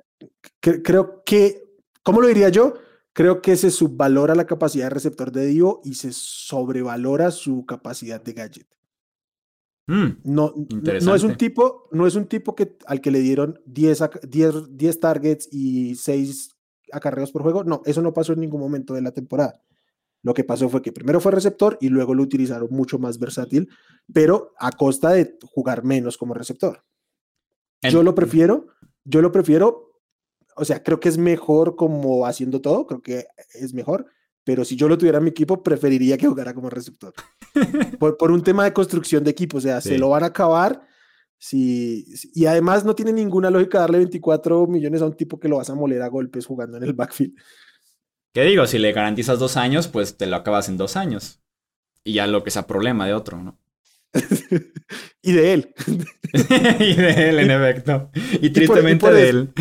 [0.60, 1.63] cre- creo que,
[2.04, 2.74] ¿cómo lo diría yo?
[3.12, 8.22] Creo que se subvalora la capacidad de receptor de Divo y se sobrevalora su capacidad
[8.22, 8.66] de gadget.
[9.86, 10.16] Mm,
[11.04, 14.20] No, es un tipo, no es un tipo que, al que le dieron 10, ac-
[14.22, 16.56] 10, 10 targets y 6
[16.92, 17.64] acarreos por juego.
[17.64, 19.60] No, eso no pasó en ningún momento de la temporada.
[20.22, 23.68] Lo que pasó fue que primero fue receptor y luego lo utilizaron mucho más versátil,
[24.12, 26.82] pero a costa de jugar menos como receptor.
[27.92, 28.66] Yo lo prefiero,
[29.04, 29.93] yo lo prefiero,
[30.56, 34.06] o sea, creo que es mejor como haciendo todo, creo que es mejor,
[34.44, 37.14] pero si yo lo tuviera en mi equipo, preferiría que jugara como receptor.
[37.98, 39.90] por, por un tema de construcción de equipo, o sea, Sí.
[39.90, 40.86] se lo van a acabar.
[41.38, 45.56] Si, y además no tiene ninguna lógica darle 24 millones a un tipo que lo
[45.58, 47.34] vas a moler a golpes jugando en el backfield.
[48.32, 48.66] ¿Qué digo?
[48.66, 51.42] Si le garantizas dos años, pues te lo acabas en dos años.
[52.02, 53.58] Y ya lo que sea problema de otro, ¿no?
[55.22, 55.74] y de él.
[56.80, 58.10] y de él, en efecto.
[58.40, 59.52] Y y tristemente por de él.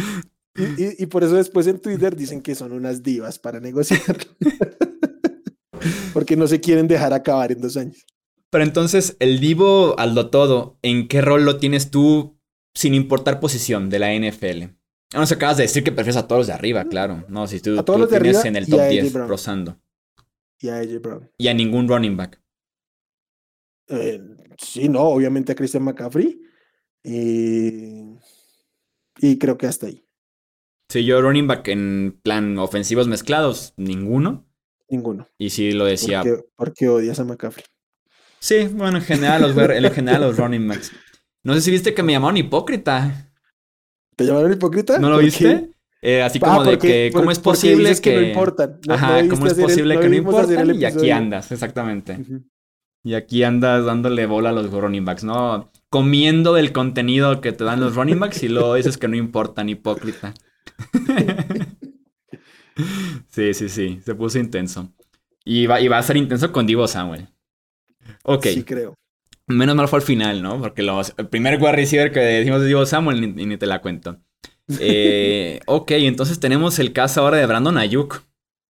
[0.56, 4.02] Y, y- y por eso después en Twitter dicen que son unas divas para negociar.
[6.14, 8.06] Porque no se quieren dejar acabar en dos años.
[8.50, 12.38] Pero entonces, el Divo Aldo Todo, ¿en qué rol lo tienes tú
[12.76, 14.64] sin importar posición de la NFL?
[15.14, 17.26] Ah, Nos acabas de decir que prefieres a todos los de arriba, claro.
[17.30, 18.90] No, si tú, A todos tú los de tienes arriba en el top a AJ
[18.92, 19.30] 10 Brown.
[19.30, 19.82] rozando.
[20.60, 21.32] Y a AJ Brown.
[21.38, 22.40] Y a ningún running back.
[23.88, 24.22] Eh,
[24.60, 26.40] sí, no, obviamente a Christian McCaffrey.
[27.04, 28.04] Y,
[29.20, 30.03] y creo que hasta ahí.
[30.90, 34.46] Si yo running back en plan ofensivos mezclados, ninguno.
[34.90, 35.28] Ninguno.
[35.38, 36.22] Y sí lo decía.
[36.22, 37.66] Porque, porque odias a McCaffrey.
[38.40, 40.92] Sí, bueno, en general los, en general los running backs.
[41.44, 43.32] No sé si viste que me llamaron hipócrita.
[44.16, 45.00] ¿Te llamaron hipócrita?
[45.00, 45.72] ¿No lo ¿Por viste?
[46.02, 48.16] Eh, así Ah, como de que, ¿cómo por- es posible dices que...
[48.16, 48.72] no importan?
[48.72, 50.76] No- no Ajá, ¿cómo es el- posible no que no el importan?
[50.76, 52.20] Y aquí andas, exactamente.
[53.06, 55.72] Y aquí andas dándole bola a los running backs, ¿no?
[55.90, 59.70] Comiendo del contenido que te dan los running backs y luego dices que no importan,
[59.70, 60.34] hipócrita.
[63.30, 64.92] sí, sí, sí, se puso intenso.
[65.46, 67.28] Y va, y va a ser intenso con Divo Samuel.
[68.24, 68.96] Ok, Sí, creo.
[69.48, 70.60] menos mal fue al final, ¿no?
[70.60, 73.82] Porque los, el primer wide receiver que decimos es Divo Samuel ni, ni te la
[73.82, 74.20] cuento.
[74.80, 78.24] Eh, ok, entonces tenemos el caso ahora de Brandon Ayuk,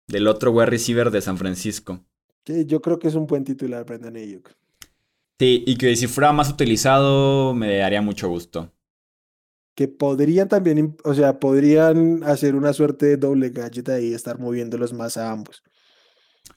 [0.08, 2.02] del otro wide receiver de San Francisco.
[2.46, 4.50] Sí, yo creo que es un buen titular, Brendan Ayuk.
[5.38, 8.72] Sí, y que si fuera más utilizado me daría mucho gusto.
[9.74, 14.92] Que podrían también, o sea, podrían hacer una suerte de doble gadget ahí, estar moviéndolos
[14.92, 15.62] más a ambos.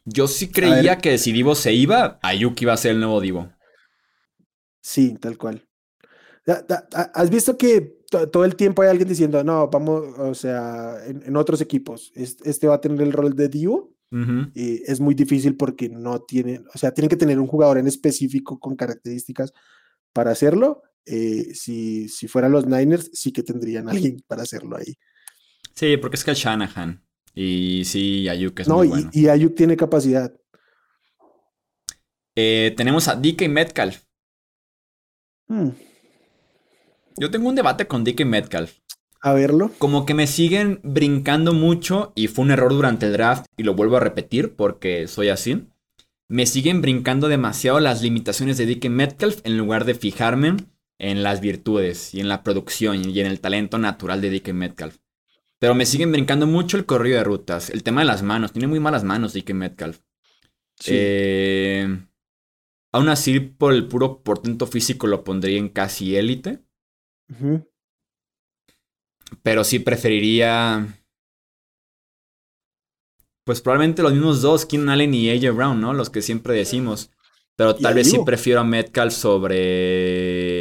[0.03, 3.49] Yo sí creía que si Divo se iba, Ayuk iba a ser el nuevo Divo.
[4.81, 5.65] Sí, tal cual.
[7.13, 11.23] ¿Has visto que to- todo el tiempo hay alguien diciendo, no, vamos, o sea, en,
[11.25, 13.93] en otros equipos, es- este va a tener el rol de Divo?
[14.53, 17.87] Y es muy difícil porque no tienen, o sea, tienen que tener un jugador en
[17.87, 19.51] específico con características
[20.13, 20.83] para hacerlo.
[21.05, 24.95] Eh, si, si fueran los Niners, sí que tendrían alguien para hacerlo ahí.
[25.75, 27.03] Sí, porque es que el Shanahan.
[27.33, 29.09] Y sí, Ayuk es no, muy y, bueno.
[29.13, 30.33] y Ayuk tiene capacidad.
[32.35, 34.03] Eh, tenemos a DK Metcalf.
[35.47, 35.69] Hmm,
[37.17, 38.79] Yo tengo un debate con DK Metcalf.
[39.21, 39.71] A verlo.
[39.77, 43.73] Como que me siguen brincando mucho y fue un error durante el draft y lo
[43.73, 45.67] vuelvo a repetir porque soy así.
[46.27, 50.57] Me siguen brincando demasiado las limitaciones de DK Metcalf en lugar de fijarme
[50.99, 54.97] en las virtudes y en la producción y en el talento natural de DK Metcalf.
[55.59, 57.69] Pero me siguen brincando mucho el corrido de rutas.
[57.69, 58.51] El tema de las manos.
[58.51, 59.99] Tiene muy malas manos DK Metcalf.
[60.85, 61.87] Eh,
[62.91, 66.59] aún así, por el puro portento físico lo pondría en casi élite.
[69.43, 71.01] Pero sí preferiría.
[73.45, 75.93] Pues probablemente los mismos dos, Keenan Allen y AJ Brown, ¿no?
[75.93, 77.11] Los que siempre decimos.
[77.55, 80.54] Pero tal vez sí prefiero a Metcalf sobre.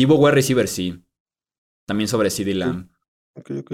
[0.00, 1.04] Divo wide receiver, sí.
[1.84, 2.88] También sobre CD Lamb.
[3.34, 3.72] Ok, ok.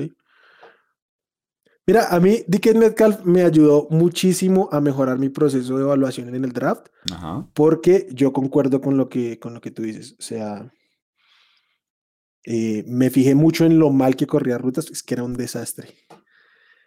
[1.86, 6.44] Mira, a mí DK Metcalf me ayudó muchísimo a mejorar mi proceso de evaluación en
[6.44, 6.88] el draft.
[7.12, 7.48] Ajá.
[7.54, 10.16] Porque yo concuerdo con lo que, con lo que tú dices.
[10.18, 10.68] O sea,
[12.42, 15.94] eh, me fijé mucho en lo mal que corría rutas, es que era un desastre.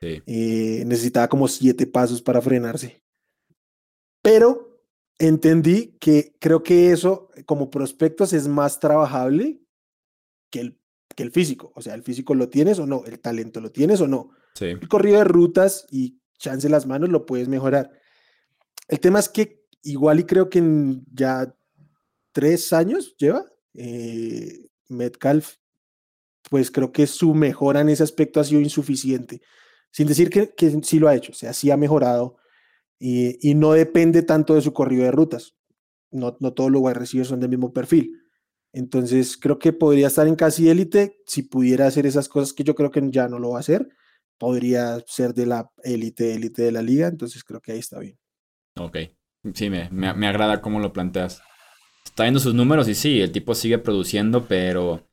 [0.02, 3.02] Eh, necesitaba como siete pasos para frenarse.
[4.22, 4.69] Pero
[5.20, 9.62] entendí que creo que eso, como prospectos, es más trabajable
[10.50, 10.80] que el,
[11.16, 11.72] que el físico.
[11.76, 14.32] O sea, el físico lo tienes o no, el talento lo tienes o no.
[14.60, 17.92] El corrido de rutas y chance las manos lo puedes mejorar.
[18.88, 21.54] El tema es que igual y creo que en ya
[22.32, 25.56] tres años lleva, eh, Metcalf,
[26.50, 29.42] pues creo que su mejora en ese aspecto ha sido insuficiente.
[29.92, 32.38] Sin decir que, que sí lo ha hecho, o sea, sí ha mejorado
[33.00, 35.56] y, no depende tanto de su corrido de rutas.
[36.12, 38.12] No, no todos los wide son del mismo perfil.
[38.74, 42.76] Entonces creo que podría estar en casi élite si pudiera hacer esas cosas que yo
[42.76, 43.88] creo que ya no lo va a hacer.
[44.38, 47.08] Podría ser de la élite, élite de la liga.
[47.08, 48.18] Entonces creo que ahí está bien.
[48.78, 48.98] Ok.
[49.54, 51.42] Sí, me, me, me agrada cómo lo planteas
[52.10, 55.08] está viendo sus números y sí, el tipo sigue produciendo, pero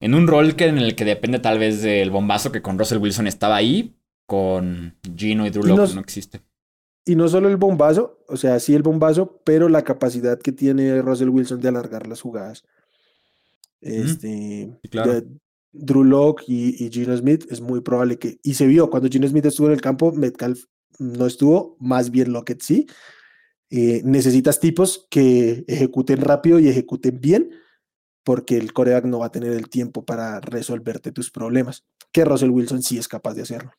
[0.00, 2.98] en un rol que en el que depende tal vez del bombazo que con Russell
[2.98, 6.40] Wilson estaba ahí, con Gino y Drew Locke no, existe.
[7.04, 11.00] Y no solo el bombazo, o sea, sí el bombazo, pero la capacidad que tiene
[11.00, 12.64] Russell Wilson de alargar las jugadas.
[13.80, 15.22] Este, claro.
[15.72, 19.26] Drew Locke y, y, Gino Smith es muy probable que, y se vio cuando Gino
[19.28, 20.64] Smith estuvo en el campo, Metcalf
[20.98, 22.86] no estuvo, más bien Lockett sí,
[23.70, 27.50] eh, necesitas tipos que ejecuten rápido y ejecuten bien,
[28.24, 32.50] porque el coreback no va a tener el tiempo para resolverte tus problemas, que Russell
[32.50, 33.72] Wilson sí es capaz de hacerlo.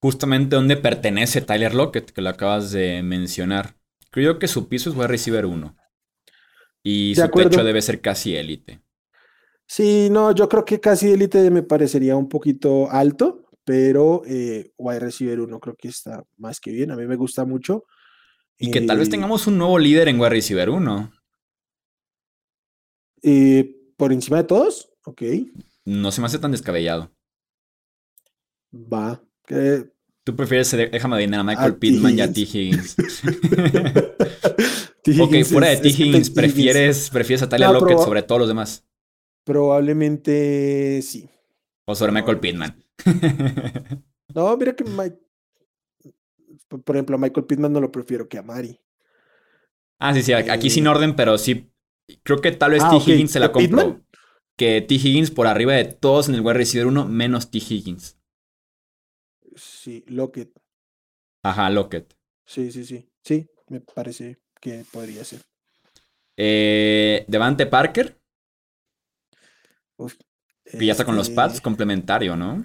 [0.00, 3.76] Justamente donde pertenece Tyler Lockett, que lo acabas de mencionar.
[4.10, 5.76] Creo que su piso es wide receiver 1.
[6.82, 8.82] Y su techo debe ser casi élite.
[9.66, 15.00] Sí, no, yo creo que casi élite me parecería un poquito alto, pero eh, wide
[15.00, 16.90] receiver 1 creo que está más que bien.
[16.90, 17.84] A mí me gusta mucho.
[18.58, 21.12] Y que tal vez tengamos un nuevo líder en wide receiver 1.
[23.96, 24.90] ¿Por encima de todos?
[25.04, 25.22] Ok.
[25.84, 27.12] No se me hace tan descabellado.
[28.72, 29.22] Va.
[30.22, 32.42] Tú prefieres, déjame adivinar, a Michael Pittman y a T.
[32.42, 32.94] Higgins.
[35.20, 35.88] ok, fuera de T.
[35.88, 38.86] Higgins, prefieres, prefieres a Tyler Lockett sobre todos los demás.
[39.44, 41.28] Probablemente sí.
[41.86, 42.76] O sobre Michael Pittman.
[44.34, 45.18] no, mira que Mike,
[46.68, 48.78] por ejemplo, a Michael Pittman no lo prefiero que a Mari.
[49.98, 51.66] Ah, sí, sí, aquí sin eh, orden, pero sí.
[52.22, 53.10] Creo que tal vez ah, T.
[53.10, 54.00] Higgins se la compró.
[54.56, 54.94] Que T.
[54.94, 57.58] Higgins por arriba de todos en el wide receiver 1, menos T.
[57.58, 58.19] Higgins.
[59.60, 60.50] Sí, Lockett.
[61.42, 62.14] Ajá, Lockett.
[62.46, 63.08] Sí, sí, sí.
[63.22, 65.42] Sí, me parece que podría ser.
[66.36, 68.18] Eh, Devante Parker.
[70.72, 72.64] y ya está con los este pads, complementario, ¿no?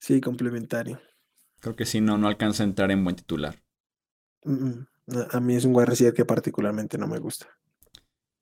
[0.00, 1.00] Sí, complementario.
[1.60, 3.62] Creo que sí, no, no alcanza a entrar en buen titular.
[5.30, 7.46] A mí es un wide receiver que particularmente no me gusta.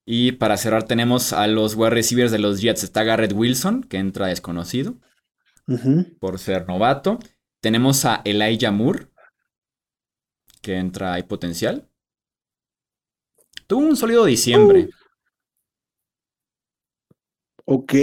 [0.07, 2.83] Y para cerrar tenemos a los wide receivers de los Jets.
[2.83, 4.97] Está Garrett Wilson, que entra desconocido
[6.19, 7.19] por ser novato.
[7.61, 9.09] Tenemos a Elijah Moore,
[10.63, 11.89] que entra, hay potencial.
[13.67, 14.89] Tuvo un sólido diciembre.
[17.67, 17.75] Uh.
[17.75, 17.95] Ok.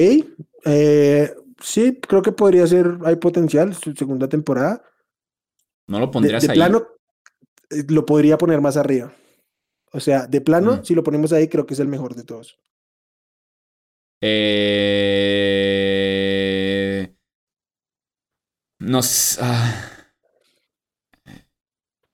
[0.65, 4.83] Eh, sí, creo que podría ser, hay potencial, su segunda temporada.
[5.87, 6.87] ¿No lo pondrías de, de plano,
[7.69, 9.13] eh, lo podría poner más arriba.
[9.91, 10.85] O sea, de plano, mm.
[10.85, 12.59] si lo ponemos ahí, creo que es el mejor de todos.
[14.21, 15.96] Eh...
[18.87, 19.37] Nos.
[19.41, 19.91] Ah.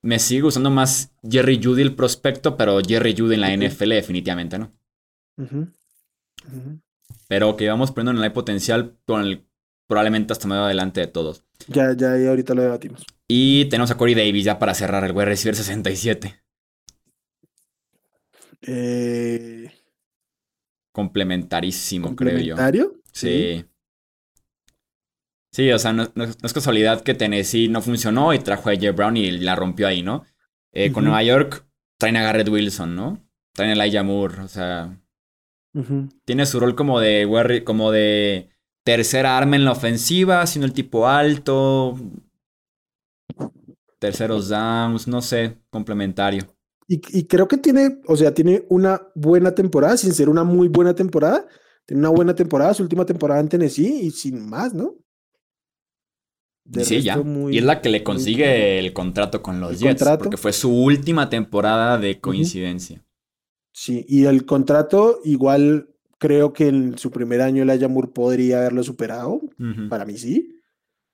[0.01, 4.57] Me sigue gustando más Jerry Judy el prospecto, pero Jerry Judy en la NFL definitivamente,
[4.57, 4.71] ¿no?
[7.29, 9.45] Pero que vamos poniendo en el potencial con el
[9.87, 11.45] probablemente hasta medio adelante de todos.
[11.67, 13.05] Ya, ya, ya ahorita lo debatimos.
[13.27, 16.43] Y tenemos a Corey Davis ya para cerrar el wide receiver 67.
[18.63, 19.71] Eh...
[20.91, 22.55] Complementarísimo, creo yo.
[22.55, 23.01] ¿Complementario?
[23.13, 23.29] Sí.
[23.29, 23.65] Sí,
[25.71, 26.03] o sea, no,
[26.43, 30.01] es casualidad que Tennessee no funcionó y trajo a Jay Brown y la rompió ahí,
[30.01, 30.23] ¿no?
[30.71, 31.67] Eh, con Nueva York
[31.99, 33.23] traen a Garrett Wilson, ¿no?
[33.53, 34.99] Traen a Elijah Moore, o sea.
[36.25, 38.49] Tiene su rol como de Warri- como de
[38.83, 41.95] tercera arma en la ofensiva, siendo el tipo alto.
[43.99, 46.47] Terceros downs, no sé, complementario.
[46.87, 50.67] Y, y creo que tiene, o sea, tiene una buena temporada, sin ser una muy
[50.67, 51.47] buena temporada.
[51.85, 54.95] Tiene una buena temporada, su última temporada en Tennessee y sin más, ¿no?
[56.65, 57.17] De sí, ya.
[57.17, 60.23] muy- y es la que le muy- consigue el contrato con los Jets, contrato.
[60.23, 63.03] porque fue su última temporada de coincidencia.
[63.73, 68.83] Sí, y el contrato, igual creo que en su primer año el Moore podría haberlo
[68.83, 69.41] superado.
[69.89, 70.49] Para mí sí.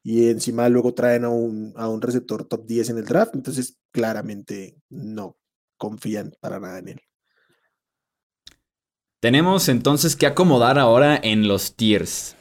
[0.04, 3.34] Y encima luego traen a un, a un receptor top 10 en el draft.
[3.34, 5.38] Entonces, claramente no
[5.78, 7.02] confían para nada en él.
[9.20, 12.36] Tenemos entonces que acomodar ahora en los tiers.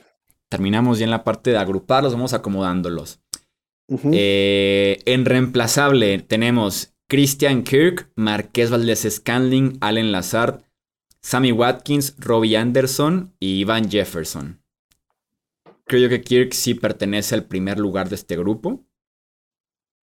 [0.50, 3.20] Terminamos ya en la parte de agruparlos, vamos acomodándolos.
[4.12, 10.62] Eh, en reemplazable tenemos Christian Kirk, Marqués Valdez Scanling, Allen Lazard,
[11.22, 14.62] Sammy Watkins, Robbie Anderson y Ivan Jefferson.
[15.86, 18.84] Creo yo que Kirk sí pertenece al primer lugar de este grupo.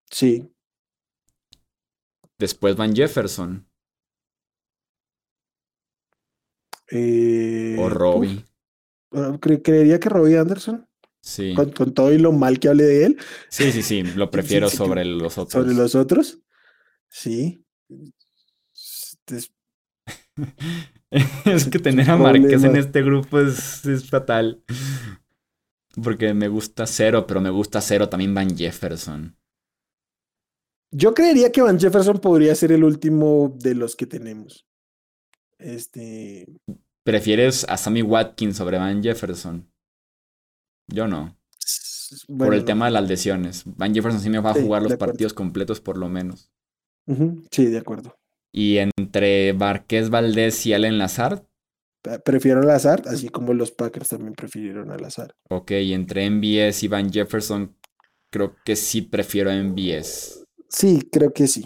[0.10, 0.52] Sí.
[2.40, 3.68] Después Van Jefferson
[6.92, 8.38] Eh, o Robbie.
[8.38, 8.44] uf,
[9.40, 10.88] cre- creería que Robbie Anderson,
[11.22, 11.54] Sí.
[11.56, 13.18] con, con todo y lo mal que hable de él,
[13.50, 15.52] sí, sí, sí, lo prefiero sí sobre los otros.
[15.64, 16.40] sobre los otros.
[17.10, 17.66] Sí.
[19.28, 19.52] Es-
[21.46, 24.64] es que tener a Marqués en este grupo es, es fatal.
[26.04, 29.38] Porque me gusta cero, pero me gusta cero también Van Jefferson.
[30.92, 34.68] Yo creería que Van Jefferson podría ser el último de los que tenemos.
[35.58, 36.48] Este.
[37.06, 39.72] ¿Prefieres a Sammy Watkins sobre Van Jefferson?
[40.88, 41.38] Yo no.
[42.38, 43.64] por el tema de las lesiones.
[43.66, 46.50] Van Jefferson sí me va a Sí, jugar los partidos completos por lo menos.
[47.52, 48.18] Sí, de acuerdo.
[48.52, 51.44] Y entre Marqués Valdés y Allen Lazard,
[52.02, 55.36] Pre- Prefiero al azar, así como los Packers también prefirieron al azar.
[55.50, 57.76] ok, y entre MBS y Van Jefferson,
[58.32, 60.44] creo que sí prefiero MBS.
[60.70, 61.66] Sí, creo que sí.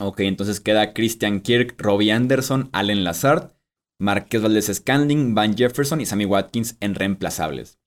[0.00, 3.52] Ok, entonces queda Christian Kirk, Robbie Anderson, Allen Lazard,
[4.02, 7.78] Marqués Valdés Scandling, Van Jefferson y Sammy Watkins en reemplazables.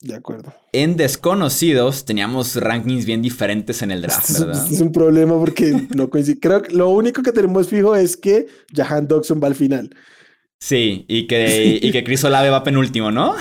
[0.00, 0.54] De acuerdo.
[0.72, 5.88] En desconocidos teníamos rankings bien diferentes en el draft, Este es, este un problema porque
[5.96, 6.38] no coincide.
[6.38, 9.94] Creo que lo único que tenemos fijo es que Jahan Dodson va al final.
[10.60, 13.34] Sí, y que, y que Chris Olave va penúltimo, ¿no?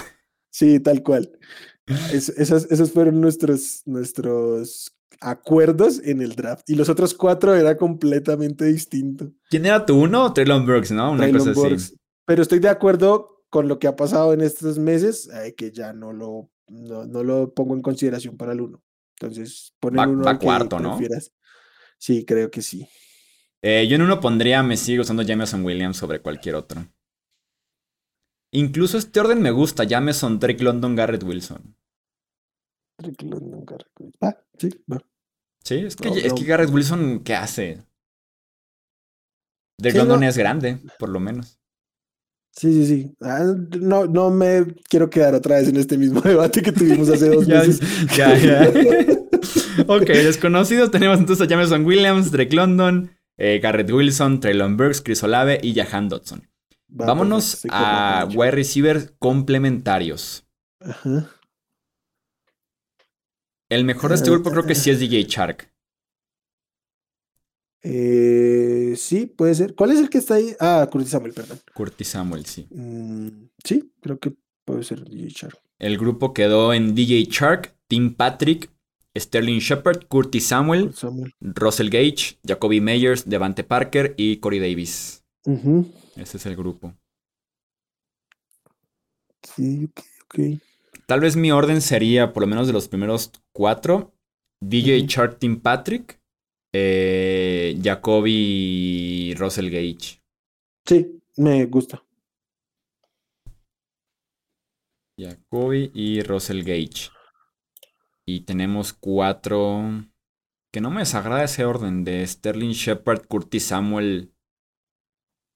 [0.51, 1.31] Sí, tal cual.
[2.11, 4.91] Es- esos, esos fueron nuestros, nuestros
[5.21, 6.67] acuerdos en el draft.
[6.69, 9.31] Y los otros cuatro era completamente distinto.
[9.49, 10.33] ¿Quién era tu uno?
[10.33, 11.11] Traylon Brooks, ¿no?
[11.11, 11.93] Una Traylon cosa así.
[12.27, 15.93] Pero estoy de acuerdo con lo que ha pasado en estos meses, eh, que ya
[15.93, 18.83] no lo, no, no lo pongo en consideración para el uno.
[19.19, 20.89] Entonces, ponen Va- uno va cuarto, ¿no?
[20.97, 21.31] prefieras.
[21.97, 22.87] Sí, creo que sí.
[23.61, 26.85] Eh, yo en uno pondría, me sigo usando Jameson Williams sobre cualquier otro.
[28.51, 31.75] Incluso este orden me gusta, Jameson, Drake London, Garrett Wilson.
[32.97, 34.19] Drake London, Garrett Wilson.
[34.21, 35.01] Ah, sí, va.
[35.63, 36.35] Sí, es que, No, es no.
[36.35, 37.83] que Garrett Wilson, ¿qué hace?
[39.79, 40.27] Drake Sí, London no.
[40.27, 41.59] es grande, por lo menos.
[42.57, 43.15] Sí, sí, sí.
[43.21, 47.29] Ah, no, no me quiero quedar otra vez en este mismo debate que tuvimos hace
[47.29, 47.79] dos meses.
[48.15, 48.67] ya, ya.
[49.87, 55.21] ok, desconocidos tenemos entonces a Jameson Williams, Drake London, eh, Garrett Wilson, Traylon Burks, Chris
[55.21, 56.49] Olave y Jahan Dodson.
[56.99, 60.47] Va, Vámonos perfecto, a wide receivers complementarios.
[60.79, 61.29] Ajá.
[63.69, 65.69] El mejor de este grupo creo que sí es DJ Shark.
[67.83, 69.75] Eh, sí, puede ser.
[69.75, 70.55] ¿Cuál es el que está ahí?
[70.59, 71.59] Ah, Curtis Samuel, perdón.
[71.73, 72.67] Curtis Samuel, sí.
[72.71, 74.33] Mm, sí, creo que
[74.65, 75.59] puede ser DJ Shark.
[75.79, 78.69] El grupo quedó en DJ Shark, Tim Patrick,
[79.15, 80.91] Sterling Shepard, Curtis Samuel.
[81.39, 85.23] Russell Gage, Jacoby Meyers, Devante Parker y Corey Davis.
[85.45, 85.91] Ujú.
[86.15, 86.93] Ese es el grupo.
[89.55, 90.61] Sí, ok, ok.
[91.05, 94.13] Tal vez mi orden sería, por lo menos de los primeros cuatro,
[94.59, 95.07] DJ Ujú.
[95.07, 96.16] Shark, Tim Patrick,
[96.79, 100.21] eh, Jacoby y Russell Gage.
[100.85, 102.03] Sí, me gusta.
[105.19, 107.09] Jacoby y Russell Gage.
[108.25, 110.05] Y tenemos cuatro.
[110.71, 114.33] Que no me desagrada ese orden de Sterling Shepard, Curtis Samuel.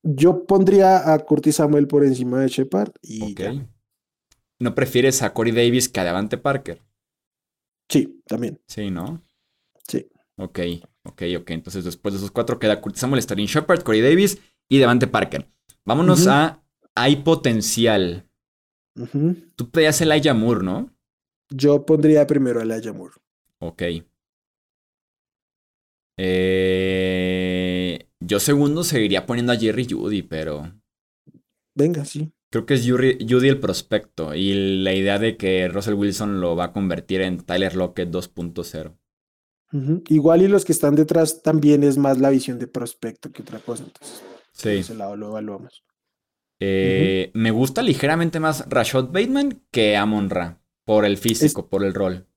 [0.03, 3.53] Yo pondría a Curtis Samuel por encima de Shepard y ya.
[4.59, 6.81] ¿No prefieres a Corey Davis que a Devante Parker?
[7.89, 8.59] Sí, también.
[8.67, 9.23] Sí, ¿no?
[9.87, 10.09] Sí.
[10.37, 10.59] Ok,
[11.03, 11.49] ok, ok.
[11.51, 15.47] Entonces después de esos cuatro queda Curtis Samuel, Sterling Shepard, Corey Davis y Devante Parker.
[15.85, 16.63] Vámonos a
[16.95, 18.27] Hay Potencial.
[19.55, 20.93] Tú pedías Elijah Moore, ¿no?
[21.49, 23.15] Yo pondría primero a Elijah Moore.
[23.59, 23.83] Ok.
[26.17, 30.71] Eh, yo segundo seguiría poniendo a Jerry Judy, pero
[31.75, 32.31] Venga, sí.
[32.51, 36.55] Creo que es Yuri- Judy el prospecto y la idea de que Russell Wilson lo
[36.55, 38.97] va a convertir en Tyler Lockett 2.0.
[40.09, 43.59] Igual y los que están detrás también es más la visión de prospecto que otra
[43.59, 43.83] cosa.
[43.85, 44.69] Entonces, por Sí.
[44.69, 45.83] ese lado lo evaluamos.
[46.59, 50.61] Eh, Me gusta ligeramente más Rashad Bateman que Amon Ra.
[50.85, 52.27] Por el físico, por el rol.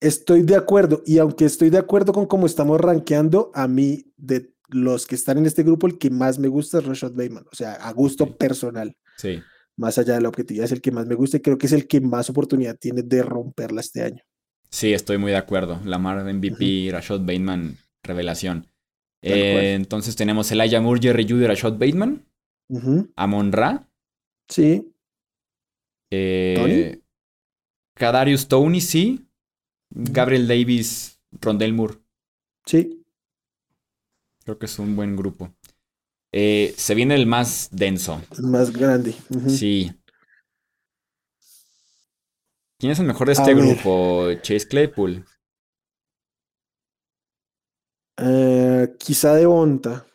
[0.00, 4.52] Estoy de acuerdo, y aunque estoy de acuerdo con cómo estamos rankeando, a mí, de
[4.68, 7.46] los que están en este grupo, el que más me gusta es Rashad Bateman.
[7.50, 9.40] O sea, a gusto personal, Sí.
[9.76, 11.72] más allá de la objetividad, es el que más me gusta y creo que es
[11.72, 14.22] el que más oportunidad tiene de romperla este año.
[14.70, 15.80] Sí, estoy muy de acuerdo.
[15.84, 18.66] Lamar MVP, Rashad Bateman, revelación.
[19.22, 22.24] Eh, entonces tenemos Elijah Moore, Jerry Judy, Rashad Bateman.
[23.16, 23.88] Amon Ra,
[24.50, 24.92] Sí,
[26.10, 27.00] eh,
[27.94, 29.26] Kadarius Tony, sí.
[29.90, 31.94] Gabriel Davis, Rondell Moore.
[32.66, 32.94] sí.
[34.44, 35.52] Creo que es un buen grupo.
[36.32, 38.22] Eh, se viene el más denso.
[38.38, 39.14] el más grande.
[39.48, 39.92] Sí.
[42.78, 44.32] ¿Quién es el mejor de este grupo?
[44.40, 45.24] Chase Claypool.
[48.18, 50.06] Eh, quizá de Bonta.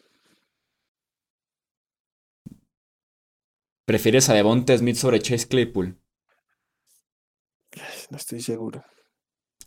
[3.86, 5.98] ¿Prefieres a Devonta Smith sobre Chase Claypool?
[8.10, 8.82] No estoy seguro.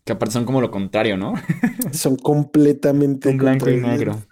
[0.04, 1.34] Que aparte son como lo contrario, ¿no?
[1.92, 4.22] Son completamente Un blanco y negro.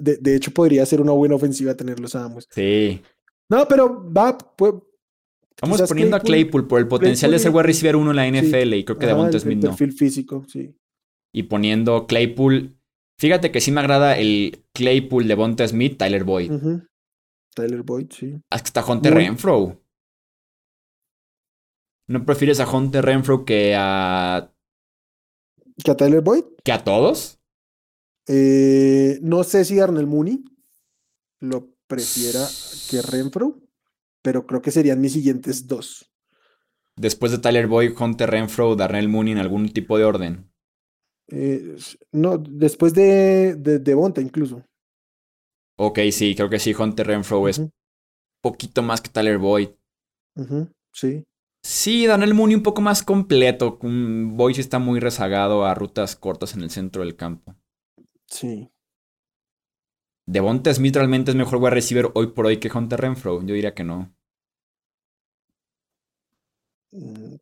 [0.00, 2.46] De, de hecho, podría ser una buena ofensiva tenerlos a ambos.
[2.50, 3.02] Sí.
[3.48, 4.74] No, pero va, pues,
[5.60, 8.26] Vamos Quizás poniendo a Claypool- por el potencial de ser wide receiver uno en la
[8.26, 9.68] NFL y creo que ajá, Devonta Smith no.
[9.70, 10.74] perfil físico, sí.
[11.34, 12.76] Y poniendo Claypool.
[13.18, 16.50] Fíjate que sí me agrada el Claypool de Devonta Smith, Tyler Boyd.
[17.54, 18.40] Tyler Boyd, sí.
[18.50, 19.78] Que está Hunter Muy- Renfro.
[22.08, 24.52] ¿No prefieres a Hunter Renfro que a,
[25.84, 26.44] ¿Que a Tyler Boyd?
[26.64, 27.38] que a todos?
[28.28, 30.44] Eh, no sé si Darnell Mooney
[31.40, 32.46] lo prefiera
[32.90, 33.58] que Renfro,
[34.22, 36.10] pero creo que serían mis siguientes dos.
[36.96, 40.50] Después de Tyler Boyd, Hunter Renfro, Darnell Mooney en algún tipo de orden.
[41.28, 41.76] Eh,
[42.12, 44.62] no, después de, de Devonta incluso.
[45.76, 47.70] Ok, sí, creo que sí, Hunter Renfro es Ujú,
[48.42, 49.70] poquito más que Tyler Boyd.
[50.92, 51.24] sí.
[51.64, 53.76] Sí, Darnell Mooney un poco más completo.
[53.82, 57.56] Boyd está muy rezagado a rutas cortas en el centro del campo.
[58.26, 58.72] Sí.
[60.26, 63.40] Devonta Smith realmente es mejor wide receiver hoy por hoy que Hunter Renfro.
[63.42, 64.14] Yo diría que no.
[66.92, 67.36] Mm,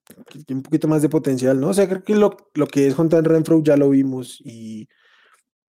[0.50, 1.68] un poquito más de potencial, ¿no?
[1.68, 4.88] O sea, creo que lo, lo que es Hunter Renfro ya lo vimos y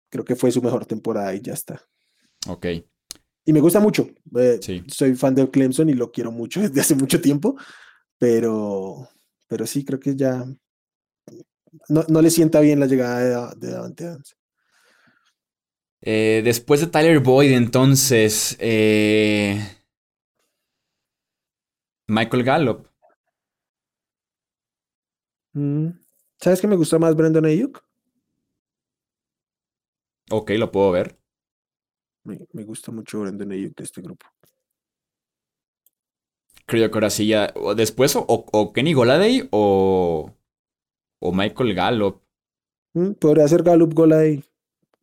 [0.08, 1.82] creo que fue su mejor temporada y ya está.
[2.48, 2.66] Ok,
[3.44, 4.08] Y me gusta mucho.
[4.36, 4.82] eh, sí.
[4.88, 7.56] Soy fan de Clemson y lo quiero mucho desde hace mucho tiempo,
[8.18, 9.08] pero,
[9.48, 10.44] pero sí creo que ya
[11.88, 14.36] no, no le sienta bien la llegada de, de Davante Adams.
[16.02, 18.56] Eh, después de Tyler Boyd, entonces.
[18.60, 19.60] eh,
[22.08, 22.86] Michael Gallup.
[25.54, 25.90] Mm,
[26.40, 27.82] ¿Sabes que me gusta más Brandon Ayuk?
[30.32, 31.16] Ok, lo puedo ver.
[32.24, 34.26] Me, me gusta mucho Brandon Ayuk de este grupo.
[36.66, 37.52] Creo que ahora sí ya.
[37.56, 40.30] o después, o, o Kenny Goladay o.
[41.20, 42.22] O Michael Gallup.
[42.94, 44.42] Mm, Podría ser Gallup Golay.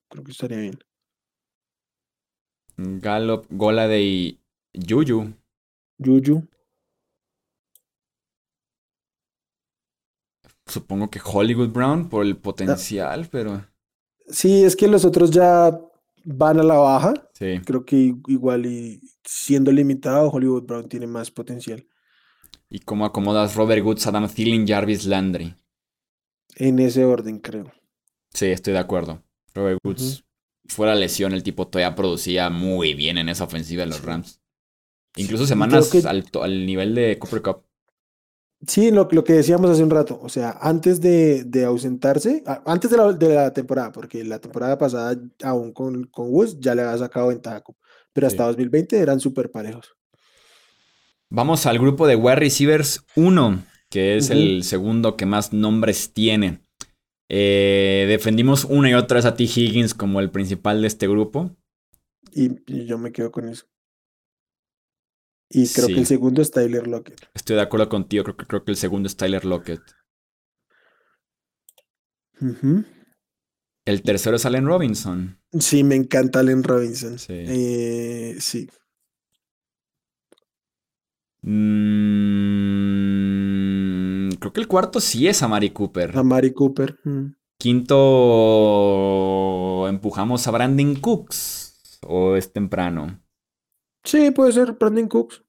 [0.10, 0.80] Creo que estaría bien.
[3.01, 4.39] Gallup, Goladay,
[4.73, 5.34] Juju.
[5.97, 6.47] Juju.
[10.65, 13.65] Supongo que Hollywood Brown por el potencial, pero.
[14.27, 15.77] Sí, es que los otros ya
[16.23, 17.14] van a la baja.
[17.34, 17.60] Sí.
[17.65, 21.85] Creo que igual y siendo limitado, Hollywood Brown tiene más potencial.
[22.69, 25.56] ¿Y cómo acomodas Robert Woods, Adam Thielen, Jarvis Landry?
[26.56, 27.72] En ese orden, creo.
[28.31, 29.23] Sí, estoy de acuerdo.
[29.56, 30.23] Robert Woods,
[30.70, 34.02] fuera lesión, el tipo todavía producía muy bien en esa ofensiva de los.
[34.04, 34.41] Rams.
[35.18, 37.64] Incluso semanas que- al, nivel de Cooper Cup.
[38.68, 42.91] Sí, lo, lo que decíamos hace un rato, o sea, antes de, de ausentarse, antes
[42.91, 46.82] de la, de la temporada, porque la temporada pasada, aún con, con Woods, ya le
[46.82, 47.64] había sacado ventaja,
[48.12, 48.48] pero hasta Sí.
[48.50, 49.96] 2020 eran súper parejos.
[51.30, 56.62] Vamos al grupo de wide receivers 1, que es el segundo que más nombres tiene.
[57.30, 59.43] Eh, defendimos una y otra vez a T.
[59.43, 61.56] Higgins como el principal de este grupo.
[62.34, 63.65] Y, y yo me quedo con eso.
[65.51, 65.93] Y creo Sí.
[65.93, 67.27] que el segundo es Tyler Lockett.
[67.34, 69.81] Estoy de acuerdo contigo, creo que, creo que el segundo es Tyler Lockett.
[73.85, 75.39] El tercero es Allen Robinson.
[75.60, 77.18] Sí, me encanta Allen Robinson.
[77.19, 77.34] Sí.
[77.34, 78.69] Eh, sí.
[81.41, 82.89] Mm,
[84.50, 86.18] creo que el cuarto sí es Amari Cooper.
[86.18, 87.00] A Mari Cooper.
[87.04, 87.36] mm.
[87.58, 87.98] Quinto,
[89.88, 92.00] empujamos a Brandon Cooks.
[92.08, 93.22] ¿O es temprano?
[94.06, 95.44] Sí, puede ser Brandon Cooks.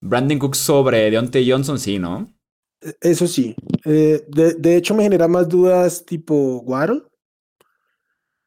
[0.00, 2.34] Brandon Cook sobre Deontay Johnson, sí, ¿no?
[2.80, 3.54] E, eso sí.
[3.84, 7.02] Eh, de, de, hecho, me genera más dudas tipo Waddle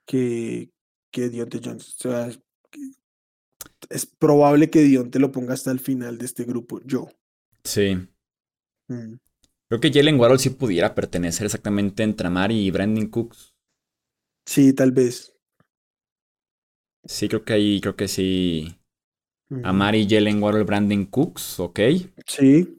[0.08, 0.72] que,
[1.12, 1.94] que Deontay Johnson.
[1.98, 2.32] O sea,
[3.90, 7.10] es probable que Dionte lo ponga hasta el final de este grupo, yo.
[7.64, 7.96] Sí.
[8.88, 9.16] Mm.
[9.68, 13.56] Creo que Jalen Waddle sí pudiera pertenecer exactamente entre Amari y Brandon Cooks.
[14.46, 15.34] Sí, tal vez.
[17.04, 18.78] Sí, creo que ahí, creo que sí.
[19.64, 21.80] Amari, Jalen Waddle, Brandon Cooks, ok.
[22.26, 22.78] Sí.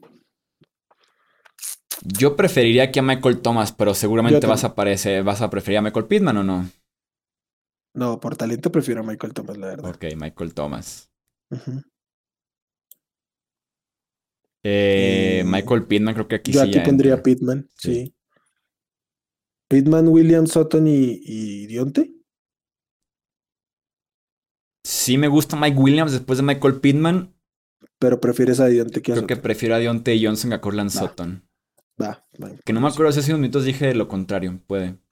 [2.03, 5.81] Yo preferiría que a Michael Thomas, pero seguramente vas a, aparecer, vas a preferir a
[5.81, 6.69] Michael Pittman o no.
[7.93, 9.89] No, por talento prefiero a Michael Thomas, la verdad.
[9.89, 11.09] Ok, Michael Thomas.
[11.51, 11.81] Eh,
[14.69, 18.13] eh, Michael Pittman, creo que aquí yo aquí pondría Pittman, sí.
[19.69, 22.13] Pittman, William Sutton y, y, Dionte.
[24.83, 27.33] Sí, me gusta Mike Williams después de Michael Pittman.
[27.99, 30.89] Pero prefieres a Dionte que a Creo que prefiero a Dionte Johnson que a Corland
[30.89, 31.47] Sutton.
[32.01, 32.25] Va,
[32.63, 34.61] Que no me acuerdo si hace unos minutos dije lo contrario.
[34.67, 34.97] Puede.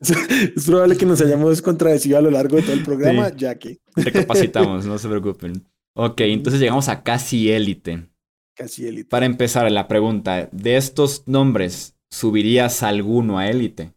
[0.00, 3.80] es probable que nos hayamos contradecido a lo largo de todo el programa, ya que.
[3.96, 5.64] Recapacitamos, no se preocupen.
[6.00, 8.08] Ok, entonces llegamos a casi élite.
[8.54, 9.08] Casi élite.
[9.08, 13.94] Para empezar, la pregunta: de estos nombres, ¿subirías alguno a élite?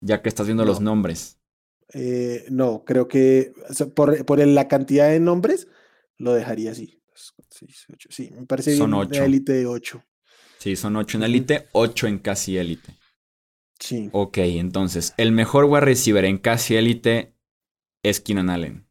[0.00, 1.38] Ya que estás viendo los nombres.
[1.94, 3.52] Eh, no, creo que
[3.94, 5.68] por, la cantidad de nombres,
[6.18, 7.00] lo dejaría así.
[8.10, 9.02] Sí, me parece Son bien.
[9.02, 9.22] Ocho.
[9.22, 10.04] Élite 8.
[10.58, 12.96] Sí, son 8 en élite, 8 en casi élite.
[13.78, 14.08] Sí.
[14.10, 17.36] Ok, entonces, el mejor wide receiver en casi élite
[18.02, 18.85] es Keenan Allen.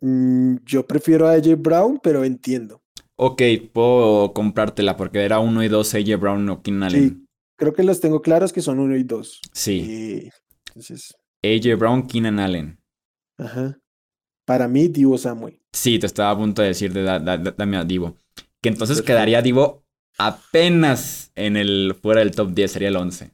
[0.00, 2.82] Mm, yo prefiero a AJ Brown, pero entiendo.
[3.16, 7.08] Ok, puedo comprártela porque era 1 y 2 AJ Brown o Keenan Allen.
[7.08, 9.40] Sí, creo que los tengo claros que son 1 y 2.
[9.52, 10.30] Sí.
[10.68, 11.14] entonces...
[11.42, 12.80] AJ Brown, Keenan Allen.
[13.38, 13.78] Ajá.
[14.46, 15.60] Para mí, Divo Samuel.
[15.72, 18.16] Sí, te estaba a punto de decir de dame a Divo.
[18.62, 19.84] Que entonces quedaría Divo
[20.18, 23.32] apenas en el fuera del top 10, sería el 11.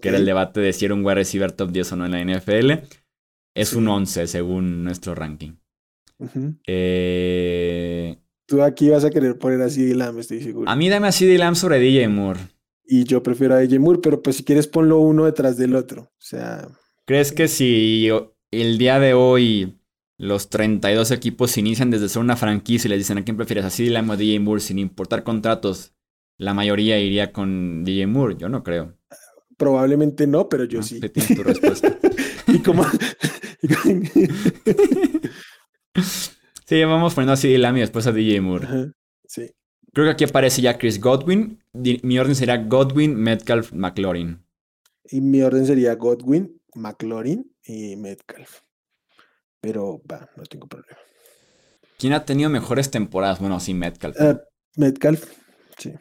[0.00, 2.12] Que era el debate de si era un wide receiver top 10 o no en
[2.12, 2.72] la NFL.
[3.54, 5.56] Es un 11 según nuestro ranking.
[6.66, 8.18] Eh...
[8.46, 10.68] Tú aquí vas a querer poner a CD Lamb, estoy seguro.
[10.70, 12.40] A mí dame a CD Lamb sobre DJ Moore.
[12.86, 16.02] Y yo prefiero a DJ Moore, pero pues si quieres ponlo uno detrás del otro.
[16.02, 16.68] O sea.
[17.06, 18.08] ¿Crees que si
[18.50, 19.78] el día de hoy
[20.18, 23.88] los 32 equipos inician desde ser una franquicia y les dicen a quién prefieres, así
[23.88, 25.94] Lamb o DJ Moore, sin importar contratos,
[26.36, 28.36] la mayoría iría con DJ Moore.
[28.38, 28.94] Yo no creo.
[29.56, 31.00] Probablemente no, pero yo ah, sí.
[31.00, 31.98] Tienes tu respuesta.
[32.48, 32.84] y como.
[36.66, 38.92] sí, vamos poniendo así Lamb y después a DJ Moore.
[39.26, 39.50] sí.
[39.92, 41.62] Creo que aquí aparece ya Chris Godwin.
[41.72, 44.44] Mi orden sería Godwin, Metcalf, McLaurin.
[45.04, 48.62] Y mi orden sería Godwin, McLaurin y Metcalf.
[49.60, 50.98] Pero va, no tengo problema.
[51.96, 53.38] ¿Quién ha tenido mejores temporadas?
[53.38, 54.20] Bueno, sí, Metcalf.
[54.20, 54.38] Uh,
[54.76, 55.30] Metcalf,
[55.78, 55.92] sí.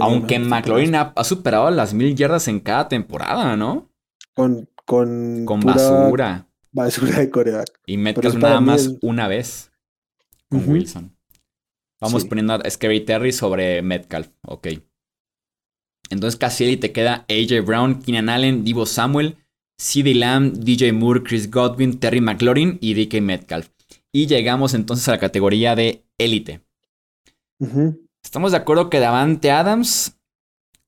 [0.00, 3.90] Aunque McLaurin ha, superado las mil yardas en cada temporada, ¿no?
[4.34, 6.49] Con, con, con basura.
[6.72, 7.80] Basura de coreback.
[7.86, 9.72] Y Metcalf nada más una vez
[10.48, 11.16] con Wilson.
[12.00, 14.28] Vamos poniendo a Scary Terry sobre Metcalf.
[14.42, 14.68] Ok.
[16.08, 19.36] Entonces casi te queda AJ Brown, Keenan Allen, Divo Samuel,
[19.78, 23.68] CD Lamb, DJ Moore, Chris Godwin, Terry McLaurin y DK Metcalf.
[24.12, 26.62] Y llegamos entonces a la categoría de élite.
[28.24, 30.16] ¿Estamos de acuerdo que Davante Adams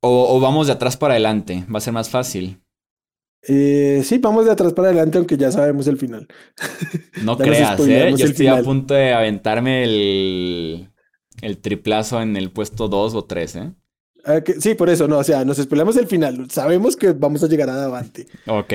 [0.01, 1.65] o, vamos de atrás para adelante?
[1.73, 2.62] Va a ser más fácil.
[3.49, 6.29] Eh, sí, vamos de atrás para adelante, aunque ya sabemos el final.
[7.23, 8.15] No creas, ¿eh?
[8.17, 10.91] Yo estoy a punto de aventarme el,
[11.41, 13.73] el triplazo en el puesto 2 o 3, ¿eh?
[14.25, 16.49] Ah, sí, por eso, no, o sea, nos esperamos el final.
[16.51, 18.27] Sabemos que vamos a llegar a Davante.
[18.47, 18.73] Ok.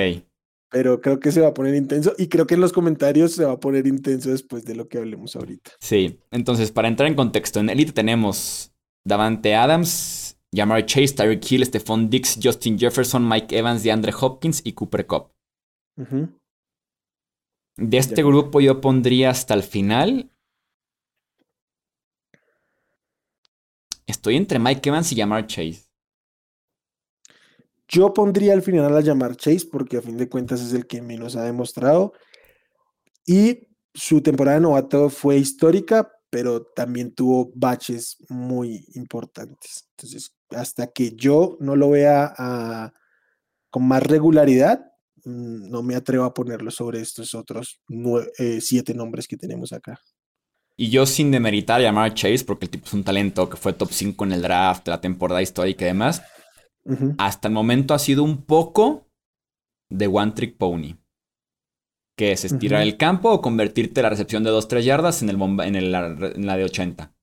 [0.70, 3.46] Pero creo que se va a poner intenso y creo que en los comentarios se
[3.46, 5.72] va a poner intenso después de lo que hablemos ahorita.
[5.80, 8.74] Sí, entonces para entrar en contexto, en Elite tenemos
[9.06, 10.17] Davante Adams,
[10.54, 15.32] Jamar Chase, Tyreek Hill, Stephon Dix, Justin Jefferson, Mike Evans, DeAndre Hopkins y Cooper Cup.
[17.76, 20.32] De este grupo yo pondría hasta el final
[24.08, 25.86] Estoy entre Mike Evans y Jamar Chase.
[27.90, 31.02] Yo pondría al final a Jamar Chase porque a fin de cuentas es el que
[31.02, 32.14] menos ha demostrado.
[33.26, 39.88] Y su temporada de novato fue histórica, pero también tuvo baches muy importantes.
[39.92, 42.94] Entonces, hasta que yo no lo vea
[43.70, 44.92] con más regularidad,
[45.26, 47.82] mm, no me atrevo a ponerlo sobre estos otros
[48.38, 50.00] eh, siete nombres que tenemos acá.
[50.76, 53.74] Y yo sin demeritar a llamar Chase, porque el tipo es un talento que fue
[53.74, 56.22] top 5 en el draft, la temporada histórica y demás,
[57.18, 59.10] hasta el momento ha sido un poco
[59.90, 60.96] de One Trick Pony.
[62.18, 65.66] Que es estirar el campo o convertirte la recepción de 2-3 yardas en, el bomba-
[65.68, 67.14] en, el- en la de 80.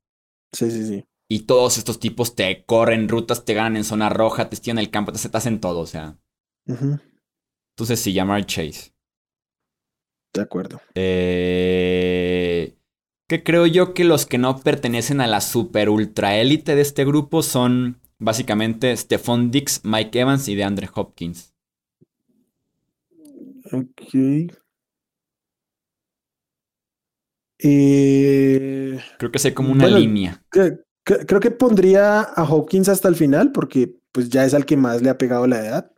[0.52, 1.04] Sí, sí, sí.
[1.28, 4.90] Y todos estos tipos te corren rutas, te ganan en zona roja, te estiran el
[4.90, 6.16] campo, te, te hacen todo, o sea.
[6.66, 8.92] Entonces sí, llamar Chase.
[10.32, 10.80] De acuerdo.
[10.94, 12.76] Eh,
[13.28, 17.04] que creo yo que los que no pertenecen a la super ultra élite de este
[17.04, 21.52] grupo son básicamente Stephon Dix, Mike Evans y DeAndre Hopkins.
[23.72, 24.14] Ok.
[27.58, 30.42] Eh, Creo que sé como una Bueno, línea.
[30.50, 34.66] cre- cre- creo que pondría a Hopkins hasta el final porque pues ya es al
[34.66, 35.90] que más le ha pegado la edad.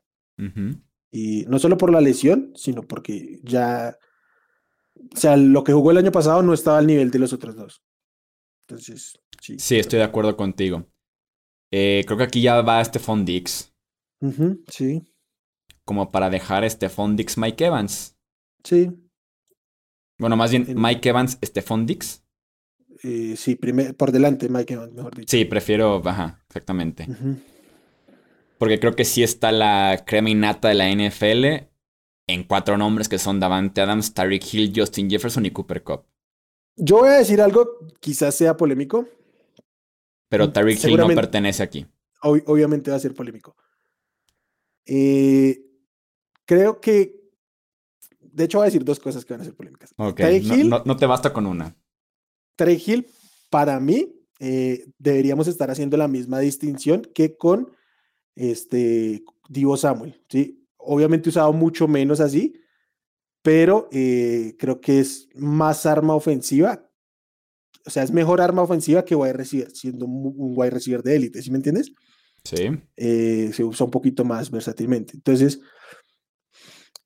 [1.11, 3.97] Y no solo por la lesión, sino porque ya,
[5.15, 7.57] o sea, lo que jugó el año pasado no estaba al nivel de los otros
[7.57, 7.83] dos.
[8.69, 9.59] Entonces, sí.
[9.59, 10.87] Sí, estoy de acuerdo contigo.
[11.73, 13.73] Eh, creo que aquí ya va Stephon Dix.
[14.69, 15.03] Sí,
[15.85, 18.17] Como para dejar a Stephon Dix, Mike Evans.
[18.65, 18.91] sí,
[20.19, 22.23] Bueno, más bien En- Mike Evans, Stephon Dix.
[23.03, 25.29] eh, sí, primer- por delante Mike Evans, mejor dicho.
[25.37, 27.07] Sí, prefiero, ajá, exactamente.
[28.59, 31.69] Porque creo que sí está la crema innata de la NFL
[32.27, 36.05] en cuatro nombres que son Davante Adams, Tyreek Hill, Justin Jefferson y Cooper Cup.
[36.77, 37.69] Yo voy a decir algo,
[38.01, 39.07] quizás sea polémico,
[40.29, 41.87] Pero Mm, Tyreek Hill no pertenece aquí.
[42.23, 43.55] ob- obviamente va a ser polémico.
[44.87, 45.61] Eh,
[46.45, 47.26] creo que,
[48.37, 49.93] de hecho, voy a decir dos cosas que van a ser polémicas.
[49.97, 51.75] Ok, Tyreek no, Hill, no- no te basta con una.
[52.57, 53.07] Tyreek Hill,
[53.51, 57.73] para mí, eh, deberíamos estar haciendo la misma distinción que con
[58.35, 60.63] este Divo Samuel, ¿sí?
[60.77, 62.55] Obviamente usado mucho menos así,
[63.43, 66.83] pero eh, creo que es más arma ofensiva.
[67.87, 71.17] O sea, es mejor arma ofensiva que wide receiver, siendo un un wide receiver de
[71.17, 71.93] élite, ¿sí me entiendes?
[72.45, 72.69] Sí.
[72.97, 75.15] eh, se usa un poquito más versátilmente.
[75.15, 75.61] Entonces,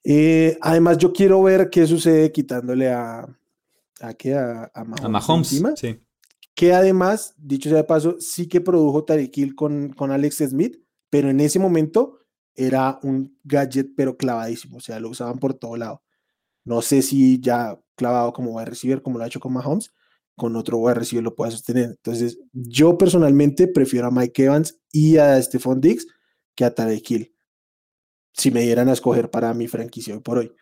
[0.03, 3.27] eh, además yo quiero ver qué sucede quitándole a,
[4.01, 5.51] a, qué, a, a Mahomes, A Mahomes.
[5.51, 5.99] encima, Sí.
[6.55, 10.77] que además, dicho sea de paso, sí que produjo Hill con, con Alex Smith,
[11.09, 12.19] pero en ese momento
[12.55, 16.03] era un gadget pero clavadísimo, o sea, lo usaban por todo lado.
[16.65, 19.91] No sé si ya clavado como wide receiver, como lo ha hecho con Mahomes,
[20.35, 21.85] con otro wide receiver lo pueda sostener.
[21.91, 26.07] Entonces, yo personalmente prefiero a Mike Evans y a Stephon Diggs
[26.55, 27.30] que a Tarek Hill.
[28.33, 30.53] Si me dieran a escoger para mi franquicia hoy por hoy.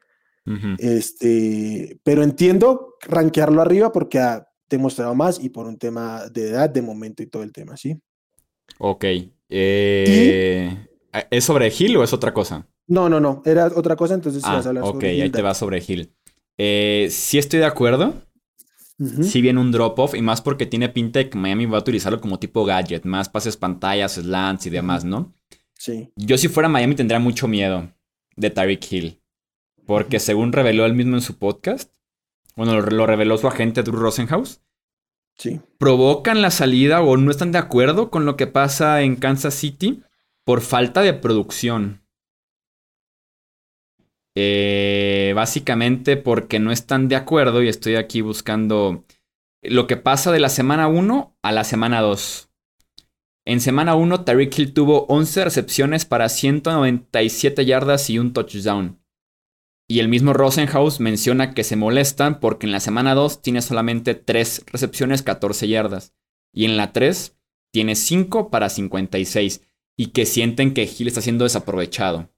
[0.45, 0.77] Ujú.
[0.77, 6.69] Este, pero entiendo rankearlo arriba porque ha demostrado más y por un tema de edad,
[6.69, 7.99] de momento y todo el tema, ¿sí?
[8.77, 9.05] Ok.
[9.49, 10.87] Eh,
[11.31, 12.67] ¿Es sobre Hill o es otra cosa?
[12.87, 15.31] No, no, no, era otra cosa, entonces Ah, vas a hablar ok, sobre ahí Hill,
[15.31, 16.13] te va sobre Hill.
[16.57, 18.13] Eh, sí estoy de acuerdo.
[18.99, 21.81] Ujú, Si viene un drop-off y más porque tiene pinta de que Miami va a
[21.81, 25.33] utilizarlo como tipo gadget, más pases pantallas, slants y demás, ¿no?
[25.79, 27.89] Sí, Yo si fuera Miami tendría mucho miedo
[28.35, 29.21] de Tyreek Hill.
[29.85, 31.91] Porque según reveló él mismo en su podcast,
[32.55, 34.61] bueno, lo, lo reveló su agente Drew Rosenhaus,
[35.37, 35.61] sí.
[35.77, 40.03] provocan la salida o no están de acuerdo con lo que pasa en Kansas City
[40.43, 42.01] por falta de producción.
[44.35, 49.05] Eh, básicamente porque no están de acuerdo y estoy aquí buscando
[49.61, 52.48] lo que pasa de la semana 1 a la semana 2.
[53.45, 58.99] En semana 1, Tyreek Hill tuvo 11 recepciones para 197 yardas y un touchdown.
[59.87, 64.13] Y el mismo Rosenhaus menciona que se molestan porque en la semana 2 tiene solamente
[64.13, 66.13] 3 recepciones, 14 yardas.
[66.53, 67.35] Y en la 3
[67.71, 69.61] tiene 5 para 56.
[69.97, 72.29] Y que sienten que Hill está siendo desaprovechado.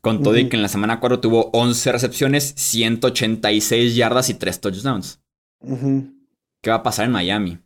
[0.00, 4.60] Con todo y que en la semana 4 tuvo 11 recepciones, 186 yardas y 3
[4.60, 5.20] touchdowns.
[5.60, 7.58] ¿Qué va a pasar en Miami?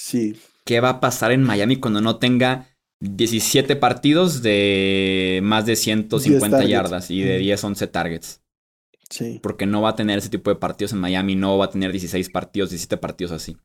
[0.00, 2.66] Sí, ¿Qué va a pasar en Miami cuando no tenga
[3.00, 6.70] 17 partidos de más de 150 targets.
[6.70, 7.42] yardas y de Ujú.
[7.44, 8.40] 10, 11 targets?
[9.10, 9.40] sí.
[9.42, 11.90] Porque no va a tener ese tipo de partidos en Miami, no va a tener
[11.90, 13.56] 16 partidos, 17 partidos así.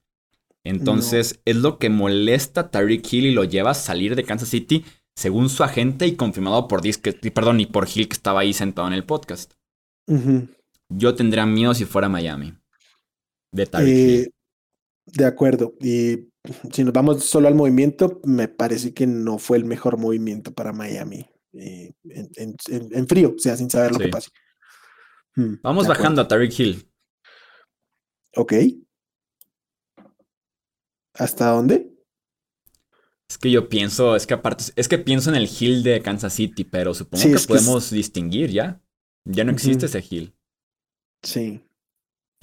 [0.64, 4.48] Entonces, es lo que molesta a Tyreek Hill y lo lleva a salir de Kansas
[4.50, 4.86] City,
[5.16, 8.54] según su agente y confirmado por Dis, que- perdón, y por Hill que estaba ahí
[8.54, 9.54] sentado en el podcast.
[10.90, 12.54] Yo tendría miedo si fuera Miami.
[13.52, 14.33] De Tyreek Hill.
[15.06, 15.76] De acuerdo.
[15.82, 16.30] Y
[16.72, 20.72] si nos vamos solo al movimiento, me parece que no fue el mejor movimiento para
[20.74, 21.26] Miami.
[21.56, 22.56] eh, en, en-
[22.96, 24.06] en- frío, o sea, sin saber lo Sí.
[24.06, 24.30] que pase.
[25.36, 26.90] Mm, Vamos bajando a Tyreek Hill.
[28.36, 28.54] Ok.
[31.14, 31.94] ¿Hasta dónde?
[33.30, 36.34] Es que yo pienso, es que aparte, es que pienso en el Hill de Kansas
[36.34, 38.82] City, pero supongo Sí, que es que es- podemos distinguir ya.
[39.26, 40.36] Ya no existe ese Hill.
[41.22, 41.64] Sí.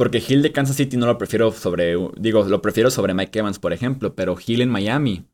[0.01, 3.59] Porque Hill de Kansas City no lo prefiero sobre, digo, lo prefiero sobre Mike Evans,
[3.59, 5.29] por ejemplo, pero Hill en Miami.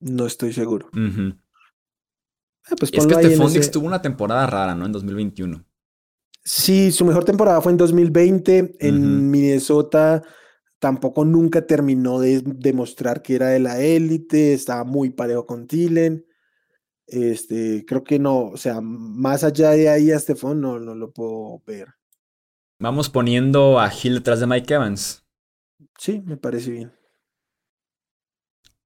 [0.00, 0.88] No estoy seguro.
[0.92, 4.86] Ah, pues Es que Fondix ese- tuvo una temporada rara, ¿no?
[4.86, 5.64] En 2021.
[6.42, 8.74] Sí, su mejor temporada fue en 2020.
[8.80, 10.24] En Minnesota
[10.80, 16.26] tampoco nunca terminó de demostrar que era de la élite, estaba muy parejo con Tillen.
[17.06, 21.12] Este, creo que no, o sea, más allá de ahí a Stefan no, no lo
[21.12, 21.86] puedo ver.
[22.82, 25.24] Vamos poniendo a Hill detrás de Mike Evans.
[25.98, 26.92] Sí, me parece bien.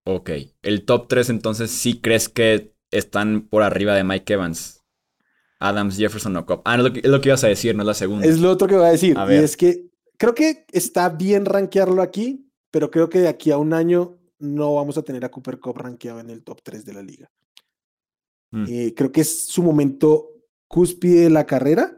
[0.04, 4.84] Ok, el top 3 entonces sí crees que están por arriba de Mike Evans.
[5.60, 6.60] Adams, Jefferson o Cobb.
[6.66, 8.26] Ah, es lo, que, es lo que ibas a decir, no es la segunda.
[8.26, 9.16] Es lo otro que voy a decir.
[9.30, 9.86] Y es que
[10.18, 14.74] creo que está bien rankearlo aquí, pero creo que de aquí a un año no
[14.74, 17.30] vamos a tener a Cooper Cup rankeado en el top 3 de la liga.
[18.50, 18.64] Mm.
[18.68, 20.34] Eh, creo que es su momento
[20.68, 21.96] cúspide de la carrera.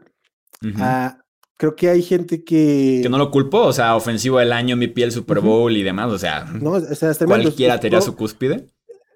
[0.77, 1.19] Ah,
[1.59, 3.01] creo que hay gente que...
[3.03, 6.09] Que no lo culpo, o sea, ofensivo del año, mi piel Super Bowl y demás,
[6.09, 8.67] o sea, no, o sea cualquiera tendría su cúspide.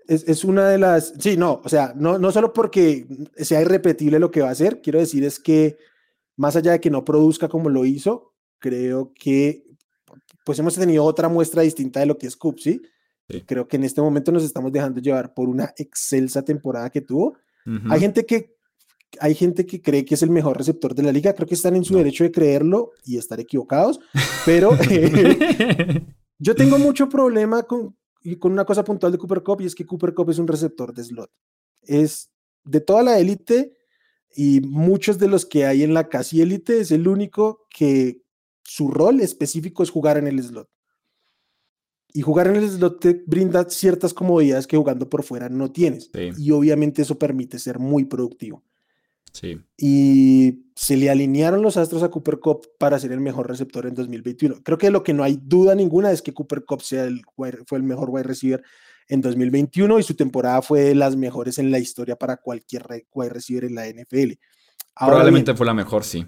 [0.09, 1.13] Es, es, una de las...
[1.19, 3.07] Sí, no, o sea, no, no solo porque
[3.37, 5.77] sea irrepetible lo que va a hacer, quiero decir es que
[6.35, 9.63] más allá de que no produzca como lo hizo, creo que
[10.43, 12.81] pues hemos tenido otra muestra distinta de lo que es Cup, ¿sí?
[13.45, 17.37] Creo que en este momento nos estamos dejando llevar por una excelsa temporada que tuvo.
[17.89, 18.57] Hay gente que
[19.19, 21.75] hay gente que cree que es el mejor receptor de la liga, creo que están
[21.75, 23.99] en su derecho de creerlo y estar equivocados,
[24.45, 24.71] pero
[26.39, 27.95] yo tengo mucho problema con,
[28.39, 30.93] con una cosa puntual de Cooper Cup y es que Cooper Cup es un receptor
[30.93, 31.31] de slot.
[31.81, 32.29] Es
[32.63, 33.73] de toda la élite
[34.35, 38.21] y muchos de los que hay en la casi élite, es el único que
[38.63, 40.69] su rol específico es jugar en el slot.
[42.15, 46.11] Y jugar en el slot te brinda ciertas comodidades que jugando por fuera no tienes.
[46.37, 48.63] Y obviamente eso permite ser muy productivo.
[49.33, 49.59] Sí.
[49.77, 53.95] Y se le alinearon los astros a Cooper Cup para ser el mejor receptor en
[53.95, 54.61] 2021.
[54.63, 57.77] Creo que lo que no hay duda ninguna es que Cooper Cup sea el, fue
[57.77, 58.63] el mejor wide receiver
[59.07, 63.29] en 2021 y su temporada fue de las mejores en la historia para cualquier wide
[63.29, 64.33] receiver en la NFL.
[64.95, 66.25] Probablemente fue la mejor, sí.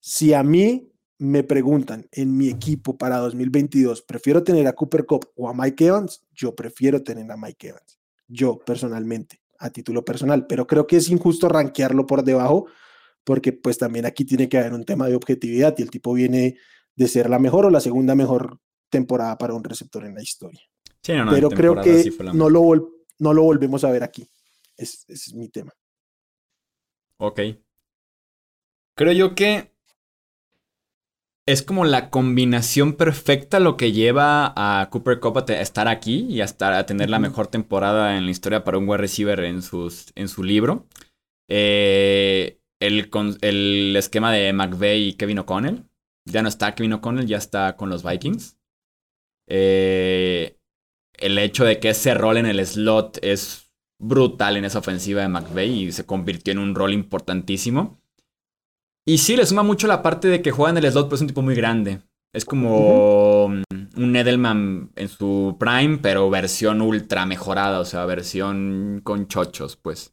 [0.00, 5.30] Si a mí me preguntan en mi equipo para 2022, ¿prefiero tener a Cooper Cup
[5.36, 6.24] o a Mike Evans?
[6.32, 7.98] Yo prefiero tener a Mike Evans.
[8.28, 12.66] Yo personalmente, a título personal, pero creo que es injusto rankearlo por debajo
[13.24, 16.56] porque pues también aquí tiene que haber un tema de objetividad y el tipo viene
[16.94, 18.58] de ser la mejor o la segunda mejor
[18.88, 20.62] temporada para un receptor en la historia.
[21.04, 24.26] pero creo que no, lo no lo volvemos a ver aquí.
[24.76, 25.72] ese es mi tema.
[27.18, 27.40] Ok.
[28.94, 29.72] Creo yo que
[31.48, 36.42] es como la combinación perfecta lo que lleva a Cooper Cup a estar aquí y
[36.42, 40.12] a, a tener la mejor temporada en la historia para un wide receiver en, sus,
[40.14, 40.86] en su libro.
[41.48, 43.10] Eh, el,
[43.40, 45.84] el, esquema de McVeigh y Kevin O'Connell.
[46.26, 48.58] Ya no está Kevin O'Connell, ya está con los Vikings.
[49.46, 50.58] Eh,
[51.14, 55.28] el hecho de que ese rol en el slot es brutal en esa ofensiva de
[55.28, 58.02] McVeigh y se convirtió en un rol importantísimo.
[59.08, 61.22] Y sí, le suma mucho la parte de que juega en el slot, pero es
[61.22, 62.02] un tipo muy grande.
[62.30, 69.26] Es como un Edelman en su prime, pero versión ultra mejorada, o sea, versión con
[69.26, 70.12] chochos, pues.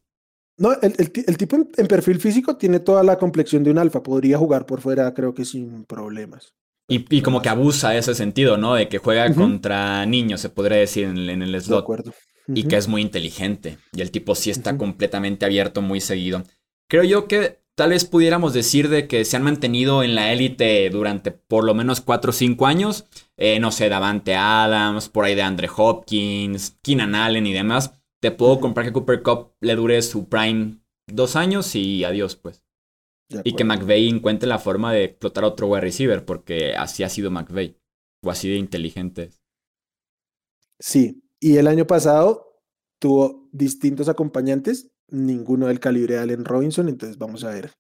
[0.58, 4.02] No, el, tipo en, perfil físico tiene toda la complexión de un alfa.
[4.02, 6.54] Podría jugar por fuera, creo que sin problemas.
[6.88, 8.76] Y, como que abusa ese sentido, ¿no?
[8.76, 11.80] De que juega contra niños, se podría decir, en, el slot.
[11.80, 12.14] De acuerdo.
[12.48, 13.78] Y que es muy inteligente.
[13.92, 16.44] Y el tipo sí está completamente abierto muy seguido.
[16.88, 20.90] Creo yo que tal vez pudiéramos decir de que se han mantenido en la élite
[20.90, 23.06] durante por lo menos 4 o 5 años.
[23.38, 27.94] Eh, no sé, Davante Adams, por ahí de Andre Hopkins, Keenan Allen y demás.
[28.22, 30.78] Te puedo comprar que Cooper Cup le dure su prime
[31.08, 32.64] dos años y adiós, pues.
[33.44, 37.10] Y que McVeigh encuentre la forma de explotar a otro wide receiver, porque así ha
[37.10, 37.78] sido McVeigh.
[38.24, 39.32] O así de inteligente.
[40.80, 42.62] Sí, y el año pasado
[43.00, 47.72] tuvo distintos acompañantes ninguno del calibre de Allen Robinson, entonces vamos a ver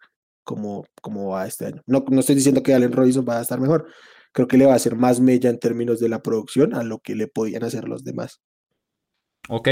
[0.43, 1.81] cómo, cómo va este año.
[1.85, 3.87] No, no estoy diciendo que Allen Robinson va a estar mejor,
[4.31, 6.99] creo que le va a hacer más mella en términos de la producción a lo
[6.99, 8.41] que le podían hacer los demás.
[9.49, 9.69] Ok.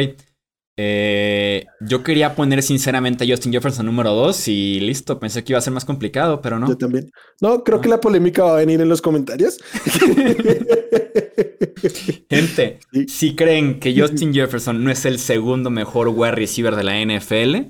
[0.76, 5.60] Eh, yo quería poner sinceramente a Justin Jefferson número 2 y listo, pensé que iba
[5.60, 6.68] a ser más complicado, pero no.
[6.68, 7.12] Yo también.
[7.42, 9.60] No, creo que la polémica va a venir en los comentarios.
[12.30, 17.00] Gente, si creen que Justin Jefferson no es el segundo mejor wide receiver de la
[17.00, 17.68] NFL,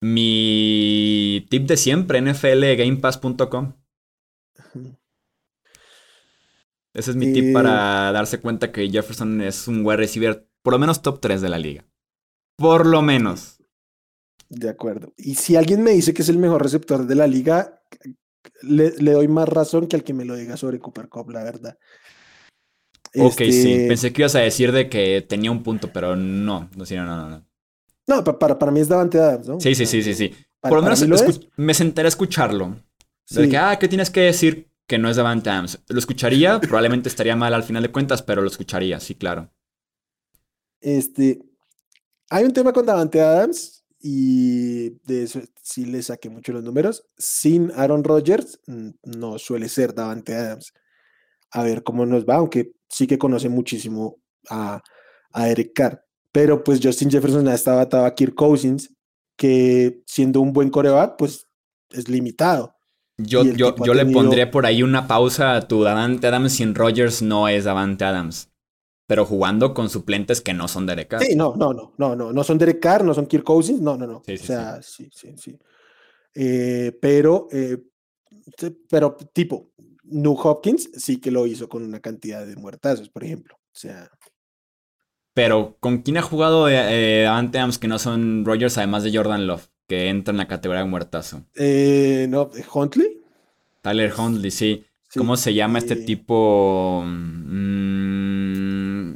[0.00, 3.74] mi tip de siempre, nflgamepass.com.
[6.94, 10.78] Ese es mi tip para darse cuenta que Jefferson es un wide receiver por lo
[10.78, 11.84] menos top 3 de la liga.
[12.56, 13.62] Por lo menos.
[14.48, 15.12] De acuerdo.
[15.16, 17.82] Y si alguien me dice que es el mejor receptor de la liga,
[18.62, 21.78] le, doy más razón que al que me lo diga sobre Cooper Cup, la verdad.
[23.18, 23.72] Ok, sí.
[23.72, 26.70] Este Pensé que ibas a decir de que tenía un punto, pero no.
[26.76, 27.46] No, no, no, no.
[28.08, 29.60] No, para, para mí es Davante Adams, ¿no?
[29.60, 30.32] Sí, sí, sí, sí, sí.
[30.60, 31.04] Por lo menos
[31.56, 32.76] me sentaré a escucharlo.
[33.30, 35.80] De que, ah, ¿qué tienes que decir que no es Davante Adams?
[35.88, 39.50] Lo escucharía, probablemente estaría mal al final de cuentas, pero lo escucharía, sí, claro.
[40.80, 41.40] Este,
[42.30, 47.04] hay un tema con Davante Adams y de eso sí le saqué mucho los números.
[47.16, 50.72] Sin Aaron Rodgers no suele ser Davante Adams.
[51.50, 54.16] A ver cómo nos va, aunque sí que conoce muchísimo
[54.48, 54.82] a,
[55.32, 56.04] a Eric Carr.
[56.32, 58.92] Pero pues Justin Jefferson estaba atado a Kirk Cousins,
[59.36, 61.46] que siendo un buen coreback, pues
[61.90, 62.74] es limitado.
[63.18, 67.22] Yo, yo, yo le pondré por ahí una pausa a tu Davante Adams sin Rodgers
[67.22, 68.50] no es Davante Adams.
[69.06, 71.22] Pero jugando con suplentes que no son Derek Carr.
[71.22, 73.96] Sí, no, no, no, no, no, no son Derek Carr, no son Kirk Cousins, no,
[73.96, 74.16] no, no.
[74.18, 75.56] o sea, sí, sí, sí.
[76.34, 77.78] Eh, pero, eh,
[78.90, 79.70] pero tipo,
[80.04, 83.56] New Hopkins sí que lo hizo con una cantidad de muertazos, por ejemplo.
[83.56, 84.10] O sea.
[85.32, 89.46] Pero, ¿con quién ha jugado eh, Davante Adams que no son Rodgers, además de Jordan
[89.46, 89.68] Love?
[89.88, 91.44] que entra en la categoría de muertazo.
[92.28, 93.22] No, Huntley.
[93.82, 94.84] Tyler Huntley, sí.
[95.16, 97.02] ¿Cómo se llama este tipo?
[97.04, 97.96] Mm,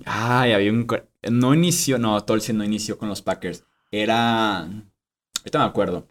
[0.05, 0.87] ay, había un...
[1.31, 3.65] No inició, no, Tolson no inició con los Packers.
[3.91, 4.61] Era...
[4.61, 6.09] Ahorita me acuerdo.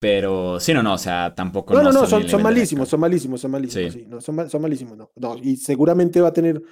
[0.00, 1.74] Pero sí, no, no, o sea, tampoco.
[1.74, 3.92] No, no, no, son, son malísimos, son malísimos, son malísimos.
[3.92, 4.06] Sí.
[4.06, 5.10] no, son, son, malísimos, no.
[5.16, 5.36] no.
[5.36, 6.62] Y seguramente va a tener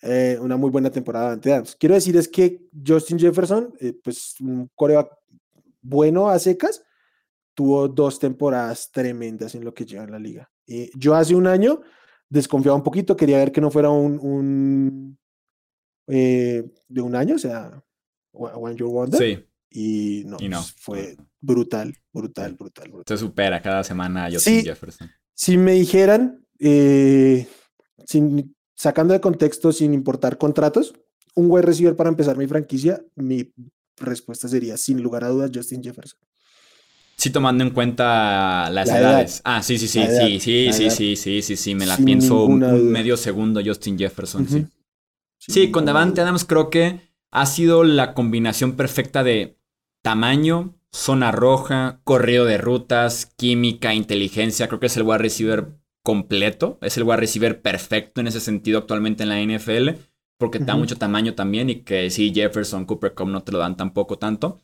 [0.00, 1.74] eh, una muy buena temporada ante Adams.
[1.74, 5.10] Quiero decir es que Justin Jefferson, eh, pues un coreback
[5.82, 6.84] bueno a secas,
[7.54, 10.48] tuvo dos temporadas tremendas en lo que lleva en la liga.
[10.68, 11.80] Eh, yo hace un año
[12.28, 15.18] desconfiaba un poquito, quería ver que no fuera un,
[16.06, 17.82] eh, de un año, o sea,
[18.32, 19.20] One Your Wonder.
[19.20, 19.44] Sí.
[19.70, 23.04] Y no, pues, fue brutal, brutal, brutal, brutal.
[23.06, 25.10] Se supera cada semana a Justin Jefferson.
[25.34, 27.46] Si me dijeran, eh,
[28.06, 30.94] sin, sacando de contexto, sin importar contratos,
[31.34, 33.52] un wide receiver para empezar mi franquicia, mi
[33.98, 36.18] respuesta sería, sin lugar a dudas, Justin Jefferson.
[37.18, 39.42] Sí, tomando en cuenta las edades.
[39.44, 42.44] Ah, sí, sí, sí, edad, sí, sí, sí, sí, sí, sí, sí, me la pienso
[42.44, 44.66] un medio segundo Justin Jefferson, sí.
[45.38, 47.00] Sí, con Davante Adams creo que
[47.32, 49.58] ha sido la combinación perfecta de
[50.02, 54.68] tamaño, zona roja, corrido de rutas, química, inteligencia.
[54.68, 55.68] Creo que es el wide receiver
[56.04, 60.00] completo, es el wide receiver perfecto en ese sentido actualmente en la NFL,
[60.38, 63.58] porque uh da mucho tamaño también y que sí, Jefferson, Cooper Cup no te lo
[63.58, 64.60] dan tampoco tanto,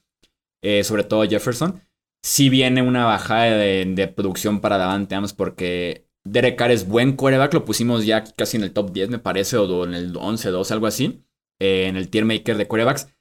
[0.63, 1.81] eh, sobre todo Jefferson.
[2.25, 7.53] Sí viene una bajada de, producción para Davante Adams porque Derek Carr es buen quarterback,
[7.53, 10.73] lo pusimos ya casi en el top 10 me parece, o en el 11, 12,
[10.73, 11.23] algo así,
[11.61, 13.15] eh, en el tier maker de quarterbacks,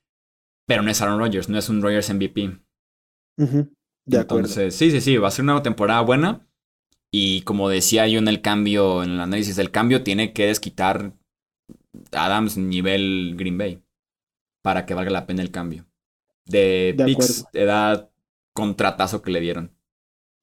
[0.66, 2.60] pero no es Aaron Rodgers, no es un Rodgers MVP.
[4.06, 6.48] De Entonces, sí, sí, sí, va a ser una temporada buena.
[7.12, 11.14] Y como decía yo en el cambio, en el análisis del cambio, tiene que desquitar
[12.14, 13.84] Adams nivel Green Bay
[14.64, 15.86] para que valga la pena el cambio.
[16.46, 18.10] De, de picks, edad,
[18.54, 19.76] contratazo que le dieron.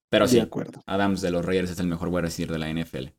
[0.09, 0.43] Pero sí,
[0.87, 3.15] Adams de los Raiders es el mejor wide receiver de la NFL.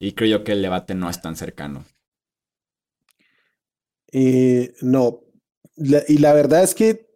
[0.00, 1.84] Y creo que el debate no es tan cercano.
[4.10, 5.20] Eh, no.
[5.76, 7.08] y la verdad es que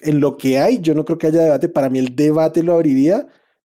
[0.00, 1.68] en lo que hay, yo no creo que haya debate.
[1.68, 3.26] Para mí el debate lo abriría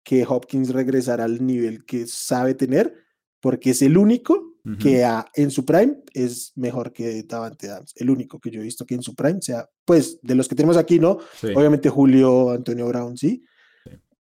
[0.04, 3.01] que Hopkins regresara al nivel que sabe tener,
[3.42, 4.50] porque es el único
[4.80, 5.04] que
[5.34, 7.94] en su prime es mejor que Davante Adams.
[7.96, 10.54] El único que yo he visto que en su prime sea, pues, de los que
[10.54, 11.18] tenemos aquí, ¿no?
[11.56, 13.44] Obviamente Julio Antonio Brown, sí.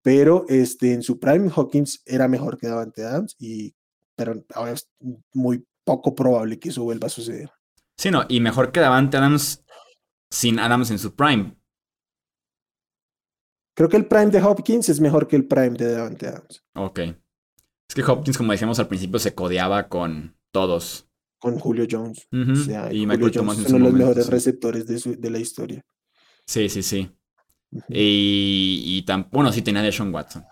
[0.02, 3.76] Pero este, en su prime Hawkins era mejor que Davante Adams, y,
[4.15, 4.89] pero ahora es
[5.31, 7.52] muy poco probable que eso vuelva a suceder.
[7.98, 9.64] Sí, no, y mejor que Davante Adams
[10.31, 11.56] sin Adams en su prime.
[13.76, 16.64] Creo que el prime de Hopkins es mejor que el prime de Davante Adams.
[16.73, 16.99] Ok.
[17.92, 21.10] Es que Hopkins, como decíamos al principio, se codeaba con todos.
[21.38, 22.26] Con Julio Jones.
[22.32, 25.84] y Michael Thomas uno de los mejores receptores de, la historia.
[26.46, 27.12] Sí, sí, sí.
[27.90, 30.46] Y, y tan, bueno, sí tenía de Sean Watson.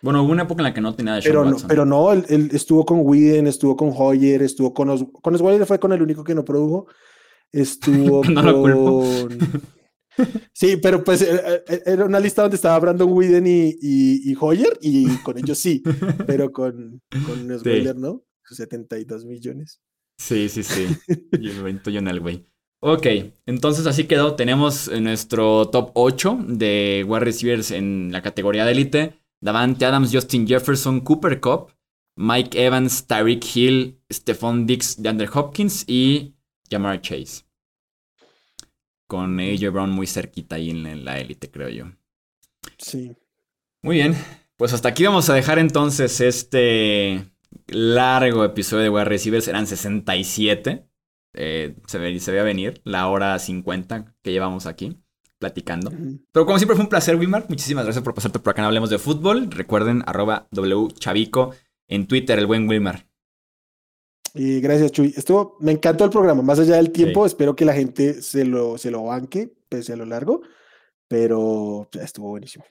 [0.00, 1.62] Bueno, hubo una época en la que no tenía de Sean pero Watson.
[1.62, 5.66] No, pero no, él, estuvo con Whedon, estuvo con Hoyer, estuvo con Os con Osweiler
[5.66, 6.86] fue con el único que no produjo.
[7.52, 9.38] Estuvo con.
[10.52, 14.78] Sí, pero pues eh, eh, era una lista donde estaba Brandon Whedon y, y, Hoyer,
[14.80, 15.82] y con ellos sí,
[16.26, 17.46] pero con, con
[18.00, 18.24] ¿no?
[18.44, 19.80] 72 millones.
[20.18, 20.86] Sí, sí, sí.
[21.32, 21.90] y el evento
[22.20, 22.46] güey.
[22.80, 23.06] Ok,
[23.46, 24.34] entonces así quedó.
[24.34, 29.20] Tenemos nuestro top 8 de wide receivers en la categoría de élite.
[29.42, 31.72] Davante Adams, Justin Jefferson, Cooper Cup,
[32.16, 36.34] Mike Evans, Tyreek Hill, Stephon Dix, DeAndre Hopkins y
[36.70, 37.45] Jamar Chase
[39.06, 41.86] con AJ Brown muy cerquita ahí en la élite, creo yo.
[42.78, 43.16] Sí.
[43.82, 44.14] Muy bien.
[44.56, 47.30] Pues hasta aquí vamos a dejar entonces este
[47.68, 49.48] largo episodio de wide receivers.
[49.48, 50.88] Eran 67.
[51.34, 54.96] Eh, se, ve, se a venir la hora 50 que llevamos aquí.
[55.38, 55.92] platicando.
[56.32, 57.44] Pero como siempre fue un placer, Wilmar.
[57.48, 59.50] Muchísimas gracias por pasarte por acá en Hablemos de Fútbol.
[59.50, 61.54] Recuerden, arroba wchavico
[61.88, 63.06] en Twitter, el buen Wilmar.
[64.36, 65.14] Y gracias, Chuy.
[65.16, 66.42] Estuvo, me encantó el programa.
[66.42, 69.96] Más allá del tiempo, espero que la gente se lo, se lo banque, pese a
[69.96, 70.42] lo largo.
[71.08, 72.64] Pero estuvo buenísimo.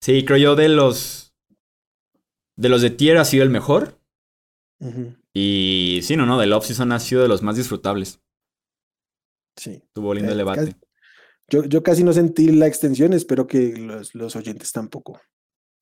[0.00, 1.34] Sí, creo yo de los.
[2.56, 3.98] De los de tier ha sido el mejor.
[5.34, 8.20] Y sí, no, no, del off-season ha sido de los más disfrutables.
[9.56, 9.82] Sí.
[9.92, 10.76] Tuvo lindo el eh, debate.
[11.48, 15.20] yo, yo, casi no sentí la extensión, espero que los, los, oyentes tampoco.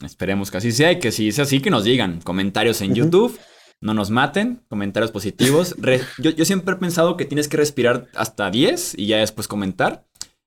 [0.02, 3.38] Esperemos que así sea y que si es así, que nos digan comentarios en YouTube,
[3.80, 5.74] no nos maten, comentarios positivos.
[6.18, 10.04] yo, yo, siempre he pensado que tienes que respirar hasta 10 y ya después comentar.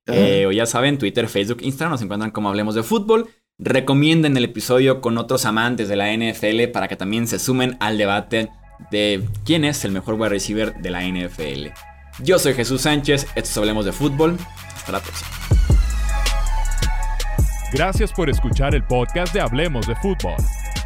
[0.07, 3.29] Eh, o ya saben, Twitter, Facebook, Instagram nos encuentran como Hablemos de Fútbol.
[3.59, 7.97] Recomienden el episodio con otros amantes de la NFL para que también se sumen al
[7.97, 8.49] debate
[8.91, 11.67] de quién es el mejor wide receiver de la NFL.
[12.23, 14.37] Yo soy Jesús Sánchez, esto es Hablemos de Fútbol.
[14.75, 15.29] Hasta la próxima.
[17.73, 20.35] Gracias por escuchar el podcast de Hablemos de Fútbol.